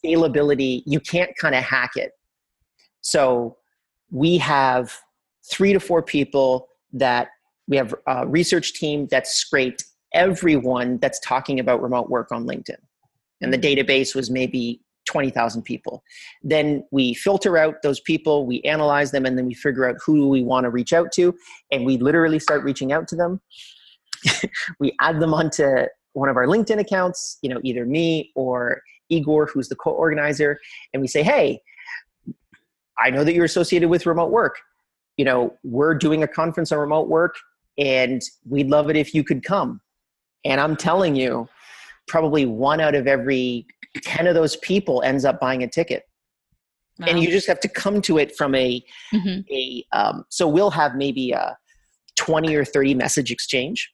scalability. 0.04 0.82
You 0.86 1.00
can't 1.00 1.36
kind 1.36 1.54
of 1.54 1.62
hack 1.62 1.92
it. 1.96 2.12
So 3.02 3.56
we 4.10 4.38
have 4.38 4.96
three 5.50 5.72
to 5.72 5.80
four 5.80 6.02
people 6.02 6.68
that 6.92 7.28
we 7.68 7.76
have 7.76 7.94
a 8.06 8.26
research 8.26 8.74
team 8.74 9.06
that 9.08 9.26
scraped 9.26 9.84
everyone 10.12 10.98
that's 10.98 11.20
talking 11.20 11.60
about 11.60 11.82
remote 11.82 12.08
work 12.08 12.32
on 12.32 12.46
LinkedIn. 12.46 12.76
And 13.42 13.52
the 13.52 13.58
database 13.58 14.14
was 14.14 14.30
maybe 14.30 14.80
20,000 15.10 15.62
people. 15.62 16.04
Then 16.44 16.84
we 16.92 17.14
filter 17.14 17.58
out 17.58 17.82
those 17.82 17.98
people, 17.98 18.46
we 18.46 18.62
analyze 18.62 19.10
them, 19.10 19.26
and 19.26 19.36
then 19.36 19.46
we 19.46 19.54
figure 19.54 19.88
out 19.88 19.96
who 20.04 20.28
we 20.28 20.44
want 20.44 20.64
to 20.64 20.70
reach 20.70 20.92
out 20.92 21.10
to. 21.14 21.34
And 21.72 21.84
we 21.84 21.98
literally 21.98 22.38
start 22.38 22.62
reaching 22.62 22.92
out 22.92 23.08
to 23.08 23.16
them. 23.16 23.40
we 24.78 24.94
add 25.00 25.18
them 25.18 25.34
onto 25.34 25.86
one 26.12 26.28
of 26.28 26.36
our 26.36 26.46
LinkedIn 26.46 26.78
accounts, 26.78 27.38
you 27.42 27.50
know, 27.50 27.60
either 27.64 27.84
me 27.84 28.30
or 28.36 28.82
Igor, 29.08 29.46
who's 29.46 29.68
the 29.68 29.74
co 29.74 29.90
organizer, 29.90 30.60
and 30.94 31.00
we 31.00 31.08
say, 31.08 31.24
hey, 31.24 31.60
I 32.96 33.10
know 33.10 33.24
that 33.24 33.34
you're 33.34 33.44
associated 33.44 33.88
with 33.88 34.06
remote 34.06 34.30
work. 34.30 34.58
You 35.16 35.24
know, 35.24 35.56
we're 35.64 35.94
doing 35.94 36.22
a 36.22 36.28
conference 36.28 36.70
on 36.70 36.78
remote 36.78 37.08
work, 37.08 37.34
and 37.78 38.22
we'd 38.48 38.68
love 38.68 38.90
it 38.90 38.96
if 38.96 39.12
you 39.12 39.24
could 39.24 39.42
come. 39.42 39.80
And 40.44 40.60
I'm 40.60 40.76
telling 40.76 41.16
you, 41.16 41.48
probably 42.06 42.46
one 42.46 42.80
out 42.80 42.94
of 42.94 43.08
every 43.08 43.66
10 44.02 44.26
of 44.26 44.34
those 44.34 44.56
people 44.56 45.02
ends 45.02 45.24
up 45.24 45.40
buying 45.40 45.62
a 45.62 45.68
ticket. 45.68 46.04
Wow. 46.98 47.06
And 47.08 47.22
you 47.22 47.30
just 47.30 47.46
have 47.46 47.60
to 47.60 47.68
come 47.68 48.02
to 48.02 48.18
it 48.18 48.36
from 48.36 48.54
a, 48.54 48.84
mm-hmm. 49.12 49.40
a 49.50 49.84
um, 49.92 50.24
so 50.28 50.46
we'll 50.46 50.70
have 50.70 50.94
maybe 50.94 51.32
a 51.32 51.56
20 52.16 52.54
or 52.54 52.64
30 52.64 52.94
message 52.94 53.30
exchange 53.30 53.90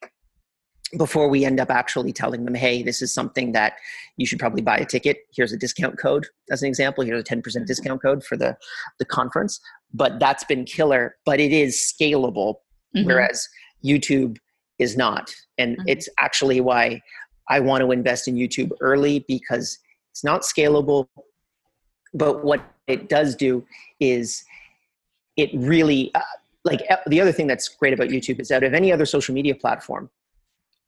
before 0.97 1.27
we 1.27 1.43
end 1.43 1.59
up 1.59 1.69
actually 1.69 2.13
telling 2.13 2.45
them, 2.45 2.55
hey, 2.55 2.81
this 2.81 3.01
is 3.01 3.13
something 3.13 3.51
that 3.51 3.73
you 4.15 4.25
should 4.25 4.39
probably 4.39 4.61
buy 4.61 4.77
a 4.77 4.85
ticket. 4.85 5.17
Here's 5.33 5.51
a 5.51 5.57
discount 5.57 5.97
code 5.97 6.27
as 6.49 6.61
an 6.61 6.67
example. 6.67 7.03
Here's 7.03 7.21
a 7.21 7.23
10% 7.23 7.41
mm-hmm. 7.41 7.65
discount 7.65 8.01
code 8.01 8.23
for 8.23 8.37
the, 8.37 8.57
the 8.99 9.05
conference. 9.05 9.59
But 9.93 10.19
that's 10.19 10.43
been 10.45 10.65
killer, 10.65 11.15
but 11.25 11.39
it 11.39 11.51
is 11.51 11.93
scalable, 11.93 12.55
mm-hmm. 12.95 13.05
whereas 13.05 13.47
YouTube 13.83 14.37
is 14.79 14.95
not. 14.95 15.33
And 15.57 15.77
mm-hmm. 15.77 15.87
it's 15.87 16.07
actually 16.19 16.61
why 16.61 17.01
I 17.49 17.59
want 17.59 17.81
to 17.81 17.91
invest 17.91 18.27
in 18.27 18.35
YouTube 18.35 18.71
early 18.81 19.25
because 19.27 19.77
it's 20.17 20.23
not 20.23 20.41
scalable. 20.41 21.07
But 22.11 22.43
what 22.43 22.61
it 22.87 23.07
does 23.07 23.35
do 23.35 23.63
is 23.99 24.43
it 25.35 25.51
really, 25.53 26.09
uh, 26.15 26.21
like 26.63 26.81
the 27.05 27.21
other 27.21 27.31
thing 27.31 27.45
that's 27.45 27.67
great 27.67 27.93
about 27.93 28.07
YouTube 28.07 28.39
is 28.39 28.49
out 28.49 28.63
of 28.63 28.73
any 28.73 28.91
other 28.91 29.05
social 29.05 29.35
media 29.35 29.53
platform, 29.53 30.09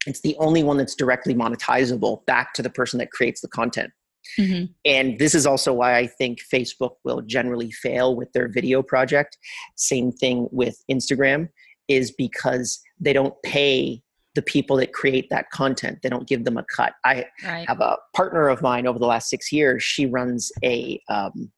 it's 0.07 0.21
the 0.21 0.35
only 0.39 0.63
one 0.63 0.77
that's 0.77 0.95
directly 0.95 1.35
monetizable 1.35 2.25
back 2.25 2.53
to 2.55 2.63
the 2.63 2.71
person 2.71 2.97
that 2.97 3.11
creates 3.11 3.41
the 3.41 3.47
content. 3.47 3.91
Mm-hmm. 4.39 4.71
And 4.85 5.19
this 5.19 5.35
is 5.35 5.45
also 5.45 5.73
why 5.73 5.95
I 5.95 6.07
think 6.07 6.39
Facebook 6.51 6.95
will 7.03 7.21
generally 7.21 7.69
fail 7.69 8.15
with 8.15 8.33
their 8.33 8.47
video 8.47 8.81
project. 8.81 9.37
Same 9.75 10.11
thing 10.11 10.47
with 10.51 10.83
Instagram, 10.89 11.49
is 11.87 12.09
because 12.09 12.81
they 12.99 13.13
don't 13.13 13.35
pay 13.43 14.01
the 14.39 14.43
people 14.43 14.77
that 14.77 14.93
create 14.93 15.29
that 15.29 15.49
content. 15.49 15.99
They 16.01 16.07
don't 16.07 16.25
give 16.25 16.45
them 16.45 16.55
a 16.55 16.63
cut. 16.73 16.93
I 17.03 17.25
right. 17.43 17.67
have 17.67 17.81
a 17.81 17.97
partner 18.15 18.47
of 18.47 18.61
mine 18.61 18.87
over 18.87 18.97
the 18.97 19.05
last 19.05 19.29
six 19.29 19.51
years. 19.51 19.83
She 19.83 20.05
runs 20.05 20.49
a 20.63 21.01
um, 21.09 21.51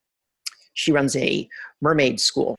she 0.74 0.92
runs 0.92 1.16
a 1.16 1.48
mermaid 1.80 2.20
school. 2.20 2.56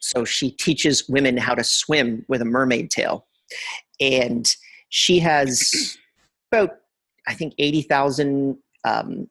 So 0.00 0.24
she 0.24 0.50
teaches 0.50 1.08
women 1.08 1.36
how 1.36 1.54
to 1.54 1.62
swim 1.62 2.24
with 2.26 2.42
a 2.42 2.44
mermaid 2.44 2.90
tail, 2.90 3.28
and 4.00 4.52
she 4.88 5.20
has 5.20 5.96
about 6.52 6.78
I 7.28 7.34
think 7.34 7.54
eighty 7.58 7.82
thousand 7.82 8.56
um, 8.84 9.28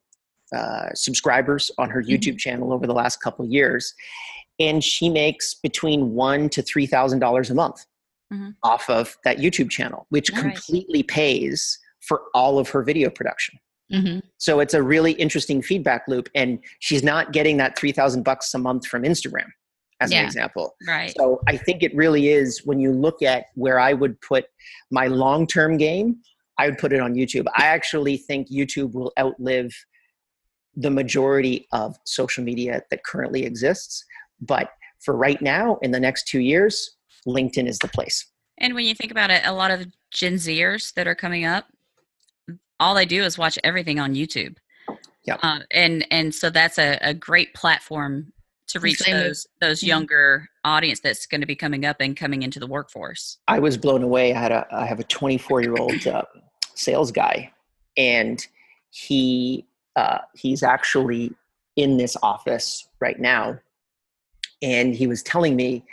uh, 0.56 0.94
subscribers 0.94 1.70
on 1.76 1.90
her 1.90 2.02
YouTube 2.02 2.28
mm-hmm. 2.28 2.36
channel 2.36 2.72
over 2.72 2.86
the 2.86 2.94
last 2.94 3.20
couple 3.20 3.44
of 3.44 3.50
years, 3.50 3.92
and 4.58 4.82
she 4.82 5.10
makes 5.10 5.56
between 5.56 6.14
one 6.14 6.48
to 6.48 6.62
three 6.62 6.86
thousand 6.86 7.18
dollars 7.18 7.50
a 7.50 7.54
month 7.54 7.84
mm-hmm. 8.32 8.50
off 8.62 8.88
of 8.88 9.16
that 9.24 9.38
YouTube 9.38 9.70
channel, 9.70 10.06
which 10.10 10.32
nice. 10.32 10.42
completely 10.42 11.02
pays 11.02 11.78
for 12.00 12.22
all 12.34 12.58
of 12.58 12.68
her 12.70 12.82
video 12.82 13.10
production. 13.10 13.58
Mm-hmm. 13.92 14.20
So 14.38 14.60
it's 14.60 14.74
a 14.74 14.82
really 14.82 15.12
interesting 15.12 15.62
feedback 15.62 16.04
loop, 16.06 16.28
and 16.34 16.60
she's 16.78 17.02
not 17.02 17.32
getting 17.32 17.56
that 17.56 17.78
three 17.78 17.92
thousand 17.92 18.22
bucks 18.22 18.54
a 18.54 18.58
month 18.58 18.86
from 18.86 19.02
Instagram, 19.02 19.48
as 20.00 20.12
yeah. 20.12 20.20
an 20.20 20.26
example. 20.26 20.74
Right. 20.86 21.12
So 21.16 21.40
I 21.48 21.56
think 21.56 21.82
it 21.82 21.94
really 21.94 22.28
is 22.28 22.64
when 22.64 22.78
you 22.78 22.92
look 22.92 23.22
at 23.22 23.46
where 23.54 23.80
I 23.80 23.92
would 23.92 24.20
put 24.20 24.44
my 24.90 25.08
long 25.08 25.46
term 25.46 25.76
game, 25.76 26.18
I 26.58 26.68
would 26.68 26.78
put 26.78 26.92
it 26.92 27.00
on 27.00 27.14
YouTube. 27.14 27.46
I 27.56 27.66
actually 27.66 28.16
think 28.16 28.48
YouTube 28.48 28.92
will 28.92 29.12
outlive 29.18 29.72
the 30.76 30.90
majority 30.90 31.66
of 31.72 31.96
social 32.04 32.44
media 32.44 32.82
that 32.90 33.02
currently 33.02 33.44
exists, 33.44 34.04
but 34.40 34.70
for 35.00 35.16
right 35.16 35.40
now, 35.42 35.78
in 35.82 35.90
the 35.90 35.98
next 35.98 36.28
two 36.28 36.40
years, 36.40 36.96
LinkedIn 37.26 37.68
is 37.68 37.78
the 37.78 37.88
place. 37.88 38.26
And 38.58 38.74
when 38.74 38.84
you 38.84 38.94
think 38.94 39.10
about 39.10 39.30
it, 39.30 39.42
a 39.44 39.52
lot 39.52 39.70
of 39.70 39.86
Gen 40.10 40.34
Zers 40.34 40.92
that 40.94 41.06
are 41.06 41.14
coming 41.14 41.44
up, 41.44 41.66
all 42.78 42.94
they 42.94 43.06
do 43.06 43.22
is 43.22 43.38
watch 43.38 43.58
everything 43.64 43.98
on 43.98 44.14
YouTube. 44.14 44.56
Yeah. 45.24 45.36
Uh, 45.42 45.60
and 45.70 46.06
and 46.10 46.34
so 46.34 46.50
that's 46.50 46.78
a, 46.78 46.98
a 47.02 47.14
great 47.14 47.54
platform 47.54 48.32
to 48.68 48.80
reach 48.80 49.00
those 49.00 49.46
those 49.60 49.80
mm-hmm. 49.80 49.88
younger 49.88 50.48
audience 50.64 51.00
that's 51.00 51.26
going 51.26 51.40
to 51.40 51.46
be 51.46 51.56
coming 51.56 51.84
up 51.84 51.96
and 52.00 52.16
coming 52.16 52.42
into 52.42 52.58
the 52.58 52.66
workforce. 52.66 53.38
I 53.48 53.58
was 53.58 53.76
blown 53.76 54.02
away. 54.02 54.34
I 54.34 54.38
had 54.38 54.52
a 54.52 54.66
I 54.72 54.86
have 54.86 55.00
a 55.00 55.04
24 55.04 55.62
year 55.62 55.76
old 55.78 56.06
uh, 56.06 56.22
sales 56.74 57.12
guy, 57.12 57.52
and 57.96 58.44
he 58.90 59.66
uh, 59.96 60.18
he's 60.34 60.62
actually 60.62 61.32
in 61.76 61.96
this 61.96 62.16
office 62.22 62.88
right 63.00 63.18
now, 63.18 63.58
and 64.62 64.94
he 64.94 65.06
was 65.06 65.22
telling 65.22 65.56
me 65.56 65.84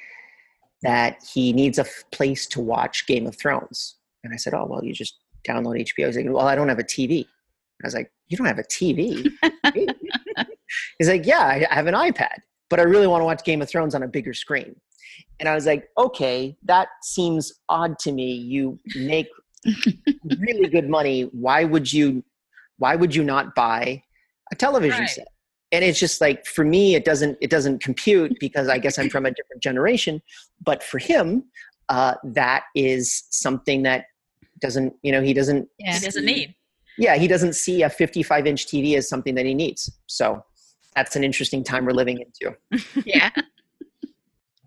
that 0.84 1.24
he 1.34 1.54
needs 1.54 1.78
a 1.78 1.82
f- 1.82 2.04
place 2.12 2.46
to 2.48 2.62
watch 2.62 3.08
Game 3.08 3.26
of 3.26 3.36
Thrones. 3.36 3.96
And 4.24 4.34
I 4.34 4.38
said, 4.38 4.54
Oh, 4.54 4.66
well, 4.66 4.84
you 4.84 4.94
just 4.94 5.20
download 5.48 5.82
HBO. 5.82 6.08
He's 6.08 6.18
like, 6.18 6.26
Well, 6.28 6.48
I 6.48 6.56
don't 6.56 6.70
have 6.70 6.80
a 6.80 6.84
TV. 6.84 7.26
I 7.26 7.88
was 7.88 7.94
like, 7.94 8.12
You 8.28 8.38
don't 8.38 8.48
have 8.48 8.60
a 8.60 8.64
TV? 8.64 9.32
He's 11.00 11.08
like, 11.08 11.26
Yeah, 11.26 11.66
I 11.70 11.74
have 11.74 11.88
an 11.88 11.94
iPad, 11.94 12.40
but 12.70 12.80
I 12.80 12.84
really 12.84 13.08
want 13.08 13.22
to 13.22 13.26
watch 13.26 13.44
Game 13.44 13.62
of 13.62 13.70
Thrones 13.70 13.96
on 13.96 14.04
a 14.04 14.08
bigger 14.08 14.34
screen. 14.34 14.76
And 15.40 15.50
I 15.50 15.56
was 15.56 15.66
like, 15.66 15.88
Okay, 15.98 16.58
that 16.64 16.90
seems 17.02 17.54
odd 17.70 17.98
to 18.00 18.12
me. 18.12 18.34
You 18.34 18.80
make 18.96 19.28
really 20.40 20.70
good 20.70 20.90
money. 20.90 21.24
Why 21.32 21.64
would 21.64 21.92
you? 21.92 22.24
Why 22.80 22.96
would 22.96 23.16
you 23.16 23.24
not 23.24 23.56
buy 23.56 24.04
a 24.52 24.56
television 24.56 25.00
right. 25.00 25.10
set? 25.10 25.28
And 25.72 25.84
it's 25.84 26.00
just 26.00 26.22
like 26.22 26.46
for 26.46 26.64
me 26.64 26.96
it 26.96 27.06
doesn't 27.06 27.38
it 27.42 27.50
doesn't 27.50 27.82
compute 27.82 28.38
because 28.40 28.70
i 28.70 28.78
guess 28.78 28.98
i'm 28.98 29.10
from 29.10 29.26
a 29.26 29.32
different 29.32 29.62
generation. 29.62 30.22
But 30.64 30.84
for 30.84 30.98
him 30.98 31.46
uh, 31.90 32.16
that 32.24 32.64
is 32.76 33.24
something 33.30 33.84
that 33.84 34.06
doesn't 34.60 34.94
you 35.04 35.12
know 35.12 35.22
he 35.22 35.34
doesn't 35.34 35.70
yeah, 35.80 35.94
he 35.94 36.06
doesn't 36.06 36.26
need. 36.26 36.56
Yeah 36.98 37.16
he 37.16 37.28
doesn't 37.28 37.54
see 37.54 37.84
a 37.84 37.90
55 37.90 38.48
inch 38.48 38.68
tv 38.68 38.96
as 38.96 39.08
something 39.08 39.36
that 39.36 39.46
he 39.46 39.54
needs. 39.54 39.92
So 40.08 40.44
that's 40.96 41.16
an 41.16 41.24
interesting 41.24 41.64
time 41.64 41.86
we're 41.86 41.92
living 41.92 42.20
into. 42.20 42.58
Yeah. 43.06 43.30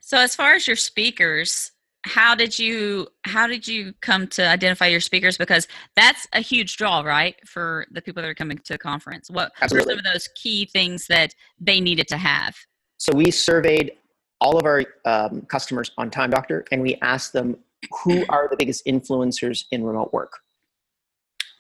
So 0.00 0.18
as 0.18 0.34
far 0.34 0.54
as 0.54 0.66
your 0.66 0.76
speakers 0.76 1.70
how 2.04 2.34
did 2.34 2.58
you 2.58 3.08
how 3.24 3.46
did 3.46 3.66
you 3.68 3.92
come 4.00 4.26
to 4.28 4.46
identify 4.46 4.86
your 4.86 5.00
speakers? 5.00 5.36
Because 5.36 5.68
that's 5.96 6.26
a 6.32 6.40
huge 6.40 6.76
draw 6.76 7.00
right 7.00 7.36
for 7.46 7.86
the 7.90 8.00
people 8.00 8.22
that 8.22 8.28
are 8.28 8.34
coming 8.34 8.58
to 8.58 8.74
a 8.74 8.78
conference. 8.78 9.30
What 9.30 9.52
Absolutely. 9.60 9.94
were 9.94 9.98
some 9.98 10.06
of 10.06 10.12
those 10.12 10.28
key 10.34 10.66
things 10.66 11.06
that 11.08 11.34
they 11.60 11.80
needed 11.80 12.08
to 12.08 12.16
have? 12.16 12.56
So 12.96 13.14
we 13.14 13.30
surveyed 13.30 13.92
all 14.40 14.58
of 14.58 14.64
our 14.64 14.84
um, 15.04 15.42
customers 15.42 15.90
on 15.98 16.10
time 16.10 16.30
doctor 16.30 16.64
and 16.72 16.80
we 16.80 16.96
asked 17.02 17.32
them 17.32 17.56
who 18.04 18.24
are 18.28 18.48
the 18.48 18.56
biggest 18.56 18.86
influencers 18.86 19.64
in 19.70 19.84
remote 19.84 20.12
work? 20.12 20.32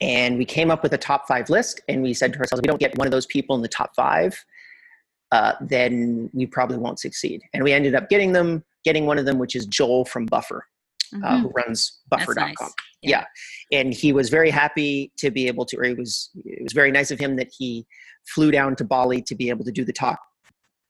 And 0.02 0.38
we 0.38 0.46
came 0.46 0.70
up 0.70 0.82
with 0.82 0.94
a 0.94 0.98
top 0.98 1.28
five 1.28 1.50
list 1.50 1.82
and 1.88 2.02
we 2.02 2.14
said 2.14 2.32
to 2.32 2.38
ourselves 2.38 2.60
if 2.60 2.62
we 2.62 2.68
don't 2.68 2.80
get 2.80 2.96
one 2.96 3.06
of 3.06 3.10
those 3.10 3.26
people 3.26 3.54
in 3.56 3.62
the 3.62 3.68
top 3.68 3.94
five 3.94 4.42
uh, 5.32 5.52
then 5.60 6.28
we 6.32 6.46
probably 6.46 6.76
won't 6.76 6.98
succeed. 6.98 7.42
And 7.54 7.62
we 7.62 7.72
ended 7.72 7.94
up 7.94 8.08
getting 8.08 8.32
them 8.32 8.64
getting 8.84 9.06
one 9.06 9.18
of 9.18 9.24
them, 9.24 9.38
which 9.38 9.54
is 9.54 9.66
Joel 9.66 10.04
from 10.04 10.26
Buffer, 10.26 10.64
mm-hmm. 11.12 11.24
uh, 11.24 11.40
who 11.40 11.48
runs 11.50 12.00
Buffer.com. 12.08 12.44
Nice. 12.58 12.74
Yeah. 13.02 13.24
yeah. 13.70 13.80
and 13.80 13.94
he 13.94 14.12
was 14.12 14.28
very 14.28 14.50
happy 14.50 15.12
to 15.18 15.30
be 15.30 15.46
able 15.46 15.64
to, 15.66 15.76
or 15.78 15.84
he 15.84 15.94
was 15.94 16.30
it 16.44 16.62
was 16.62 16.72
very 16.72 16.90
nice 16.90 17.10
of 17.10 17.18
him 17.18 17.36
that 17.36 17.48
he 17.56 17.86
flew 18.26 18.50
down 18.50 18.76
to 18.76 18.84
Bali 18.84 19.22
to 19.22 19.34
be 19.34 19.48
able 19.48 19.64
to 19.64 19.72
do 19.72 19.84
the 19.84 19.92
talk, 19.92 20.20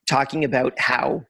talking 0.09 0.45
about 0.45 0.79
how 0.79 1.25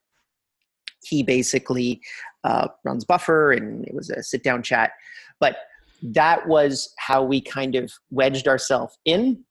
he 1.02 1.22
basically 1.22 2.00
uh, 2.44 2.68
runs 2.84 3.04
Buffer, 3.04 3.52
and 3.52 3.86
it 3.86 3.94
was 3.94 4.11
a 4.11 4.22
sit 4.22 4.42
down 4.42 4.62
chat, 4.62 4.92
but 5.38 5.56
that 6.02 6.46
was 6.48 6.94
how 6.98 7.22
we 7.22 7.40
kind 7.40 7.74
of 7.74 7.92
wedged 8.11 8.48
ourselves 8.48 8.96
in 9.04 9.44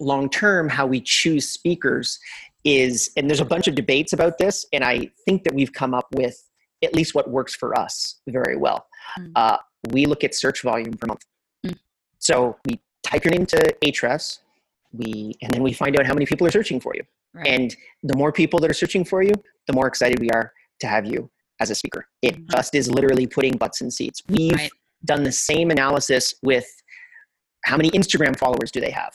long 0.00 0.30
term 0.30 0.68
how 0.68 0.86
we 0.86 1.00
choose 1.00 1.48
speakers 1.48 2.18
is, 2.64 3.10
and 3.16 3.28
there's 3.28 3.40
a 3.40 3.44
bunch 3.44 3.68
of 3.68 3.74
debates 3.74 4.12
about 4.12 4.38
this, 4.38 4.66
and 4.72 4.84
I 4.84 5.10
think 5.24 5.44
that 5.44 5.54
we've 5.54 5.72
come 5.72 5.94
up 5.94 6.06
with 6.14 6.36
at 6.84 6.94
least 6.94 7.14
what 7.14 7.30
works 7.30 7.54
for 7.54 7.78
us 7.78 8.20
very 8.28 8.56
well. 8.56 8.86
Mm. 9.18 9.32
Uh, 9.34 9.58
we 9.90 10.06
look 10.06 10.24
at 10.24 10.34
search 10.34 10.62
volume 10.62 10.94
per 10.94 11.06
month. 11.06 11.24
Mm. 11.66 11.78
So 12.18 12.56
we 12.66 12.80
type 13.02 13.24
your 13.24 13.32
name 13.32 13.46
to 13.46 13.76
Ahrefs, 13.84 14.38
we 14.92 15.34
and 15.42 15.52
then 15.52 15.62
we 15.62 15.72
find 15.72 15.98
out 15.98 16.06
how 16.06 16.14
many 16.14 16.26
people 16.26 16.46
are 16.46 16.50
searching 16.50 16.80
for 16.80 16.94
you. 16.94 17.02
Right. 17.34 17.46
And 17.46 17.76
the 18.02 18.16
more 18.16 18.32
people 18.32 18.58
that 18.60 18.70
are 18.70 18.74
searching 18.74 19.04
for 19.04 19.22
you, 19.22 19.32
the 19.66 19.72
more 19.72 19.86
excited 19.86 20.18
we 20.18 20.30
are 20.30 20.52
to 20.80 20.86
have 20.86 21.06
you 21.06 21.30
as 21.60 21.70
a 21.70 21.74
speaker. 21.74 22.06
It 22.22 22.34
mm-hmm. 22.34 22.46
just 22.50 22.74
is 22.74 22.90
literally 22.90 23.26
putting 23.26 23.56
butts 23.56 23.80
in 23.80 23.90
seats. 23.90 24.22
We've 24.28 24.54
right. 24.54 24.70
done 25.04 25.24
the 25.24 25.32
same 25.32 25.70
analysis 25.70 26.34
with 26.42 26.66
how 27.64 27.76
many 27.76 27.90
Instagram 27.90 28.38
followers 28.38 28.70
do 28.70 28.80
they 28.80 28.90
have? 28.90 29.12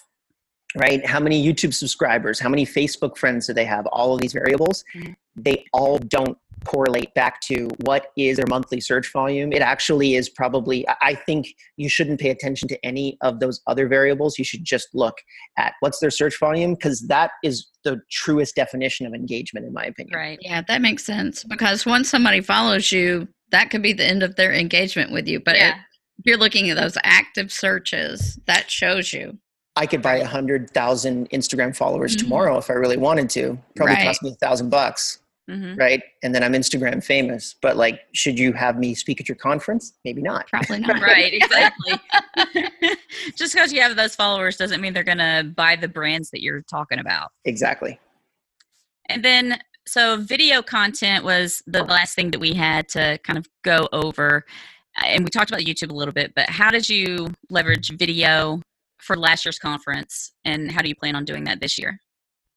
Right? 0.78 1.06
How 1.06 1.20
many 1.20 1.44
YouTube 1.46 1.74
subscribers? 1.74 2.40
How 2.40 2.50
many 2.50 2.66
Facebook 2.66 3.18
friends 3.18 3.48
do 3.48 3.54
they 3.54 3.66
have? 3.66 3.86
All 3.88 4.14
of 4.16 4.22
these 4.22 4.34
variables, 4.34 4.84
Mhm. 4.96 5.16
they 5.36 5.66
all 5.74 5.98
don't 5.98 6.38
correlate 6.66 7.14
back 7.14 7.42
to 7.42 7.68
what 7.82 8.08
is 8.18 8.38
their 8.38 8.46
monthly 8.48 8.80
search 8.80 9.12
volume. 9.12 9.52
It 9.52 9.62
actually 9.62 10.16
is 10.16 10.30
probably, 10.30 10.88
I- 10.88 10.96
I 11.02 11.16
think 11.16 11.48
you 11.76 11.90
shouldn't 11.90 12.22
pay 12.22 12.30
attention 12.30 12.70
to 12.70 12.86
any 12.86 13.18
of 13.22 13.42
those 13.42 13.60
other 13.68 13.88
variables. 13.88 14.40
You 14.40 14.46
should 14.46 14.64
just 14.64 14.88
look 14.94 15.16
at 15.58 15.74
what's 15.82 16.00
their 16.00 16.10
search 16.12 16.40
volume 16.40 16.76
because 16.76 17.02
that 17.08 17.32
is 17.44 17.68
the 17.84 18.00
truest 18.10 18.56
definition 18.56 19.06
of 19.06 19.14
engagement, 19.14 19.66
in 19.66 19.74
my 19.74 19.84
opinion. 19.84 20.18
Right. 20.18 20.40
Yeah, 20.42 20.62
that 20.68 20.82
makes 20.82 21.04
sense 21.04 21.44
because 21.44 21.86
once 21.86 22.10
somebody 22.10 22.40
follows 22.40 22.92
you, 22.94 23.28
that 23.52 23.70
could 23.70 23.82
be 23.82 23.92
the 23.94 24.06
end 24.06 24.24
of 24.24 24.38
their 24.38 24.54
engagement 24.54 25.12
with 25.12 25.28
you. 25.28 25.42
But 25.42 25.58
Yeah. 25.58 25.72
it, 25.72 25.76
if 26.20 26.26
you're 26.26 26.38
looking 26.38 26.70
at 26.70 26.78
those 26.78 26.98
active 27.04 27.52
searches, 27.52 28.40
that 28.46 28.72
shows 28.72 29.12
you. 29.12 29.38
I 29.76 29.86
could 29.88 30.02
buy 30.02 30.18
a 30.18 30.26
hundred 30.26 30.70
thousand 30.72 31.30
Instagram 31.32 31.76
followers 31.76 32.16
Mhm. 32.16 32.20
tomorrow 32.20 32.58
if 32.58 32.70
I 32.70 32.74
really 32.74 32.98
wanted 32.98 33.30
to. 33.32 33.58
Probably 33.76 33.96
Right. 33.96 34.06
cost 34.06 34.22
me 34.24 34.32
a 34.32 34.36
thousand 34.36 34.70
bucks. 34.70 35.20
hmm 35.50 35.76
right? 35.76 36.02
And 36.24 36.34
then 36.34 36.42
I'm 36.42 36.54
Instagram 36.54 37.04
famous. 37.04 37.56
But 37.62 37.76
like, 37.76 38.00
should 38.14 38.40
you 38.40 38.54
have 38.54 38.78
me 38.78 38.96
speak 38.96 39.20
at 39.20 39.28
your 39.28 39.36
conference? 39.36 39.92
Maybe 40.06 40.22
not. 40.22 40.48
Probably 40.48 40.80
not. 40.88 41.02
Right. 41.02 41.34
Exactly. 41.44 42.00
Just 43.38 43.54
because 43.54 43.74
you 43.74 43.82
have 43.82 43.96
those 43.98 44.16
followers 44.16 44.56
doesn't 44.56 44.80
mean 44.80 44.94
they're 44.94 45.04
going 45.04 45.18
to 45.18 45.52
buy 45.56 45.76
the 45.76 45.88
brands 45.90 46.30
that 46.32 46.42
you're 46.42 46.62
talking 46.62 46.98
about. 47.00 47.32
Exactly. 47.46 48.00
And 49.10 49.24
then, 49.24 49.60
so 49.86 50.16
video 50.18 50.62
content 50.62 51.26
was 51.26 51.62
the 51.68 51.84
last 51.84 52.16
thing 52.16 52.32
that 52.32 52.40
we 52.40 52.54
had 52.54 52.88
to 52.90 53.18
kind 53.24 53.38
of 53.38 53.46
go 53.64 53.90
over. 53.92 54.46
And 55.04 55.26
we 55.26 55.30
talked 55.30 55.52
about 55.52 55.62
YouTube 55.64 55.90
a 55.92 55.94
little 55.94 56.14
bit, 56.14 56.34
but 56.36 56.50
how 56.50 56.70
did 56.72 56.88
you 56.88 57.28
leverage 57.50 57.90
video 57.98 58.62
for 59.04 59.16
last 59.16 59.46
year's 59.46 59.60
conference? 59.60 60.34
And 60.46 60.72
how 60.72 60.82
do 60.82 60.90
you 60.90 60.96
plan 60.96 61.16
on 61.16 61.26
doing 61.26 61.44
that 61.46 61.60
this 61.60 61.78
year? 61.78 62.00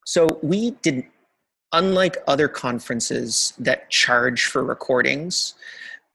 So 0.07 0.27
we 0.43 0.71
did, 0.83 1.05
unlike 1.73 2.19
other 2.27 2.49
conferences 2.49 3.53
that 3.59 3.91
charge 3.91 4.45
for 4.47 4.65
recordings, 4.65 5.55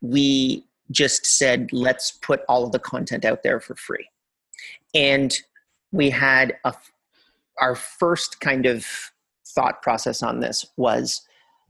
we 0.01 0.65
just 0.91 1.25
said, 1.25 1.69
let's 1.71 2.11
put 2.11 2.41
all 2.47 2.65
of 2.65 2.71
the 2.71 2.79
content 2.79 3.25
out 3.25 3.43
there 3.43 3.59
for 3.59 3.75
free. 3.75 4.07
And 4.93 5.37
we 5.91 6.09
had 6.09 6.57
a, 6.65 6.73
our 7.59 7.75
first 7.75 8.39
kind 8.39 8.65
of 8.65 8.85
thought 9.47 9.81
process 9.81 10.23
on 10.23 10.39
this 10.39 10.65
was 10.77 11.21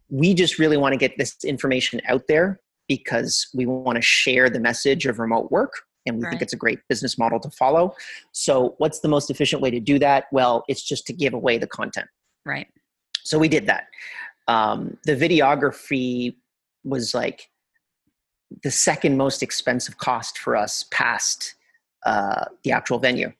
we 0.09 0.33
just 0.33 0.59
really 0.59 0.77
want 0.77 0.93
to 0.93 0.97
get 0.97 1.17
this 1.17 1.43
information 1.43 2.01
out 2.07 2.23
there 2.27 2.59
because 2.87 3.47
we 3.53 3.65
want 3.65 3.95
to 3.95 4.01
share 4.01 4.49
the 4.49 4.59
message 4.59 5.05
of 5.05 5.19
remote 5.19 5.51
work 5.51 5.83
and 6.05 6.17
we 6.17 6.23
Right. 6.23 6.31
think 6.31 6.41
it's 6.41 6.53
a 6.53 6.57
great 6.57 6.79
business 6.89 7.17
model 7.17 7.39
to 7.39 7.49
follow. 7.51 7.95
So, 8.31 8.75
what's 8.77 8.99
the 8.99 9.07
most 9.07 9.29
efficient 9.29 9.61
way 9.61 9.71
to 9.71 9.79
do 9.79 9.99
that? 9.99 10.25
Well, 10.31 10.63
it's 10.67 10.83
just 10.83 11.05
to 11.07 11.13
give 11.13 11.33
away 11.33 11.57
the 11.57 11.67
content. 11.67 12.07
Right. 12.45 12.67
So, 13.23 13.37
we 13.37 13.47
did 13.47 13.67
that. 13.67 13.87
Um, 14.47 14.97
the 15.05 15.15
videography 15.15 16.35
was 16.83 17.13
like 17.13 17.49
the 18.63 18.71
second 18.71 19.17
most 19.17 19.43
expensive 19.43 19.97
cost 19.97 20.37
for 20.37 20.55
us 20.55 20.85
past 20.91 21.55
uh, 22.05 22.45
the 22.63 22.71
actual 22.71 22.99
venue. 22.99 23.31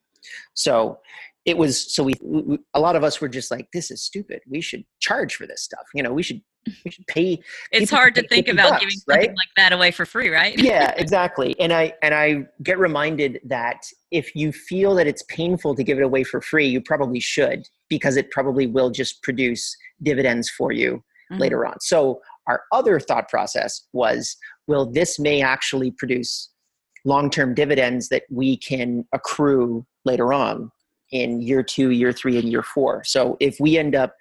So, 0.53 0.99
it 1.45 1.57
was 1.57 1.93
so 1.93 2.03
we, 2.03 2.13
we 2.21 2.59
a 2.73 2.79
lot 2.79 2.95
of 2.95 3.03
us 3.03 3.19
were 3.19 3.27
just 3.27 3.49
like 3.49 3.67
this 3.73 3.89
is 3.89 4.01
stupid 4.01 4.41
we 4.47 4.61
should 4.61 4.83
charge 4.99 5.35
for 5.35 5.47
this 5.47 5.63
stuff 5.63 5.85
you 5.95 6.03
know 6.03 6.13
we 6.13 6.21
should 6.21 6.41
we 6.85 6.91
should 6.91 7.07
pay 7.07 7.41
It's 7.71 7.89
hard 7.91 8.13
to 8.15 8.27
think 8.27 8.47
about 8.47 8.71
bucks, 8.71 8.81
giving 8.81 8.97
something 8.97 9.17
right? 9.29 9.29
like 9.29 9.49
that 9.57 9.73
away 9.73 9.91
for 9.91 10.05
free, 10.05 10.29
right? 10.29 10.57
yeah 10.59 10.93
exactly 10.97 11.55
and 11.59 11.73
i 11.73 11.93
and 12.03 12.13
i 12.13 12.45
get 12.63 12.77
reminded 12.79 13.39
that 13.45 13.83
if 14.11 14.35
you 14.35 14.51
feel 14.51 14.93
that 14.95 15.07
it's 15.07 15.23
painful 15.23 15.73
to 15.75 15.83
give 15.83 15.97
it 15.97 16.03
away 16.03 16.23
for 16.23 16.41
free 16.41 16.67
you 16.67 16.81
probably 16.81 17.19
should 17.19 17.67
because 17.89 18.15
it 18.17 18.29
probably 18.31 18.67
will 18.67 18.89
just 18.91 19.21
produce 19.23 19.75
dividends 20.03 20.49
for 20.49 20.71
you 20.71 21.03
Mhm. 21.31 21.39
later 21.39 21.65
on 21.65 21.79
so 21.79 22.21
our 22.47 22.63
other 22.73 22.99
thought 22.99 23.29
process 23.29 23.87
was 23.93 24.35
well 24.67 24.85
this 24.85 25.17
may 25.17 25.41
actually 25.41 25.91
produce 25.91 26.49
long-term 27.05 27.53
dividends 27.55 28.09
that 28.09 28.23
we 28.29 28.57
can 28.57 29.05
accrue 29.13 29.85
later 30.05 30.33
on 30.33 30.69
in 31.11 31.41
year 31.41 31.63
two 31.63 31.89
year 31.91 32.11
three 32.11 32.37
and 32.37 32.49
year 32.49 32.63
four 32.63 33.03
so 33.05 33.37
if 33.39 33.55
we 33.59 33.77
end 33.77 33.95
up 33.95 34.13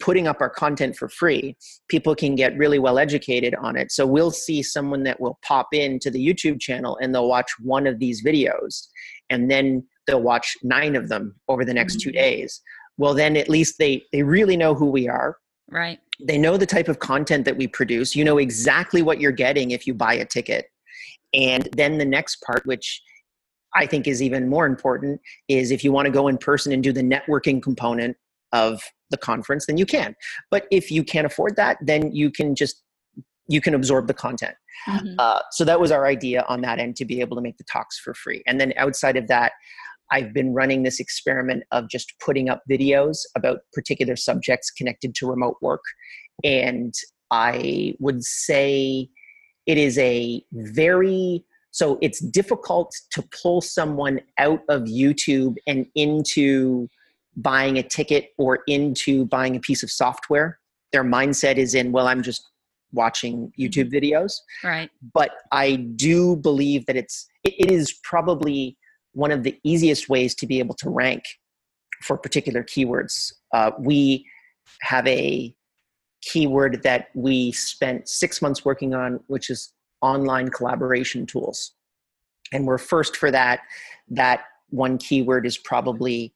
putting 0.00 0.28
up 0.28 0.40
our 0.40 0.50
content 0.50 0.96
for 0.96 1.08
free 1.08 1.56
people 1.88 2.14
can 2.14 2.34
get 2.34 2.56
really 2.56 2.78
well 2.78 2.98
educated 2.98 3.54
on 3.56 3.76
it. 3.76 3.90
So 3.90 4.06
we'll 4.06 4.30
see 4.30 4.62
someone 4.62 5.02
that 5.04 5.20
will 5.20 5.38
pop 5.42 5.68
into 5.72 6.10
the 6.10 6.24
youtube 6.24 6.60
channel 6.60 6.98
and 7.00 7.14
they'll 7.14 7.28
watch 7.28 7.50
one 7.60 7.86
of 7.86 7.98
these 7.98 8.24
videos 8.24 8.86
and 9.30 9.50
then 9.50 9.86
they'll 10.06 10.22
watch 10.22 10.56
nine 10.62 10.96
of 10.96 11.08
them 11.08 11.34
over 11.48 11.64
the 11.64 11.74
next 11.74 12.00
two 12.00 12.10
mm-hmm. 12.10 12.18
days. 12.18 12.60
Well 12.96 13.14
then 13.14 13.36
at 13.36 13.48
least 13.48 13.76
they 13.78 14.02
they 14.12 14.22
really 14.22 14.56
know 14.56 14.74
who 14.74 14.86
we 14.86 15.08
are. 15.08 15.36
Right. 15.70 15.98
they 16.18 16.38
know 16.38 16.56
the 16.56 16.64
type 16.64 16.88
of 16.88 16.98
content 16.98 17.44
that 17.44 17.58
we 17.58 17.66
produce. 17.66 18.16
You 18.16 18.24
know 18.24 18.38
exactly 18.38 19.02
what 19.02 19.20
you're 19.20 19.32
getting 19.32 19.72
if 19.72 19.86
you 19.86 19.92
buy 19.92 20.14
a 20.14 20.24
ticket. 20.24 20.66
And 21.34 21.68
then 21.76 21.98
the 21.98 22.06
next 22.06 22.36
part 22.42 22.64
which 22.64 23.02
i 23.74 23.84
think 23.84 24.06
is 24.06 24.22
even 24.22 24.48
more 24.48 24.64
important 24.64 25.20
is 25.48 25.70
if 25.70 25.84
you 25.84 25.92
want 25.92 26.06
to 26.06 26.10
go 26.10 26.28
in 26.28 26.38
person 26.38 26.72
and 26.72 26.82
do 26.82 26.90
the 26.90 27.02
networking 27.02 27.62
component 27.62 28.16
of 28.52 28.80
the 29.10 29.16
conference 29.16 29.66
then 29.66 29.76
you 29.76 29.86
can 29.86 30.14
but 30.50 30.66
if 30.70 30.90
you 30.90 31.02
can't 31.04 31.26
afford 31.26 31.56
that 31.56 31.76
then 31.80 32.12
you 32.12 32.30
can 32.30 32.54
just 32.54 32.82
you 33.48 33.60
can 33.60 33.74
absorb 33.74 34.06
the 34.06 34.14
content 34.14 34.54
Mhm. 34.86 35.16
uh, 35.18 35.40
so 35.50 35.64
that 35.64 35.80
was 35.80 35.90
our 35.90 36.06
idea 36.06 36.44
on 36.48 36.60
that 36.62 36.78
end 36.78 36.96
to 36.96 37.04
be 37.04 37.20
able 37.20 37.36
to 37.36 37.42
make 37.42 37.58
the 37.58 37.64
talks 37.64 37.98
for 37.98 38.14
free. 38.14 38.42
And 38.46 38.60
then 38.60 38.72
outside 38.76 39.16
of 39.16 39.26
that, 39.28 39.52
I've 40.10 40.32
been 40.32 40.54
running 40.54 40.82
this 40.82 41.00
experiment 41.00 41.64
of 41.72 41.88
just 41.90 42.14
putting 42.24 42.48
up 42.48 42.62
videos 42.70 43.18
about 43.36 43.58
particular 43.72 44.16
subjects 44.16 44.70
connected 44.70 45.14
to 45.16 45.26
remote 45.26 45.56
work. 45.60 45.82
And 46.44 46.94
I 47.30 47.94
would 47.98 48.24
say 48.24 49.08
it 49.66 49.76
is 49.78 49.98
a 49.98 50.42
very 50.52 51.44
so 51.70 51.98
it's 52.00 52.20
difficult 52.20 52.94
to 53.12 53.22
pull 53.42 53.60
someone 53.60 54.20
out 54.38 54.60
of 54.70 54.82
YouTube 54.84 55.56
and 55.66 55.86
into 55.94 56.88
buying 57.38 57.78
a 57.78 57.82
ticket 57.82 58.30
or 58.36 58.60
into 58.66 59.24
buying 59.26 59.56
a 59.56 59.60
piece 59.60 59.82
of 59.82 59.90
software. 59.90 60.58
Their 60.92 61.04
mindset 61.04 61.56
is 61.56 61.74
in, 61.74 61.92
well, 61.92 62.06
I'm 62.08 62.22
just 62.22 62.48
watching 62.92 63.52
YouTube 63.60 63.92
videos 63.92 64.32
Right. 64.64 64.88
but 65.12 65.32
I 65.52 65.76
do 65.96 66.36
believe 66.36 66.86
that 66.86 66.96
it's 66.96 67.26
it, 67.44 67.54
it 67.58 67.70
is 67.70 67.92
probably 68.02 68.78
one 69.12 69.30
of 69.30 69.42
the 69.42 69.58
easiest 69.62 70.08
ways 70.08 70.34
to 70.36 70.46
be 70.46 70.58
able 70.58 70.74
to 70.76 70.88
rank 70.88 71.22
for 72.02 72.16
particular 72.16 72.62
keywords. 72.62 73.32
Uh, 73.52 73.72
we 73.78 74.24
have 74.80 75.06
a 75.06 75.54
keyword 76.22 76.82
that 76.82 77.08
we 77.14 77.52
spent 77.52 78.08
six 78.08 78.40
months 78.40 78.64
working 78.64 78.94
on, 78.94 79.20
which 79.26 79.50
is 79.50 79.72
online 80.00 80.48
collaboration 80.48 81.26
tools, 81.26 81.72
and 82.52 82.66
we're 82.66 82.78
first 82.78 83.16
for 83.16 83.30
that. 83.30 83.60
That 84.08 84.44
one 84.70 84.96
keyword 84.96 85.44
is 85.46 85.58
probably 85.58 86.32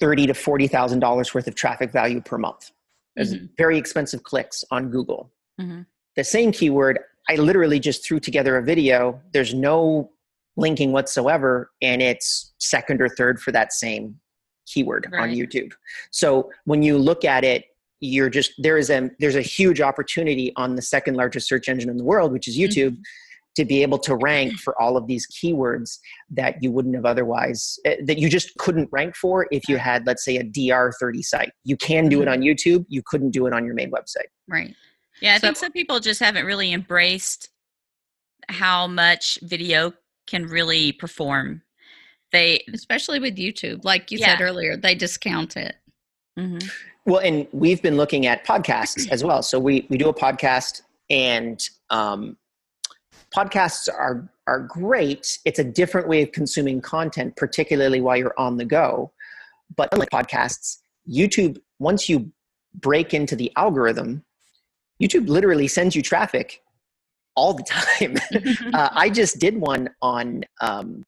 thirty 0.00 0.26
to 0.26 0.34
forty 0.34 0.66
thousand 0.68 1.00
dollars 1.00 1.34
worth 1.34 1.46
of 1.46 1.54
traffic 1.54 1.92
value 1.92 2.20
per 2.20 2.38
month. 2.38 2.70
There's 3.14 3.32
very 3.56 3.78
expensive 3.78 4.22
clicks 4.22 4.64
on 4.70 4.90
Google. 4.90 5.32
Mhm. 5.60 5.86
the 6.16 6.24
same 6.24 6.52
keyword 6.52 6.98
i 7.30 7.34
literally 7.36 7.80
just 7.80 8.04
threw 8.04 8.20
together 8.20 8.56
a 8.58 8.62
video. 8.62 9.20
There's 9.32 9.54
no 9.54 10.10
linking 10.58 10.92
whatsoever 10.92 11.70
and 11.82 12.00
it's 12.02 12.52
second 12.58 13.00
or 13.00 13.08
third 13.08 13.40
for 13.40 13.52
that 13.52 13.72
same 13.72 14.18
keyword 14.66 15.06
on 15.22 15.30
youtube. 15.30 15.72
So 16.10 16.50
when 16.64 16.82
you 16.82 16.98
look 16.98 17.24
at 17.24 17.42
it 17.44 17.64
you're 18.00 18.28
just 18.28 18.52
there 18.58 18.76
is 18.76 18.90
a 18.90 19.10
there's 19.18 19.34
a 19.36 19.42
huge 19.42 19.80
opportunity 19.80 20.52
on 20.56 20.76
the 20.76 20.82
second 20.82 21.14
largest 21.16 21.48
search 21.48 21.68
engine 21.70 21.88
in 21.88 21.96
the 21.96 22.04
world 22.04 22.30
which 22.32 22.46
is 22.48 22.56
youtube 22.58 22.96
to 23.56 23.64
be 23.64 23.82
able 23.82 23.98
to 23.98 24.14
rank 24.16 24.52
for 24.58 24.80
all 24.80 24.96
of 24.96 25.06
these 25.06 25.26
keywords 25.28 25.98
that 26.30 26.62
you 26.62 26.70
wouldn't 26.70 26.94
have 26.94 27.04
otherwise 27.06 27.78
eh, 27.84 27.96
that 28.04 28.18
you 28.18 28.28
just 28.28 28.56
couldn't 28.58 28.88
rank 28.92 29.16
for 29.16 29.46
if 29.50 29.68
you 29.68 29.76
had 29.78 30.06
let's 30.06 30.24
say 30.24 30.36
a 30.36 30.44
dr30 30.44 31.22
site 31.24 31.50
you 31.64 31.76
can 31.76 32.08
do 32.08 32.22
it 32.22 32.28
on 32.28 32.40
youtube 32.40 32.84
you 32.88 33.02
couldn't 33.06 33.30
do 33.30 33.46
it 33.46 33.52
on 33.52 33.64
your 33.64 33.74
main 33.74 33.90
website 33.90 34.28
Right. 34.48 34.74
Yeah, 35.20 35.34
I 35.34 35.38
So- 35.38 35.46
think 35.48 35.56
some 35.56 35.72
people 35.72 35.98
just 35.98 36.20
haven't 36.20 36.44
really 36.46 36.72
embraced 36.72 37.48
how 38.48 38.86
much 38.86 39.38
video 39.42 39.92
can 40.26 40.46
really 40.46 40.92
perform. 40.92 41.62
They, 42.32 42.62
Especially 42.72 43.18
with 43.18 43.36
YouTube. 43.36 43.84
Like 43.84 44.10
you 44.12 44.18
Yeah. 44.18 44.36
said 44.36 44.42
earlier, 44.44 44.76
they 44.76 44.94
discount 44.94 45.56
it. 45.56 45.76
Mhm. 46.38 46.70
Well, 47.06 47.20
and 47.20 47.46
we've 47.52 47.80
been 47.82 47.96
looking 47.96 48.26
at 48.26 48.44
podcasts 48.44 49.08
as 49.10 49.24
well. 49.24 49.42
So 49.42 49.58
we 49.58 49.86
we 49.88 49.96
do 49.96 50.08
a 50.08 50.14
podcast, 50.14 50.82
and 51.08 51.60
um, 51.90 52.36
podcasts 53.34 53.88
are 53.92 54.28
are 54.46 54.60
great. 54.60 55.38
It's 55.44 55.58
a 55.58 55.64
different 55.64 56.08
way 56.08 56.22
of 56.22 56.30
consuming 56.32 56.80
content, 56.80 57.34
particularly 57.36 58.00
while 58.00 58.16
you're 58.16 58.38
on 58.38 58.56
the 58.56 58.64
go. 58.64 59.12
But 59.74 59.88
unlike 59.92 60.10
podcasts, 60.10 60.78
YouTube 61.10 61.58
once 61.78 62.08
you 62.08 62.30
break 62.74 63.12
into 63.14 63.34
the 63.34 63.52
algorithm, 63.56 64.24
YouTube 65.02 65.28
literally 65.28 65.66
sends 65.68 65.96
you 65.96 66.02
traffic 66.02 66.62
all 67.34 67.54
the 67.54 67.64
time. 67.64 68.16
uh, 68.74 68.90
I 68.92 69.10
just 69.10 69.38
did 69.38 69.56
one 69.56 69.90
on 70.00 70.44
um, 70.60 71.04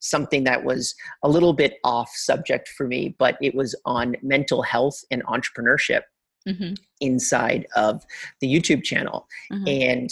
something 0.00 0.44
that 0.44 0.64
was 0.64 0.94
a 1.22 1.28
little 1.28 1.52
bit 1.52 1.74
off 1.84 2.10
subject 2.14 2.68
for 2.68 2.86
me, 2.86 3.14
but 3.18 3.36
it 3.40 3.54
was 3.54 3.74
on 3.84 4.16
mental 4.22 4.62
health 4.62 5.02
and 5.10 5.24
entrepreneurship 5.26 6.02
Mhm. 6.46 6.76
inside 7.00 7.68
of 7.76 8.04
the 8.40 8.52
YouTube 8.52 8.82
channel. 8.82 9.28
Mhm. 9.52 9.92
And 9.92 10.10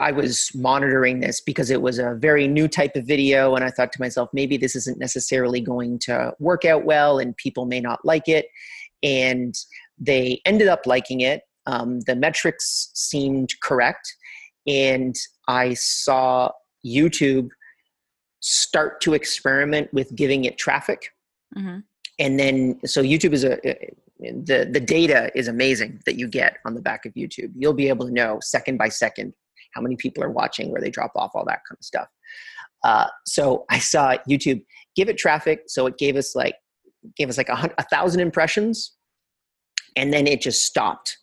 I 0.00 0.12
was 0.12 0.50
monitoring 0.54 1.20
this 1.20 1.40
because 1.40 1.70
it 1.70 1.82
was 1.82 1.98
a 1.98 2.14
very 2.14 2.46
new 2.46 2.68
type 2.68 2.96
of 2.96 3.06
video. 3.06 3.54
And 3.54 3.64
I 3.64 3.70
thought 3.70 3.92
to 3.92 4.00
myself, 4.00 4.28
maybe 4.32 4.56
this 4.56 4.76
isn't 4.76 4.98
necessarily 4.98 5.60
going 5.60 5.98
to 6.00 6.32
work 6.38 6.64
out 6.64 6.84
well 6.84 7.18
and 7.18 7.36
people 7.36 7.66
may 7.66 7.80
not 7.80 8.04
like 8.04 8.28
it. 8.28 8.46
And 9.02 9.54
they 9.98 10.40
ended 10.44 10.68
up 10.68 10.86
liking 10.86 11.20
it. 11.20 11.42
Um, 11.66 12.00
the 12.00 12.16
metrics 12.16 12.90
seemed 12.94 13.50
correct. 13.62 14.14
And 14.66 15.14
I 15.48 15.74
saw 15.74 16.50
YouTube 16.86 17.48
start 18.40 19.00
to 19.00 19.14
experiment 19.14 19.92
with 19.92 20.14
giving 20.14 20.44
it 20.44 20.58
traffic 20.58 21.10
Mhm. 21.56 21.82
and 22.18 22.38
then 22.38 22.78
so 22.84 23.02
youtube 23.02 23.32
is 23.32 23.42
a 23.42 23.56
the 24.20 24.68
the 24.70 24.80
data 24.80 25.30
is 25.34 25.48
amazing 25.48 26.00
that 26.04 26.18
you 26.18 26.28
get 26.28 26.58
on 26.66 26.74
the 26.74 26.82
back 26.82 27.06
of 27.06 27.14
youtube 27.14 27.50
you'll 27.56 27.72
be 27.72 27.88
able 27.88 28.04
to 28.06 28.12
know 28.12 28.38
second 28.42 28.76
by 28.76 28.90
second 28.90 29.32
how 29.74 29.80
many 29.80 29.96
people 29.96 30.22
are 30.22 30.30
watching 30.30 30.70
where 30.70 30.80
they 30.80 30.90
drop 30.90 31.12
off 31.16 31.32
all 31.34 31.44
that 31.44 31.60
kind 31.68 31.78
of 31.78 31.84
stuff. 31.84 32.08
Uh, 32.84 33.06
so 33.24 33.64
i 33.70 33.78
saw 33.78 34.14
youtube 34.28 34.62
give 34.94 35.08
it 35.08 35.16
traffic 35.16 35.60
so 35.68 35.86
it 35.86 35.96
gave 35.96 36.16
us 36.16 36.34
like 36.34 36.54
gave 37.16 37.30
us 37.30 37.38
like 37.38 37.48
a, 37.48 37.70
a 37.78 37.82
thousand 37.84 38.20
impressions 38.20 38.92
and 39.96 40.12
then 40.12 40.26
it 40.26 40.40
just 40.40 40.66
stopped 40.66 41.18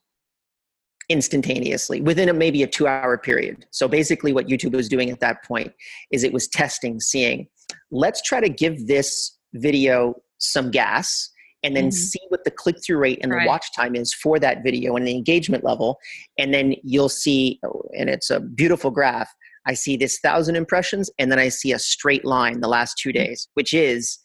instantaneously 1.10 2.02
within 2.02 2.30
a, 2.30 2.34
maybe 2.34 2.64
a 2.64 2.68
two 2.68 2.88
hour 2.88 3.18
period. 3.18 3.66
So 3.72 3.88
basically 3.88 4.34
what 4.34 4.48
youtube 4.48 4.76
was 4.76 4.88
doing 4.88 5.10
at 5.10 5.20
that 5.20 5.44
point 5.44 5.74
is 6.12 6.24
it 6.24 6.34
was 6.34 6.48
testing 6.48 7.00
seeing 7.00 7.48
let's 7.92 8.22
try 8.22 8.40
to 8.40 8.50
give 8.50 8.88
this 8.88 9.38
video 9.54 10.16
some 10.38 10.72
gas 10.72 11.30
and 11.64 11.76
then 11.76 11.88
Mhm. 11.90 11.94
see 11.94 12.20
what 12.30 12.44
the 12.44 12.52
click 12.52 12.78
through 12.84 12.98
rate 12.98 13.20
and 13.22 13.32
Right. 13.32 13.44
the 13.44 13.48
watch 13.48 13.74
time 13.76 13.96
is 13.96 14.14
for 14.14 14.40
that 14.40 14.64
video 14.64 14.96
and 14.96 15.08
the 15.08 15.12
engagement 15.16 15.64
level. 15.64 16.00
And 16.38 16.54
then 16.54 16.76
you'll 16.84 17.10
see, 17.10 17.60
and 17.98 18.10
it's 18.10 18.30
a 18.30 18.40
beautiful 18.40 18.92
graph. 18.92 19.30
I 19.68 19.74
see 19.76 19.96
this 19.96 20.20
thousand 20.20 20.56
impressions, 20.56 21.10
and 21.20 21.32
then 21.32 21.38
I 21.40 21.50
see 21.50 21.72
a 21.72 21.80
straight 21.80 22.26
line 22.26 22.62
the 22.62 22.68
last 22.68 22.98
two 22.98 23.12
days, 23.12 23.48
which 23.54 23.74
is 23.74 24.18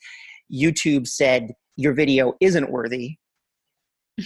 YouTube 0.53 1.07
said 1.07 1.53
your 1.77 1.93
video 1.93 2.35
isn't 2.41 2.71
worthy. 2.71 3.17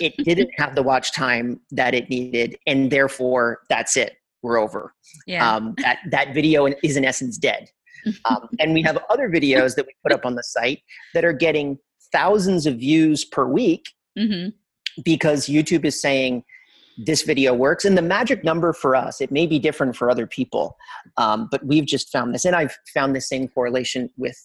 It 0.01 0.15
didn't 0.25 0.51
have 0.57 0.77
the 0.77 0.83
watch 0.85 1.13
time 1.13 1.61
that 1.73 1.95
it 1.95 2.09
needed, 2.09 2.57
and 2.67 2.91
therefore 2.93 3.63
that's 3.69 3.97
it. 3.97 4.15
We're 4.43 4.59
over 4.59 4.95
Yeah. 5.27 5.55
um, 5.57 5.75
that 5.79 5.99
that 6.11 6.33
video 6.33 6.67
is 6.85 6.97
in 6.97 7.05
essence 7.05 7.37
dead. 7.39 7.69
Um, 8.25 8.49
and 8.59 8.73
we 8.73 8.81
have 8.81 8.97
other 9.11 9.29
videos 9.29 9.75
that 9.75 9.85
we 9.87 9.93
put 10.03 10.11
up 10.11 10.25
on 10.25 10.35
the 10.35 10.43
site 10.43 10.81
that 11.13 11.23
are 11.23 11.35
getting 11.35 11.77
thousands 12.13 12.67
of 12.67 12.77
views 12.77 13.25
per 13.25 13.45
week 13.47 13.91
Mhm. 14.19 14.53
because 15.05 15.47
YouTube 15.47 15.85
is 15.85 16.01
saying 16.01 16.45
this 17.07 17.23
video 17.23 17.55
works. 17.55 17.85
And 17.85 17.97
the 17.97 18.03
magic 18.03 18.45
number 18.45 18.73
for 18.73 18.95
us, 18.95 19.21
it 19.21 19.31
may 19.31 19.47
be 19.47 19.59
different 19.59 19.97
for 19.97 20.11
other 20.11 20.27
people, 20.27 20.77
um, 21.17 21.49
but 21.51 21.65
we've 21.65 21.87
just 21.87 22.11
found 22.11 22.35
this, 22.35 22.45
and 22.45 22.55
I've 22.55 22.77
found 22.93 23.17
the 23.17 23.21
same 23.21 23.49
correlation 23.49 24.11
with 24.17 24.37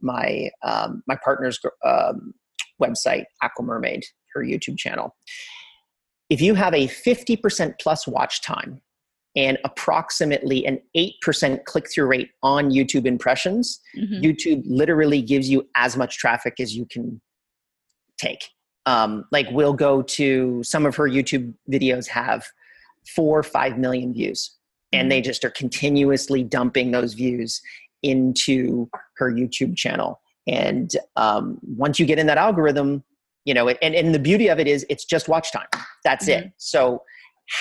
my 0.00 0.50
um, 0.62 1.02
my 1.06 1.16
partner's 1.24 1.58
um, 1.84 2.34
website, 2.82 3.24
Aqua 3.42 3.64
Mermaid, 3.64 4.04
her 4.34 4.42
YouTube 4.42 4.76
channel. 4.76 5.14
If 6.28 6.40
you 6.40 6.54
have 6.54 6.74
a 6.74 6.86
50% 6.88 7.74
plus 7.78 8.06
watch 8.06 8.42
time 8.42 8.82
and 9.34 9.58
approximately 9.64 10.66
an 10.66 10.78
8% 10.94 11.64
click 11.64 11.90
through 11.90 12.06
rate 12.06 12.30
on 12.42 12.70
YouTube 12.70 13.06
impressions, 13.06 13.80
Mhm. 13.96 14.22
YouTube 14.22 14.62
literally 14.66 15.22
gives 15.22 15.48
you 15.48 15.68
as 15.74 15.96
much 15.96 16.18
traffic 16.18 16.60
as 16.60 16.76
you 16.76 16.84
can 16.86 17.20
take. 18.18 18.50
Um, 18.84 19.24
like 19.32 19.48
we'll 19.50 19.72
go 19.72 20.02
to 20.02 20.62
some 20.64 20.84
of 20.86 20.96
her 20.96 21.08
YouTube 21.08 21.54
videos 21.70 22.08
have 22.08 22.44
four 23.14 23.38
or 23.38 23.42
five 23.42 23.78
million 23.78 24.12
views, 24.12 24.56
and 24.92 25.10
they 25.10 25.20
just 25.20 25.44
are 25.44 25.50
continuously 25.50 26.42
dumping 26.44 26.90
those 26.90 27.14
views 27.14 27.60
into 28.02 28.88
her 29.16 29.32
YouTube 29.32 29.76
channel. 29.76 30.20
And 30.46 30.94
um, 31.16 31.58
once 31.62 31.98
you 32.00 32.06
get 32.06 32.18
in 32.18 32.26
that 32.26 32.38
algorithm, 32.38 33.04
you 33.44 33.54
know, 33.54 33.68
and, 33.68 33.94
and 33.94 34.14
the 34.14 34.18
beauty 34.18 34.48
of 34.48 34.58
it 34.58 34.66
is 34.66 34.84
it's 34.90 35.04
just 35.04 35.28
watch 35.28 35.52
time. 35.52 35.66
That's 36.04 36.28
it. 36.28 36.52
So, 36.58 37.02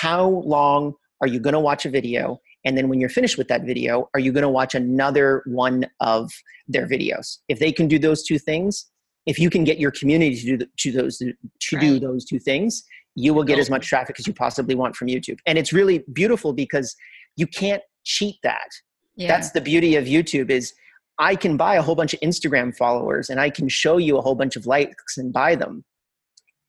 how 0.02 0.28
long 0.46 0.94
are 1.22 1.28
you 1.28 1.40
going 1.40 1.54
to 1.54 1.60
watch 1.60 1.86
a 1.86 1.90
video? 1.90 2.42
And 2.66 2.78
then 2.78 2.90
when 2.90 3.00
you're 3.00 3.10
finished 3.10 3.38
with 3.38 3.48
that 3.48 3.64
video, 3.64 4.10
are 4.14 4.20
you 4.20 4.32
going 4.32 4.44
to 4.44 4.50
watch 4.50 4.76
another 4.76 5.44
one 5.46 5.86
of 6.00 6.32
their 6.68 6.88
videos? 6.88 7.38
If 7.48 7.60
they 7.60 7.72
can 7.72 7.88
do 7.88 8.00
those 8.00 8.24
two 8.24 8.40
things, 8.40 8.88
if 9.26 9.40
you 9.40 9.50
can 9.50 9.64
get 9.64 9.80
your 9.80 9.92
community 9.92 10.36
to 10.36 10.46
do, 10.46 10.58
the, 10.58 10.68
to 10.78 10.92
those 10.92 11.18
to 11.20 11.80
do 11.80 12.00
those 12.00 12.26
two 12.26 12.40
things, 12.40 12.84
you 13.16 13.34
will 13.34 13.44
get 13.44 13.60
as 13.60 13.70
much 13.70 13.88
traffic 13.88 14.16
as 14.20 14.26
you 14.26 14.34
possibly 14.34 14.74
want 14.74 14.96
from 14.96 15.08
YouTube. 15.08 15.38
And 15.46 15.58
it's 15.58 15.74
really 15.74 16.04
beautiful 16.14 16.54
because 16.54 16.96
you 17.36 17.46
can't 17.46 17.84
cheat 18.04 18.38
that. 18.44 18.70
Yeah. 19.16 19.28
That's 19.28 19.52
the 19.52 19.62
beauty 19.62 19.96
of 19.96 20.06
YouTube 20.06 20.50
is 20.50 20.74
I 21.20 21.36
can 21.36 21.58
buy 21.58 21.76
a 21.76 21.82
whole 21.82 21.96
bunch 21.96 22.14
of 22.14 22.20
Instagram 22.22 22.76
followers 22.76 23.30
and 23.30 23.40
I 23.40 23.50
can 23.50 23.70
show 23.70 23.98
you 23.98 24.18
a 24.18 24.22
whole 24.22 24.36
bunch 24.36 24.56
of 24.56 24.66
likes 24.66 25.18
and 25.18 25.32
buy 25.32 25.56
them. 25.56 25.84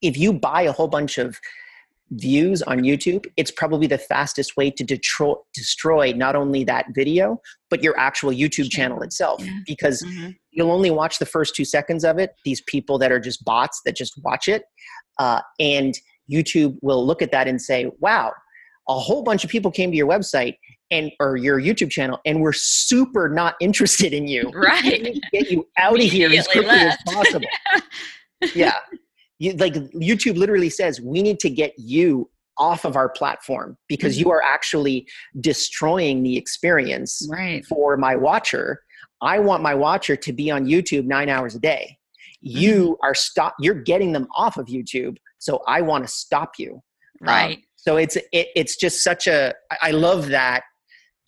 If 0.02 0.18
you 0.18 0.32
buy 0.32 0.62
a 0.62 0.72
whole 0.72 0.88
bunch 0.88 1.16
of 1.16 1.38
views 2.12 2.62
on 2.62 2.80
YouTube, 2.80 3.24
it's 3.36 3.50
probably 3.50 3.86
the 3.86 3.98
fastest 3.98 4.56
way 4.56 4.70
to 4.70 4.84
detro- 4.84 5.38
destroy 5.54 6.12
not 6.12 6.36
only 6.36 6.64
that 6.64 6.86
video, 6.94 7.40
but 7.70 7.82
your 7.82 7.98
actual 7.98 8.30
YouTube 8.30 8.70
channel 8.70 9.02
itself. 9.02 9.44
Yeah. 9.44 9.58
Because 9.66 10.02
Mhm. 10.02 10.36
you'll 10.50 10.70
only 10.72 10.90
watch 10.90 11.18
the 11.18 11.26
first 11.26 11.54
two 11.54 11.64
seconds 11.64 12.04
of 12.04 12.18
it. 12.18 12.34
These 12.44 12.62
people 12.66 12.98
that 12.98 13.10
are 13.12 13.20
just 13.20 13.44
bots 13.44 13.80
that 13.86 13.96
just 13.96 14.14
watch 14.22 14.48
it. 14.48 14.62
Uh, 15.18 15.40
and 15.58 15.94
YouTube 16.30 16.76
will 16.82 17.04
look 17.06 17.22
at 17.22 17.30
that 17.32 17.48
and 17.48 17.60
say, 17.60 17.90
wow, 18.00 18.32
a 18.88 18.94
whole 18.98 19.22
bunch 19.22 19.44
of 19.44 19.50
people 19.50 19.70
came 19.70 19.90
to 19.90 19.96
your 19.96 20.08
website 20.08 20.56
and 20.90 21.10
or 21.20 21.36
your 21.36 21.58
YouTube 21.60 21.90
channel 21.90 22.18
and 22.26 22.42
we're 22.42 22.52
super 22.52 23.28
not 23.28 23.54
interested 23.60 24.12
in 24.12 24.26
you. 24.28 24.50
Right. 24.54 24.82
We 24.84 24.98
need 24.98 25.14
to 25.22 25.28
get 25.32 25.50
you 25.50 25.66
out 25.78 25.94
of 25.98 26.04
here 26.10 26.30
as 26.30 26.46
quickly 26.48 26.66
left. 26.68 27.02
as 27.08 27.14
possible. 27.14 27.46
yeah. 28.54 28.74
You, 29.42 29.52
like 29.54 29.74
YouTube 29.74 30.36
literally 30.36 30.70
says, 30.70 31.00
we 31.00 31.20
need 31.20 31.40
to 31.40 31.50
get 31.50 31.72
you 31.76 32.30
off 32.58 32.84
of 32.84 32.94
our 32.96 33.08
platform 33.08 33.76
because 33.88 34.20
you 34.20 34.30
are 34.30 34.42
actually 34.42 35.06
destroying 35.40 36.22
the 36.22 36.36
experience 36.36 37.26
right. 37.28 37.64
for 37.66 37.96
my 37.96 38.14
watcher. 38.14 38.82
I 39.20 39.40
want 39.40 39.62
my 39.62 39.74
watcher 39.74 40.14
to 40.16 40.32
be 40.32 40.50
on 40.50 40.66
YouTube 40.66 41.06
nine 41.06 41.28
hours 41.28 41.56
a 41.56 41.58
day. 41.58 41.98
You 42.40 42.98
are 43.02 43.14
stop. 43.14 43.54
You're 43.58 43.82
getting 43.82 44.12
them 44.12 44.28
off 44.36 44.58
of 44.58 44.66
YouTube, 44.66 45.16
so 45.38 45.62
I 45.66 45.80
want 45.80 46.04
to 46.06 46.12
stop 46.12 46.52
you. 46.58 46.74
Um, 46.74 46.80
Right. 47.34 47.58
so 47.76 47.96
it's 47.96 48.16
it, 48.16 48.48
it's 48.54 48.76
just 48.76 49.02
such 49.02 49.26
a. 49.26 49.54
I 49.80 49.90
love 49.90 50.28
that 50.28 50.62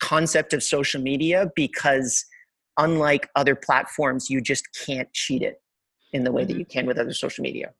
concept 0.01 0.53
of 0.53 0.61
social 0.63 1.01
media 1.01 1.51
because 1.55 2.25
unlike 2.77 3.29
other 3.35 3.55
platforms, 3.55 4.29
you 4.29 4.39
just 4.41 4.65
can't 4.85 5.11
cheat 5.13 5.41
it 5.41 5.61
in 6.13 6.23
the 6.23 6.31
way 6.31 6.45
that 6.45 6.53
Mhm. 6.53 6.59
you 6.59 6.65
can 6.65 6.85
with 6.85 6.97
other 6.97 7.13
social 7.13 7.41
media. 7.41 7.73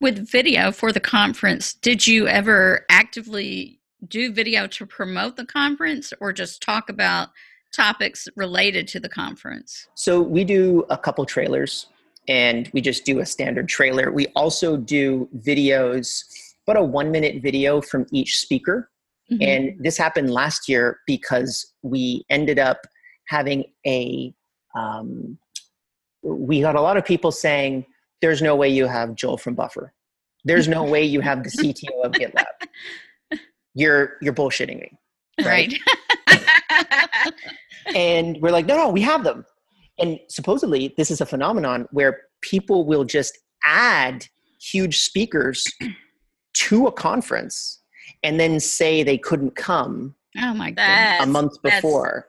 With 0.00 0.30
video 0.30 0.70
for 0.70 0.92
the 0.92 1.00
conference, 1.00 1.74
did 1.74 2.06
you 2.06 2.28
ever 2.28 2.86
actively 2.88 3.80
do 4.06 4.32
video 4.32 4.68
to 4.68 4.86
promote 4.86 5.36
the 5.36 5.44
conference 5.44 6.12
or 6.20 6.32
just 6.32 6.62
talk 6.62 6.88
about 6.88 7.30
topics 7.74 8.28
related 8.36 8.86
to 8.88 9.00
the 9.00 9.08
conference? 9.08 9.88
So 9.96 10.22
we 10.22 10.44
do 10.44 10.84
a 10.88 10.96
couple 10.96 11.26
trailers 11.26 11.86
and 12.28 12.70
we 12.72 12.80
just 12.80 13.04
do 13.04 13.18
a 13.18 13.26
standard 13.26 13.68
trailer. 13.68 14.12
We 14.12 14.28
also 14.36 14.76
do 14.76 15.28
videos, 15.38 16.22
but 16.64 16.76
a 16.76 16.82
one 16.82 17.10
minute 17.10 17.42
video 17.42 17.80
from 17.80 18.06
each 18.12 18.38
speaker. 18.38 18.90
Mhm. 19.32 19.42
And 19.42 19.84
this 19.84 19.98
happened 19.98 20.30
last 20.30 20.68
year 20.68 21.00
because 21.08 21.74
we 21.82 22.24
ended 22.30 22.60
up 22.60 22.86
having 23.26 23.64
a, 23.84 24.32
um, 24.76 25.38
we 26.22 26.60
got 26.60 26.76
a 26.76 26.80
lot 26.80 26.96
of 26.96 27.04
people 27.04 27.32
saying, 27.32 27.84
there's 28.20 28.42
no 28.42 28.54
way 28.56 28.68
you 28.68 28.86
have 28.86 29.14
Joel 29.14 29.38
from 29.38 29.54
Buffer. 29.54 29.92
There's 30.44 30.68
no 30.68 30.84
way 30.84 31.02
you 31.04 31.20
have 31.20 31.42
the 31.42 31.50
CTO 31.50 32.04
of 32.04 32.12
GitLab. 32.12 32.44
You're, 33.74 34.16
you're 34.22 34.32
bullshitting 34.32 34.80
me. 34.80 34.90
right. 35.44 35.72
and 37.94 38.36
we're 38.40 38.50
like 38.50 38.66
no 38.66 38.76
no 38.76 38.88
we 38.88 39.00
have 39.00 39.24
them 39.24 39.44
and 39.98 40.18
supposedly 40.28 40.94
this 40.96 41.10
is 41.10 41.20
a 41.20 41.26
phenomenon 41.26 41.86
where 41.92 42.22
people 42.42 42.84
will 42.84 43.04
just 43.04 43.38
add 43.64 44.26
huge 44.60 44.98
speakers 45.00 45.64
to 46.54 46.86
a 46.86 46.92
conference 46.92 47.80
and 48.22 48.38
then 48.40 48.58
say 48.60 49.02
they 49.02 49.16
couldn't 49.18 49.54
come 49.54 50.14
oh 50.38 50.54
my 50.54 50.70
god 50.70 51.22
a 51.22 51.26
month 51.26 51.60
before 51.62 52.26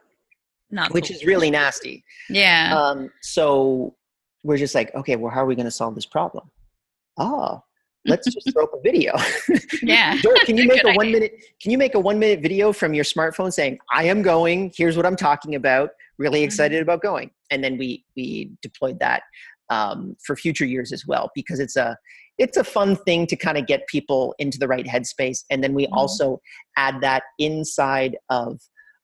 Not 0.70 0.92
which 0.94 1.08
cool. 1.08 1.16
is 1.16 1.24
really 1.24 1.50
nasty. 1.50 2.04
Yeah. 2.28 2.72
um, 2.78 3.10
so 3.22 3.96
we're 4.42 4.56
just 4.56 4.74
like 4.74 4.94
okay 4.94 5.16
well 5.16 5.30
how 5.30 5.42
are 5.42 5.46
we 5.46 5.54
going 5.54 5.64
to 5.66 5.70
solve 5.70 5.94
this 5.94 6.06
problem 6.06 6.50
oh 7.18 7.62
let's 8.06 8.26
just 8.32 8.50
throw 8.52 8.64
up 8.64 8.72
a 8.74 8.80
video. 8.80 9.14
Yeah. 9.82 10.18
Can 10.44 10.56
you 10.56 10.66
make 10.66 10.84
a 10.84 10.92
one 10.92 11.12
minute? 11.12 11.32
Can 11.60 11.70
you 11.70 11.78
make 11.78 11.94
a 11.94 12.00
one 12.00 12.18
minute 12.18 12.40
video 12.40 12.72
from 12.72 12.94
your 12.94 13.04
smartphone 13.04 13.52
saying, 13.52 13.78
"I 13.92 14.04
am 14.04 14.22
going. 14.22 14.72
Here's 14.76 14.96
what 14.96 15.06
I'm 15.06 15.16
talking 15.16 15.54
about. 15.54 15.90
Really 16.18 16.42
excited 16.42 16.82
about 16.82 17.02
going." 17.02 17.30
And 17.50 17.62
then 17.62 17.76
we 17.76 18.04
we 18.16 18.52
deployed 18.62 18.98
that 19.00 19.22
um, 19.68 20.16
for 20.24 20.36
future 20.36 20.64
years 20.64 20.92
as 20.92 21.06
well 21.06 21.30
because 21.34 21.60
it's 21.60 21.76
a 21.76 21.96
it's 22.38 22.56
a 22.56 22.64
fun 22.64 22.96
thing 22.96 23.26
to 23.26 23.36
kind 23.36 23.58
of 23.58 23.66
get 23.66 23.86
people 23.86 24.34
into 24.38 24.58
the 24.58 24.66
right 24.66 24.86
headspace. 24.86 25.44
And 25.50 25.62
then 25.62 25.74
we 25.74 25.86
Mhm. 25.86 25.92
also 25.92 26.40
add 26.76 27.00
that 27.02 27.24
inside 27.38 28.16
of 28.30 28.60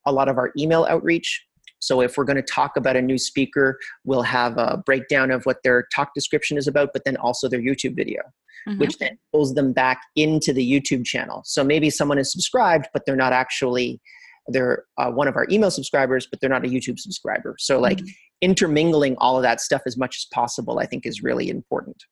a 0.07 0.13
lot 0.13 0.29
of 0.29 0.39
our 0.39 0.53
email 0.59 0.87
outreach. 0.89 1.46
So 1.79 2.01
if 2.01 2.17
we're 2.17 2.25
going 2.25 2.37
to 2.37 2.43
talk 2.43 2.77
about 2.77 2.97
a 2.97 3.03
new 3.03 3.19
speaker, 3.19 3.79
we'll 4.05 4.23
have 4.23 4.57
a 4.59 4.83
breakdown 4.85 5.31
of 5.31 5.45
what 5.45 5.59
their 5.63 5.87
talk 5.95 6.15
description 6.15 6.57
is 6.57 6.67
about, 6.67 6.91
but 6.93 7.05
then 7.05 7.17
also 7.17 7.49
their 7.49 7.61
YouTube 7.61 7.97
video 7.97 8.23
Mhm. 8.67 8.79
which 8.79 8.99
then 8.99 9.17
pulls 9.33 9.55
them 9.55 9.73
back 9.73 10.01
into 10.17 10.53
the 10.53 10.69
YouTube 10.69 11.05
channel. 11.05 11.43
So 11.45 11.63
maybe 11.63 11.89
someone 11.89 12.19
is 12.19 12.33
subscribed, 12.33 12.89
but 12.93 13.03
they're 13.07 13.17
not 13.17 13.33
actually 13.33 14.01
they're 14.49 14.85
uh, 14.97 15.11
one 15.11 15.27
of 15.27 15.35
our 15.35 15.47
email 15.51 15.73
subscribers, 15.73 16.29
but 16.31 16.41
they're 16.41 16.51
not 16.51 16.65
a 16.65 16.69
YouTube 16.69 17.01
subscriber. 17.01 17.57
So 17.59 17.81
like 17.81 17.99
Mm-hmm. 17.99 18.07
intermingling 18.43 19.17
all 19.19 19.37
of 19.37 19.43
that 19.43 19.61
stuff 19.61 19.83
as 19.87 19.97
much 19.97 20.17
as 20.19 20.27
possible, 20.33 20.79
I 20.79 20.87
think 20.87 21.05
is 21.07 21.23
really 21.23 21.49
important. 21.49 22.05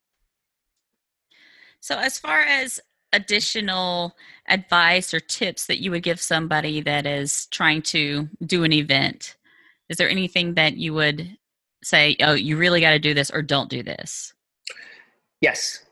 So, 1.81 1.99
as 1.99 2.19
far 2.19 2.41
as 2.41 2.81
additional 3.13 4.17
advice 4.49 5.15
or 5.15 5.21
tips 5.21 5.67
that 5.67 5.81
you 5.81 5.91
would 5.91 6.03
give 6.03 6.21
somebody 6.21 6.81
that 6.81 7.07
is 7.07 7.47
trying 7.47 7.83
to 7.83 8.29
do 8.45 8.65
an 8.65 8.73
event, 8.73 9.37
is 9.89 9.97
there 9.97 10.09
anything 10.09 10.55
that 10.55 10.77
you 10.77 10.95
would 10.95 11.37
say, 11.83 12.17
oh, 12.21 12.33
you 12.33 12.57
really 12.57 12.81
got 12.81 12.91
to 12.91 12.99
do 12.99 13.15
this 13.15 13.31
or 13.31 13.43
don't 13.43 13.69
do 13.69 13.83
this? 13.83 14.33
Yes. 15.41 15.85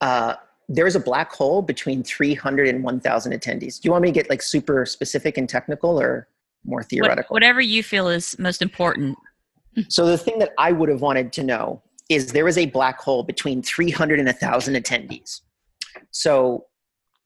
Uh, 0.00 0.34
there's 0.68 0.94
a 0.96 1.00
black 1.00 1.32
hole 1.32 1.62
between 1.62 2.02
300 2.02 2.68
and 2.68 2.84
1,000 2.84 3.32
attendees. 3.32 3.80
Do 3.80 3.86
you 3.86 3.92
want 3.92 4.02
me 4.02 4.08
to 4.08 4.12
get 4.12 4.28
like 4.28 4.42
super 4.42 4.84
specific 4.84 5.38
and 5.38 5.48
technical 5.48 5.98
or 5.98 6.28
more 6.64 6.80
What- 6.80 6.88
theoretical? 6.90 7.32
whatever 7.34 7.60
you 7.60 7.82
feel 7.82 8.08
is 8.08 8.38
most 8.38 8.62
important. 8.62 9.16
So 9.88 10.06
the 10.06 10.18
thing 10.18 10.40
that 10.40 10.54
I 10.58 10.72
would 10.72 10.88
have 10.88 11.02
wanted 11.02 11.32
to 11.34 11.44
know 11.44 11.80
is 12.08 12.32
there 12.32 12.48
is 12.48 12.58
a 12.58 12.66
black 12.66 12.98
hole 12.98 13.22
between 13.22 13.62
300 13.62 14.18
and 14.18 14.26
1,000 14.26 14.74
attendees. 14.74 15.42
So 16.10 16.66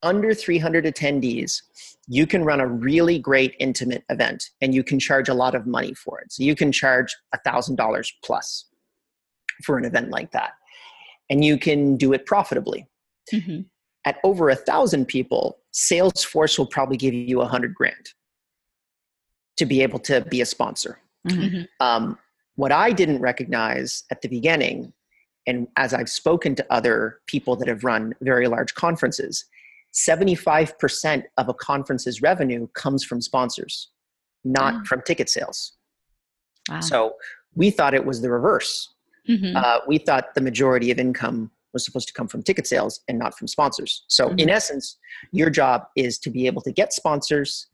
under 0.02 0.34
300 0.34 0.84
attendees, 0.84 1.62
you 2.08 2.26
can 2.26 2.44
run 2.44 2.60
a 2.60 2.66
really 2.66 3.18
great 3.18 3.54
intimate 3.60 4.04
event 4.10 4.50
and 4.60 4.74
you 4.74 4.82
can 4.82 4.98
charge 4.98 5.28
a 5.28 5.34
lot 5.34 5.54
of 5.54 5.66
money 5.66 5.94
for 5.94 6.20
it. 6.20 6.32
So 6.32 6.42
you 6.42 6.54
can 6.54 6.72
charge 6.72 7.16
$1,000 7.34 8.12
plus 8.24 8.66
for 9.64 9.78
an 9.78 9.84
event 9.84 10.10
like 10.10 10.32
that. 10.32 10.52
And 11.30 11.44
you 11.44 11.58
can 11.58 11.96
do 11.96 12.12
it 12.12 12.26
profitably. 12.26 12.86
Mhm. 13.32 13.66
At 14.04 14.18
over 14.24 14.50
a 14.50 14.56
thousand 14.56 15.06
people, 15.06 15.58
Salesforce 15.72 16.58
will 16.58 16.66
probably 16.66 16.96
give 16.96 17.14
you 17.14 17.40
a 17.40 17.46
hundred 17.46 17.74
grand 17.74 18.12
to 19.56 19.64
be 19.64 19.82
able 19.82 20.00
to 20.00 20.20
be 20.22 20.40
a 20.40 20.46
sponsor. 20.46 20.98
Mhm. 21.28 21.68
Um, 21.78 22.18
what 22.56 22.72
I 22.72 22.90
didn't 22.90 23.20
recognize 23.20 24.04
at 24.10 24.20
the 24.20 24.28
beginning, 24.28 24.92
and 25.46 25.68
as 25.76 25.94
I've 25.94 26.10
spoken 26.10 26.54
to 26.56 26.66
other 26.72 27.20
people 27.26 27.54
that 27.56 27.68
have 27.68 27.84
run 27.84 28.14
very 28.20 28.48
large 28.48 28.74
conferences, 28.74 29.44
75% 29.92 31.24
of 31.38 31.48
a 31.48 31.54
conference's 31.54 32.22
revenue 32.22 32.66
comes 32.74 33.04
from 33.04 33.20
sponsors, 33.20 33.90
not 34.44 34.74
Oh. 34.74 34.84
from 34.84 35.02
ticket 35.02 35.28
sales. 35.28 35.72
Wow. 36.68 36.80
So 36.80 37.16
we 37.54 37.70
thought 37.70 37.94
it 37.94 38.04
was 38.04 38.20
the 38.22 38.30
reverse. 38.30 38.88
Mhm. 39.28 39.54
Uh, 39.56 39.80
we 39.86 39.98
thought 39.98 40.34
the 40.34 40.40
majority 40.40 40.90
of 40.90 40.98
income 40.98 41.50
was 41.72 41.84
supposed 41.84 42.08
to 42.08 42.14
come 42.14 42.28
from 42.28 42.42
ticket 42.42 42.66
sales 42.66 43.00
and 43.08 43.18
not 43.18 43.36
from 43.38 43.48
sponsors. 43.48 44.04
So, 44.08 44.28
in 44.36 44.50
essence, 44.50 44.98
your 45.32 45.48
job 45.48 45.84
is 45.96 46.18
to 46.18 46.30
be 46.30 46.46
able 46.46 46.60
to 46.62 46.72
get 46.72 46.92
sponsors, 46.92 47.66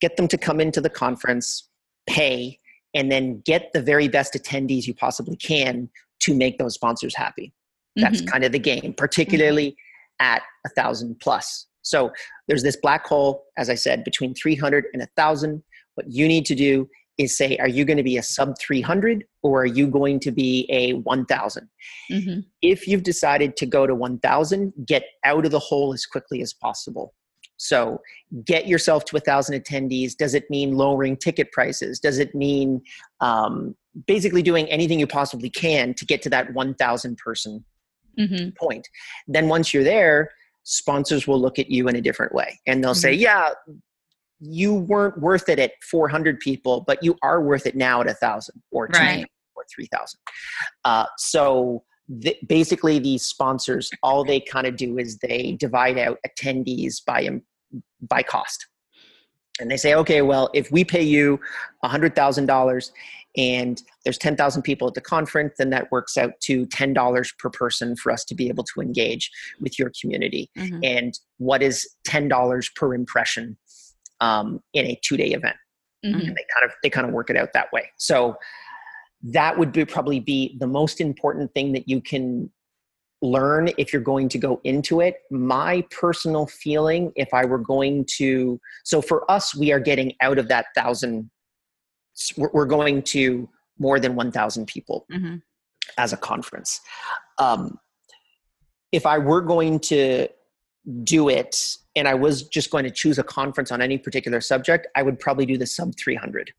get 0.00 0.16
them 0.16 0.26
to 0.28 0.38
come 0.38 0.60
into 0.60 0.80
the 0.80 0.90
conference, 0.90 1.68
pay, 2.08 2.58
and 2.94 3.10
then 3.12 3.40
get 3.44 3.72
the 3.72 3.82
very 3.82 4.08
best 4.08 4.34
attendees 4.34 4.86
you 4.86 4.94
possibly 4.94 5.36
can 5.36 5.88
to 6.20 6.34
make 6.34 6.58
those 6.58 6.74
sponsors 6.74 7.14
happy. 7.14 7.52
That's 7.94 8.20
Mhm. 8.22 8.26
kind 8.30 8.44
of 8.44 8.52
the 8.52 8.58
game, 8.58 8.94
particularly 8.94 9.76
at 10.20 10.42
a 10.64 10.68
thousand 10.70 11.18
plus. 11.20 11.66
So 11.82 12.10
there's 12.48 12.62
this 12.62 12.76
black 12.76 13.06
hole, 13.06 13.44
as 13.56 13.70
I 13.70 13.74
said, 13.74 14.04
between 14.04 14.34
300 14.34 14.86
and 14.92 15.02
a 15.02 15.08
thousand. 15.16 15.62
What 15.94 16.10
you 16.10 16.26
need 16.26 16.44
to 16.46 16.54
do 16.54 16.88
is 17.16 17.36
say, 17.36 17.56
are 17.58 17.68
you 17.68 17.84
going 17.84 17.96
to 17.96 18.02
be 18.02 18.16
a 18.16 18.22
sub 18.22 18.58
300 18.58 19.24
or 19.42 19.62
are 19.62 19.66
you 19.66 19.86
going 19.86 20.20
to 20.20 20.30
be 20.30 20.66
a 20.68 20.94
1000? 20.94 21.68
Mhm. 22.10 22.44
If 22.60 22.86
you've 22.86 23.04
decided 23.04 23.56
to 23.56 23.66
go 23.66 23.86
to 23.86 23.94
1000, 23.94 24.72
get 24.84 25.04
out 25.24 25.46
of 25.46 25.52
the 25.52 25.58
hole 25.58 25.94
as 25.94 26.04
quickly 26.04 26.42
as 26.42 26.52
possible. 26.52 27.14
So 27.56 28.00
get 28.44 28.66
yourself 28.66 29.04
to 29.06 29.16
a 29.16 29.20
thousand 29.20 29.58
attendees. 29.58 30.14
Does 30.14 30.34
it 30.34 30.50
mean 30.50 30.76
lowering 30.76 31.16
ticket 31.16 31.52
prices? 31.52 31.98
Does 31.98 32.18
it 32.18 32.34
mean 32.34 32.82
um, 33.20 33.74
basically 34.06 34.42
doing 34.42 34.66
anything 34.68 35.00
you 35.00 35.06
possibly 35.06 35.48
can 35.48 35.94
to 35.94 36.04
get 36.04 36.20
to 36.22 36.30
that 36.30 36.52
1000 36.52 37.16
person 37.16 37.64
Mhm. 38.18 38.54
point. 38.56 38.88
Then 39.26 39.48
once 39.48 39.72
you're 39.74 39.84
there, 39.84 40.30
sponsors 40.64 41.26
will 41.26 41.40
look 41.40 41.58
at 41.58 41.70
you 41.70 41.88
in 41.88 41.96
a 41.96 42.00
different 42.00 42.34
way 42.34 42.58
and 42.66 42.82
they'll 42.82 42.94
say, 42.94 43.12
yeah, 43.12 43.50
you 44.40 44.74
weren't 44.74 45.18
worth 45.20 45.48
it 45.48 45.58
at 45.58 45.72
400 45.90 46.40
people, 46.40 46.82
but 46.86 47.02
you 47.02 47.16
are 47.22 47.40
worth 47.40 47.66
it 47.66 47.76
now 47.76 48.00
at 48.00 48.06
a 48.08 48.14
thousand 48.14 48.60
or 48.70 48.88
two 48.88 48.98
Right. 48.98 49.26
or 49.54 49.64
3,000. 49.74 50.18
Uh, 50.84 51.06
so 51.18 51.84
th- 52.22 52.36
basically 52.46 52.98
these 52.98 53.22
sponsors, 53.24 53.90
all 54.02 54.24
they 54.24 54.40
kind 54.40 54.66
of 54.66 54.76
do 54.76 54.98
is 54.98 55.18
they 55.18 55.52
divide 55.58 55.98
out 55.98 56.18
attendees 56.26 57.02
by, 57.04 57.28
by 58.02 58.22
cost. 58.22 58.66
And 59.58 59.70
they 59.70 59.78
say, 59.78 59.94
okay, 59.94 60.20
well, 60.20 60.50
if 60.52 60.70
we 60.70 60.84
pay 60.84 61.02
you 61.02 61.40
$100,000 61.82 62.90
and 63.36 63.82
there's 64.04 64.18
10,000 64.18 64.62
people 64.62 64.88
at 64.88 64.94
the 64.94 65.00
conference, 65.00 65.54
then 65.58 65.70
that 65.70 65.90
works 65.90 66.16
out 66.16 66.32
to 66.42 66.66
$10 66.66 67.38
per 67.38 67.50
person 67.50 67.96
for 67.96 68.10
us 68.10 68.24
to 68.24 68.34
be 68.34 68.48
able 68.48 68.64
to 68.64 68.80
engage 68.80 69.30
with 69.60 69.78
your 69.78 69.92
community. 70.00 70.50
Mhm. 70.56 70.80
And 70.82 71.18
what 71.38 71.62
is 71.62 71.88
$10 72.06 72.68
per 72.74 72.94
impression 72.94 73.56
um, 74.20 74.60
in 74.72 74.86
a 74.86 74.98
two 75.04 75.16
day 75.16 75.32
event? 75.32 75.56
Mhm. 76.04 76.14
And 76.14 76.36
they 76.36 76.44
kind 76.54 76.64
of 76.64 76.70
they 76.82 76.90
kind 76.90 77.06
of 77.06 77.12
work 77.12 77.30
it 77.30 77.36
out 77.36 77.52
that 77.52 77.72
way. 77.72 77.90
So 77.98 78.36
that 79.22 79.58
would 79.58 79.72
be 79.72 79.84
probably 79.84 80.20
be 80.20 80.56
the 80.60 80.66
most 80.66 81.00
important 81.00 81.52
thing 81.54 81.72
that 81.72 81.88
you 81.88 82.00
can 82.00 82.50
learn 83.22 83.70
if 83.78 83.92
you're 83.92 84.02
going 84.02 84.28
to 84.28 84.38
go 84.38 84.60
into 84.64 85.00
it. 85.00 85.16
My 85.30 85.82
personal 85.90 86.46
feeling, 86.46 87.12
if 87.16 87.32
I 87.32 87.44
were 87.44 87.58
going 87.58 88.06
to, 88.16 88.60
so 88.84 89.00
for 89.00 89.28
us, 89.30 89.54
we 89.54 89.72
are 89.72 89.80
getting 89.80 90.12
out 90.20 90.38
of 90.38 90.48
that 90.48 90.66
thousand. 90.74 91.30
We're 92.36 92.66
going 92.66 93.02
to 93.02 93.48
more 93.78 94.00
than 94.00 94.14
1,000 94.16 94.66
people 94.66 95.06
Mhm. 95.10 95.42
as 95.98 96.12
a 96.12 96.16
conference. 96.16 96.80
Um, 97.38 97.78
if 98.92 99.04
I 99.04 99.18
were 99.18 99.42
going 99.42 99.80
to 99.80 100.28
do 101.02 101.28
it 101.28 101.76
and 101.94 102.06
I 102.08 102.14
was 102.14 102.42
just 102.44 102.70
going 102.70 102.84
to 102.84 102.90
choose 102.90 103.18
a 103.18 103.24
conference 103.24 103.70
on 103.70 103.82
any 103.82 103.98
particular 103.98 104.40
subject, 104.40 104.86
I 104.94 105.02
would 105.02 105.18
probably 105.18 105.44
do 105.46 105.58
the 105.58 105.66
sub 105.66 105.94
300. 105.98 106.52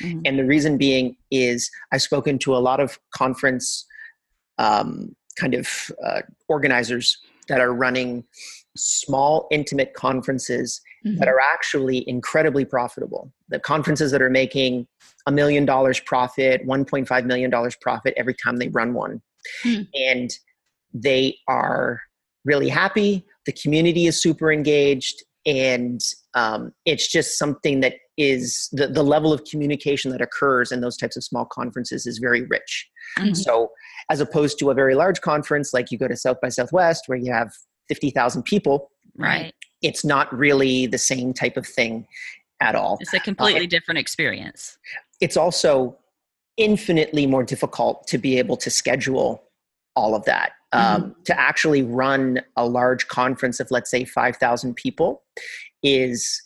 Mhm. 0.00 0.22
And 0.24 0.38
the 0.38 0.44
reason 0.44 0.78
being 0.78 1.16
is 1.30 1.70
I've 1.92 2.02
spoken 2.02 2.38
to 2.40 2.56
a 2.56 2.58
lot 2.58 2.80
of 2.80 2.98
conference 3.10 3.86
um, 4.58 5.16
kind 5.36 5.54
of 5.54 5.90
uh, 6.04 6.22
organizers 6.48 7.18
that 7.48 7.60
are 7.60 7.74
running 7.74 8.24
small, 8.76 9.48
intimate 9.50 9.92
conferences 9.94 10.80
Mhm. 11.06 11.18
that 11.18 11.28
are 11.28 11.40
actually 11.40 12.08
incredibly 12.08 12.64
profitable. 12.64 13.32
The 13.48 13.58
conferences 13.58 14.10
that 14.12 14.22
are 14.22 14.30
making 14.30 14.86
a 15.26 15.32
million 15.32 15.64
dollars 15.66 16.00
profit, 16.00 16.66
$1.5 16.66 17.26
million 17.26 17.50
profit 17.80 18.14
every 18.16 18.34
time 18.34 18.56
they 18.56 18.68
run 18.68 18.94
one. 18.94 19.20
Hmm. 19.62 19.82
And 19.94 20.30
they 20.94 21.36
are 21.48 22.00
really 22.44 22.68
happy. 22.68 23.26
The 23.46 23.52
community 23.52 24.06
is 24.06 24.20
super 24.22 24.50
engaged. 24.50 25.22
And 25.46 26.00
um, 26.34 26.72
it's 26.86 27.10
just 27.12 27.38
something 27.38 27.80
that 27.80 27.94
is 28.16 28.68
the, 28.72 28.86
the 28.86 29.02
level 29.02 29.32
of 29.32 29.44
communication 29.44 30.10
that 30.12 30.22
occurs 30.22 30.72
in 30.72 30.80
those 30.80 30.96
types 30.96 31.16
of 31.16 31.24
small 31.24 31.44
conferences 31.44 32.06
is 32.06 32.18
very 32.18 32.42
rich. 32.46 32.88
Mhm. 33.18 33.36
So, 33.36 33.70
as 34.10 34.20
opposed 34.20 34.58
to 34.60 34.70
a 34.70 34.74
very 34.74 34.94
large 34.94 35.20
conference 35.20 35.74
like 35.74 35.90
you 35.90 35.98
go 35.98 36.08
to 36.08 36.16
South 36.16 36.38
by 36.40 36.48
Southwest 36.48 37.04
where 37.06 37.18
you 37.18 37.32
have 37.32 37.52
50,000 37.88 38.42
people, 38.44 38.90
Right. 39.16 39.54
It's 39.84 40.04
not 40.04 40.34
really 40.36 40.86
the 40.86 40.98
same 40.98 41.34
type 41.34 41.56
of 41.58 41.66
thing 41.66 42.06
at 42.60 42.74
all. 42.74 42.96
It's 43.00 43.12
a 43.12 43.20
completely 43.20 43.66
different 43.66 43.98
experience. 43.98 44.78
It's 45.20 45.36
also 45.36 45.96
infinitely 46.56 47.26
more 47.26 47.44
difficult 47.44 48.06
to 48.08 48.16
be 48.16 48.38
able 48.38 48.56
to 48.56 48.70
schedule 48.70 49.44
all 49.94 50.14
of 50.14 50.24
that. 50.24 50.52
Um, 50.72 51.14
to 51.26 51.38
actually 51.38 51.84
run 51.84 52.40
a 52.56 52.66
large 52.66 53.06
conference 53.06 53.60
of, 53.60 53.70
let's 53.70 53.88
say, 53.88 54.04
5,000 54.04 54.74
people 54.74 55.22
is 55.84 56.42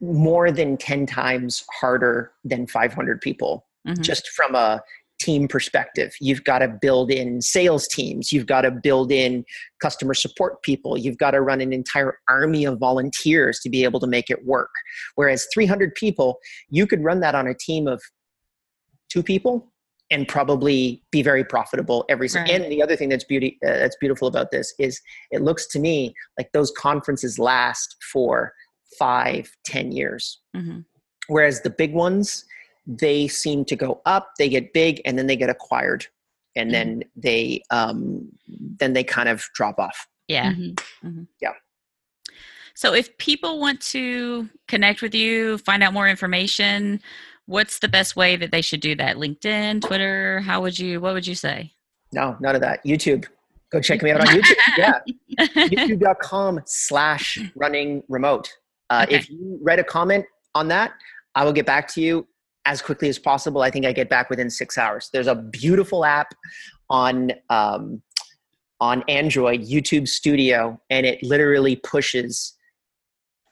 more 0.00 0.50
than 0.50 0.76
10 0.76 1.06
times 1.06 1.64
harder 1.80 2.32
than 2.42 2.66
500 2.66 3.20
people 3.20 3.64
Mhm. 3.86 4.00
just 4.00 4.26
from 4.30 4.56
a 4.56 4.82
team 5.18 5.48
perspective. 5.48 6.12
You've 6.20 6.44
got 6.44 6.60
to 6.60 6.68
build 6.68 7.10
in 7.10 7.40
sales 7.40 7.86
teams. 7.88 8.32
You've 8.32 8.46
got 8.46 8.62
to 8.62 8.70
build 8.70 9.12
in 9.12 9.44
customer 9.80 10.14
support 10.14 10.62
people. 10.62 10.96
You've 10.96 11.18
got 11.18 11.32
to 11.32 11.40
run 11.40 11.60
an 11.60 11.72
entire 11.72 12.18
army 12.28 12.64
of 12.64 12.78
volunteers 12.78 13.60
to 13.60 13.70
be 13.70 13.84
able 13.84 14.00
to 14.00 14.06
make 14.06 14.30
it 14.30 14.44
work. 14.46 14.70
Whereas 15.16 15.46
300 15.52 15.94
people, 15.94 16.38
you 16.68 16.86
could 16.86 17.02
run 17.02 17.20
that 17.20 17.34
on 17.34 17.46
a 17.46 17.54
team 17.54 17.86
of 17.88 18.00
two 19.08 19.22
people 19.22 19.72
and 20.10 20.26
probably 20.26 21.02
be 21.10 21.22
very 21.22 21.44
profitable 21.44 22.04
every 22.08 22.28
right. 22.34 22.48
and 22.48 22.70
the 22.72 22.82
other 22.82 22.96
thing 22.96 23.08
that's 23.08 23.24
beauty 23.24 23.58
uh, 23.66 23.72
that's 23.72 23.96
beautiful 23.96 24.26
about 24.26 24.50
this 24.50 24.72
is 24.78 25.00
it 25.30 25.42
looks 25.42 25.66
to 25.66 25.78
me 25.78 26.14
like 26.38 26.50
those 26.52 26.70
conferences 26.78 27.38
last 27.38 27.96
for 28.12 28.52
five 28.98 29.50
ten 29.64 29.92
years 29.92 30.40
mm-hmm. 30.56 30.80
whereas 31.28 31.60
the 31.60 31.70
big 31.70 31.92
ones 31.92 32.44
they 32.88 33.28
seem 33.28 33.66
to 33.66 33.76
go 33.76 34.00
up 34.06 34.30
they 34.38 34.48
get 34.48 34.72
big 34.72 35.00
and 35.04 35.18
then 35.18 35.26
they 35.26 35.36
get 35.36 35.50
acquired. 35.50 36.06
And 36.56 36.70
mm-hmm. 36.70 36.72
then 36.72 37.04
they 37.14 37.62
um, 37.70 38.28
then 38.48 38.94
they 38.94 39.04
kind 39.04 39.28
of 39.28 39.44
drop 39.54 39.78
off. 39.78 40.08
Yeah. 40.26 40.52
Mm-hmm. 40.52 41.06
mm-hmm. 41.06 41.22
yeah. 41.40 41.52
So 42.74 42.94
if 42.94 43.16
people 43.18 43.60
want 43.60 43.80
to 43.82 44.48
connect 44.68 45.02
with 45.02 45.14
you 45.14 45.58
find 45.58 45.82
out 45.82 45.92
more 45.92 46.08
information 46.08 47.00
what's 47.46 47.78
the 47.78 47.88
best 47.88 48.14
way 48.14 48.36
that 48.36 48.52
they 48.52 48.62
should 48.62 48.80
do 48.80 48.94
that? 48.96 49.16
Linkedin 49.16 49.82
twitter? 49.86 50.40
How 50.40 50.62
would 50.62 50.78
you 50.78 51.00
what 51.00 51.14
would 51.14 51.26
you 51.26 51.34
say? 51.34 51.72
No 52.12 52.36
none 52.40 52.54
of 52.54 52.62
that. 52.62 52.84
Youtube. 52.84 53.26
Go 53.70 53.82
check 53.82 54.02
me 54.02 54.10
out 54.12 54.20
on 54.20 54.26
youtube. 54.28 54.56
Yeah. 54.78 55.00
Youtube.com 55.38 56.62
slash 56.64 57.38
running 57.54 58.02
remote. 58.08 58.50
Uh, 58.90 59.04
okay. 59.06 59.16
if 59.16 59.28
you 59.28 59.58
write 59.62 59.78
a 59.78 59.84
comment 59.84 60.24
on 60.54 60.66
that 60.66 60.92
i 61.34 61.44
will 61.44 61.52
get 61.52 61.66
back 61.66 61.86
to 61.86 62.00
you 62.00 62.26
as 62.68 62.82
quickly 62.82 63.08
as 63.08 63.18
possible 63.18 63.62
i 63.62 63.70
think 63.70 63.84
i 63.84 63.92
get 63.92 64.08
back 64.08 64.30
within 64.30 64.50
six 64.50 64.78
hours 64.78 65.10
there's 65.12 65.26
a 65.26 65.34
beautiful 65.34 66.04
app 66.04 66.34
on 66.90 67.32
um, 67.50 68.00
on 68.80 69.02
android 69.08 69.62
youtube 69.62 70.06
studio 70.06 70.80
and 70.90 71.04
it 71.04 71.22
literally 71.22 71.76
pushes 71.76 72.54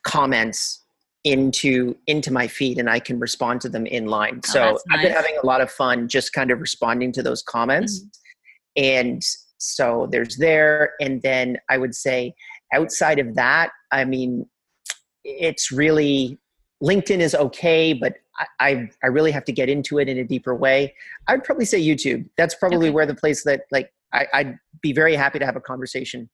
comments 0.05 0.85
into 1.27 1.97
into 2.07 2.33
my 2.33 2.47
feed 2.47 2.79
and 2.79 2.89
I 2.89 3.01
can 3.01 3.19
respond 3.19 3.61
to 3.63 3.69
them 3.69 3.85
in 3.85 4.07
line. 4.07 4.41
Oh, 4.47 4.53
so 4.53 4.71
nice. 4.71 4.83
I've 4.93 5.03
been 5.03 5.13
having 5.13 5.37
a 5.43 5.45
lot 5.45 5.61
of 5.61 5.71
fun 5.71 6.07
just 6.07 6.33
kind 6.33 6.53
of 6.53 6.61
responding 6.61 7.11
to 7.13 7.23
those 7.23 7.43
comments. 7.43 7.99
Mm-hmm. 7.99 8.85
And 8.85 9.23
so 9.59 10.09
there's 10.13 10.37
there 10.37 10.93
and 11.01 11.21
then 11.23 11.59
I 11.69 11.79
would 11.79 11.97
say 11.97 12.33
outside 12.73 13.19
of 13.19 13.35
that, 13.35 13.71
I 13.91 14.05
mean 14.05 14.47
it's 15.25 15.73
really 15.73 16.39
LinkedIn 16.81 17.19
is 17.19 17.35
okay, 17.35 17.93
but 17.93 18.15
I, 18.39 18.47
I, 18.61 18.91
I 19.03 19.07
really 19.09 19.31
have 19.31 19.45
to 19.47 19.53
get 19.53 19.69
into 19.69 19.99
it 19.99 20.09
in 20.09 20.19
a 20.19 20.25
deeper 20.25 20.55
way. 20.55 20.95
I'd 21.29 21.45
probably 21.45 21.65
say 21.65 21.81
YouTube. 21.81 22.29
That's 22.37 22.55
probably 22.55 22.89
okay. 22.89 22.91
where 22.91 23.07
the 23.07 23.15
place 23.15 23.45
that 23.45 23.63
like 23.71 23.93
I, 24.13 24.27
I'd 24.33 24.59
be 24.81 24.93
very 24.93 25.15
happy 25.15 25.39
to 25.39 25.47
have 25.47 25.57
a 25.57 25.61
conversation 25.61 26.29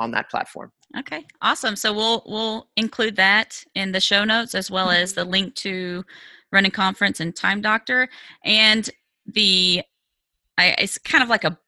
on 0.00 0.10
that 0.12 0.30
platform. 0.30 0.72
Okay, 0.98 1.24
awesome. 1.40 1.76
So 1.76 1.92
we'll 1.92 2.22
we'll 2.26 2.68
include 2.76 3.16
that 3.16 3.62
in 3.74 3.92
the 3.92 4.00
show 4.00 4.24
notes 4.24 4.54
as 4.54 4.70
well 4.70 4.90
as 4.90 5.14
the 5.14 5.24
link 5.24 5.54
to 5.56 6.04
running 6.50 6.70
conference 6.70 7.20
and 7.20 7.34
time 7.34 7.62
doctor 7.62 8.08
and 8.44 8.90
the 9.26 9.82
I, 10.58 10.74
it's 10.78 10.98
kind 10.98 11.22
of 11.22 11.30
like 11.30 11.44
a 11.44 11.58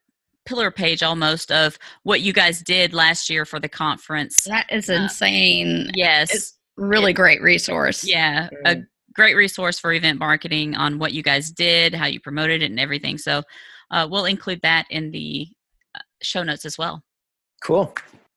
pillar 0.45 0.70
page 0.70 1.03
almost 1.03 1.51
of 1.51 1.78
what 2.03 2.20
you 2.20 2.32
guys 2.32 2.61
did 2.61 2.93
last 2.93 3.30
year 3.30 3.45
for 3.45 3.59
the 3.59 3.68
conference. 3.68 4.45
That 4.45 4.70
is 4.70 4.91
uh, 4.91 4.95
insane. 4.95 5.91
Yes. 5.95 6.35
It's 6.35 6.59
really 6.76 7.12
it, 7.12 7.14
great 7.14 7.41
resource. 7.43 8.07
Yeah. 8.07 8.49
Mm. 8.66 8.82
A 8.82 8.87
great 9.15 9.35
resource 9.35 9.79
for 9.79 9.93
event 9.93 10.19
marketing 10.19 10.75
on 10.75 10.99
what 10.99 11.12
you 11.12 11.23
guys 11.23 11.51
did, 11.51 11.95
how 11.95 12.07
you 12.07 12.21
promoted 12.21 12.62
it 12.62 12.71
and 12.71 12.81
everything. 12.81 13.19
So 13.19 13.43
uh, 13.91 14.07
we'll 14.11 14.25
include 14.25 14.61
that 14.62 14.87
in 14.91 15.11
the 15.11 15.49
uh, 15.95 16.01
show 16.23 16.43
notes 16.43 16.65
as 16.65 16.77
well. 16.77 17.03
Cool. 17.62 17.95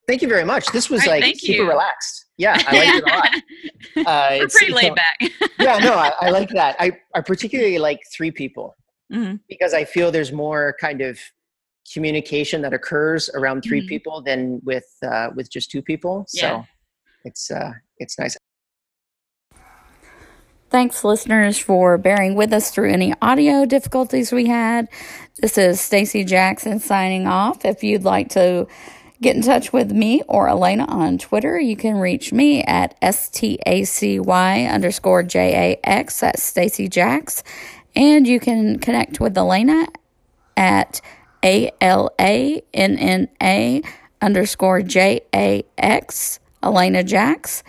Thank 0.07 0.21
you 0.21 0.30
very 0.30 0.45
much. 0.45 0.67
This 0.67 0.89
was 0.89 1.05
right, 1.05 1.21
like 1.21 1.36
super 1.38 1.63
you. 1.63 1.69
relaxed. 1.69 2.28
Yeah, 2.38 2.61
I 2.65 2.78
liked 2.78 2.97
it 2.97 3.03
a 3.03 3.15
lot. 3.15 3.30
Uh, 4.05 4.38
We're 4.39 4.47
pretty 4.47 4.71
laid 4.71 4.93
back. 4.93 5.17
yeah, 5.59 5.80
no, 5.80 5.95
I, 5.95 6.11
I, 6.21 6.30
like 6.30 6.49
that. 6.49 6.75
I, 6.80 6.91
I 7.15 7.21
particularly 7.21 7.80
like 7.80 7.99
three 8.15 8.30
people 8.30 8.75
mm-hmm. 9.11 9.38
because 9.49 9.73
I 9.73 9.86
feel 9.86 10.11
there's 10.11 10.32
more 10.32 10.75
kind 10.80 11.01
of 11.01 11.19
communication 11.91 12.61
that 12.61 12.73
occurs 12.73 13.30
around 13.34 13.63
3 13.63 13.80
mm-hmm. 13.80 13.88
people 13.88 14.21
than 14.21 14.61
with 14.63 14.86
uh, 15.03 15.30
with 15.36 15.49
just 15.49 15.71
two 15.71 15.82
people. 15.82 16.25
So 16.28 16.63
it's 17.23 17.49
uh, 17.49 17.71
it's 17.97 18.19
nice. 18.19 18.38
Thanks, 20.70 21.03
listeners, 21.03 21.57
for 21.57 21.97
bearing 21.97 22.36
with 22.36 22.51
us 22.51 22.72
through 22.72 22.91
any 22.91 23.13
audio 23.22 23.65
difficulties 23.65 24.32
we 24.32 24.47
had. 24.47 24.89
This 25.39 25.57
is 25.57 25.80
Stacy 25.80 26.24
Jackson 26.24 26.80
signing 26.80 27.26
off. 27.26 27.63
If 27.63 27.84
you'd 27.84 28.03
like 28.03 28.30
to 28.30 28.68
Get 29.20 29.36
in 29.36 29.41
touch 29.41 29.74
with 29.74 29.91
me 29.91 30.22
or 30.28 30.47
Alanna 30.47 30.88
on 30.88 31.18
Twitter. 31.18 31.59
You 31.59 31.76
can 31.76 31.95
reach 31.95 32.32
me 32.32 32.63
at 32.63 32.95
S-T-A-C-Y 33.01 34.65
underscore 34.65 35.24
J-A-X. 35.24 36.20
That's 36.20 36.43
Stacy 36.43 36.88
Jacks. 36.88 37.43
And 37.95 38.28
you 38.28 38.39
can 38.39 38.78
connect 38.78 39.20
with 39.20 39.34
Alanna 39.34 39.88
at 40.55 41.01
A-L-A-N-N-A 41.43 41.72
underscore 44.22 44.82
J-A-X. 44.84 46.39
Alanna 46.61 47.03
Jacks. 47.05 47.63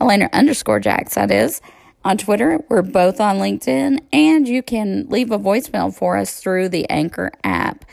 Alanna 0.00 0.32
underscore 0.32 0.80
Jacks, 0.80 1.16
that 1.16 1.30
is. 1.30 1.60
On 2.04 2.18
Twitter, 2.18 2.60
we're 2.68 2.82
both 2.82 3.20
on 3.20 3.36
LinkedIn, 3.36 4.00
and 4.12 4.46
you 4.46 4.62
can 4.62 5.06
leave 5.08 5.30
a 5.30 5.38
voicemail 5.38 5.94
for 5.94 6.16
us 6.16 6.38
through 6.38 6.68
the 6.68 6.88
Anchor 6.90 7.32
app. 7.42 7.84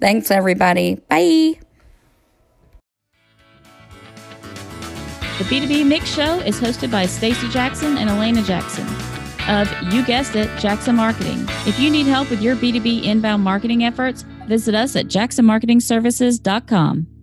Thanks, 0.00 0.30
everybody. 0.30 0.96
Bye. 1.08 1.58
The 5.38 5.44
B2B 5.44 5.86
Mix 5.86 6.14
Show 6.14 6.38
is 6.40 6.60
hosted 6.60 6.90
by 6.90 7.06
Stacy 7.06 7.48
Jackson 7.48 7.98
and 7.98 8.08
Alanna 8.08 8.44
Jackson 8.44 8.86
of, 9.48 9.70
you 9.92 10.04
guessed 10.04 10.36
it, 10.36 10.50
Jackson 10.58 10.96
Marketing. 10.96 11.44
If 11.66 11.78
you 11.78 11.90
need 11.90 12.06
help 12.06 12.30
with 12.30 12.42
your 12.42 12.56
B2B 12.56 13.04
inbound 13.04 13.42
marketing 13.42 13.84
efforts, 13.84 14.22
visit 14.46 14.74
us 14.74 14.96
at 14.96 15.06
jacksonmarketingservices.com. 15.06 17.15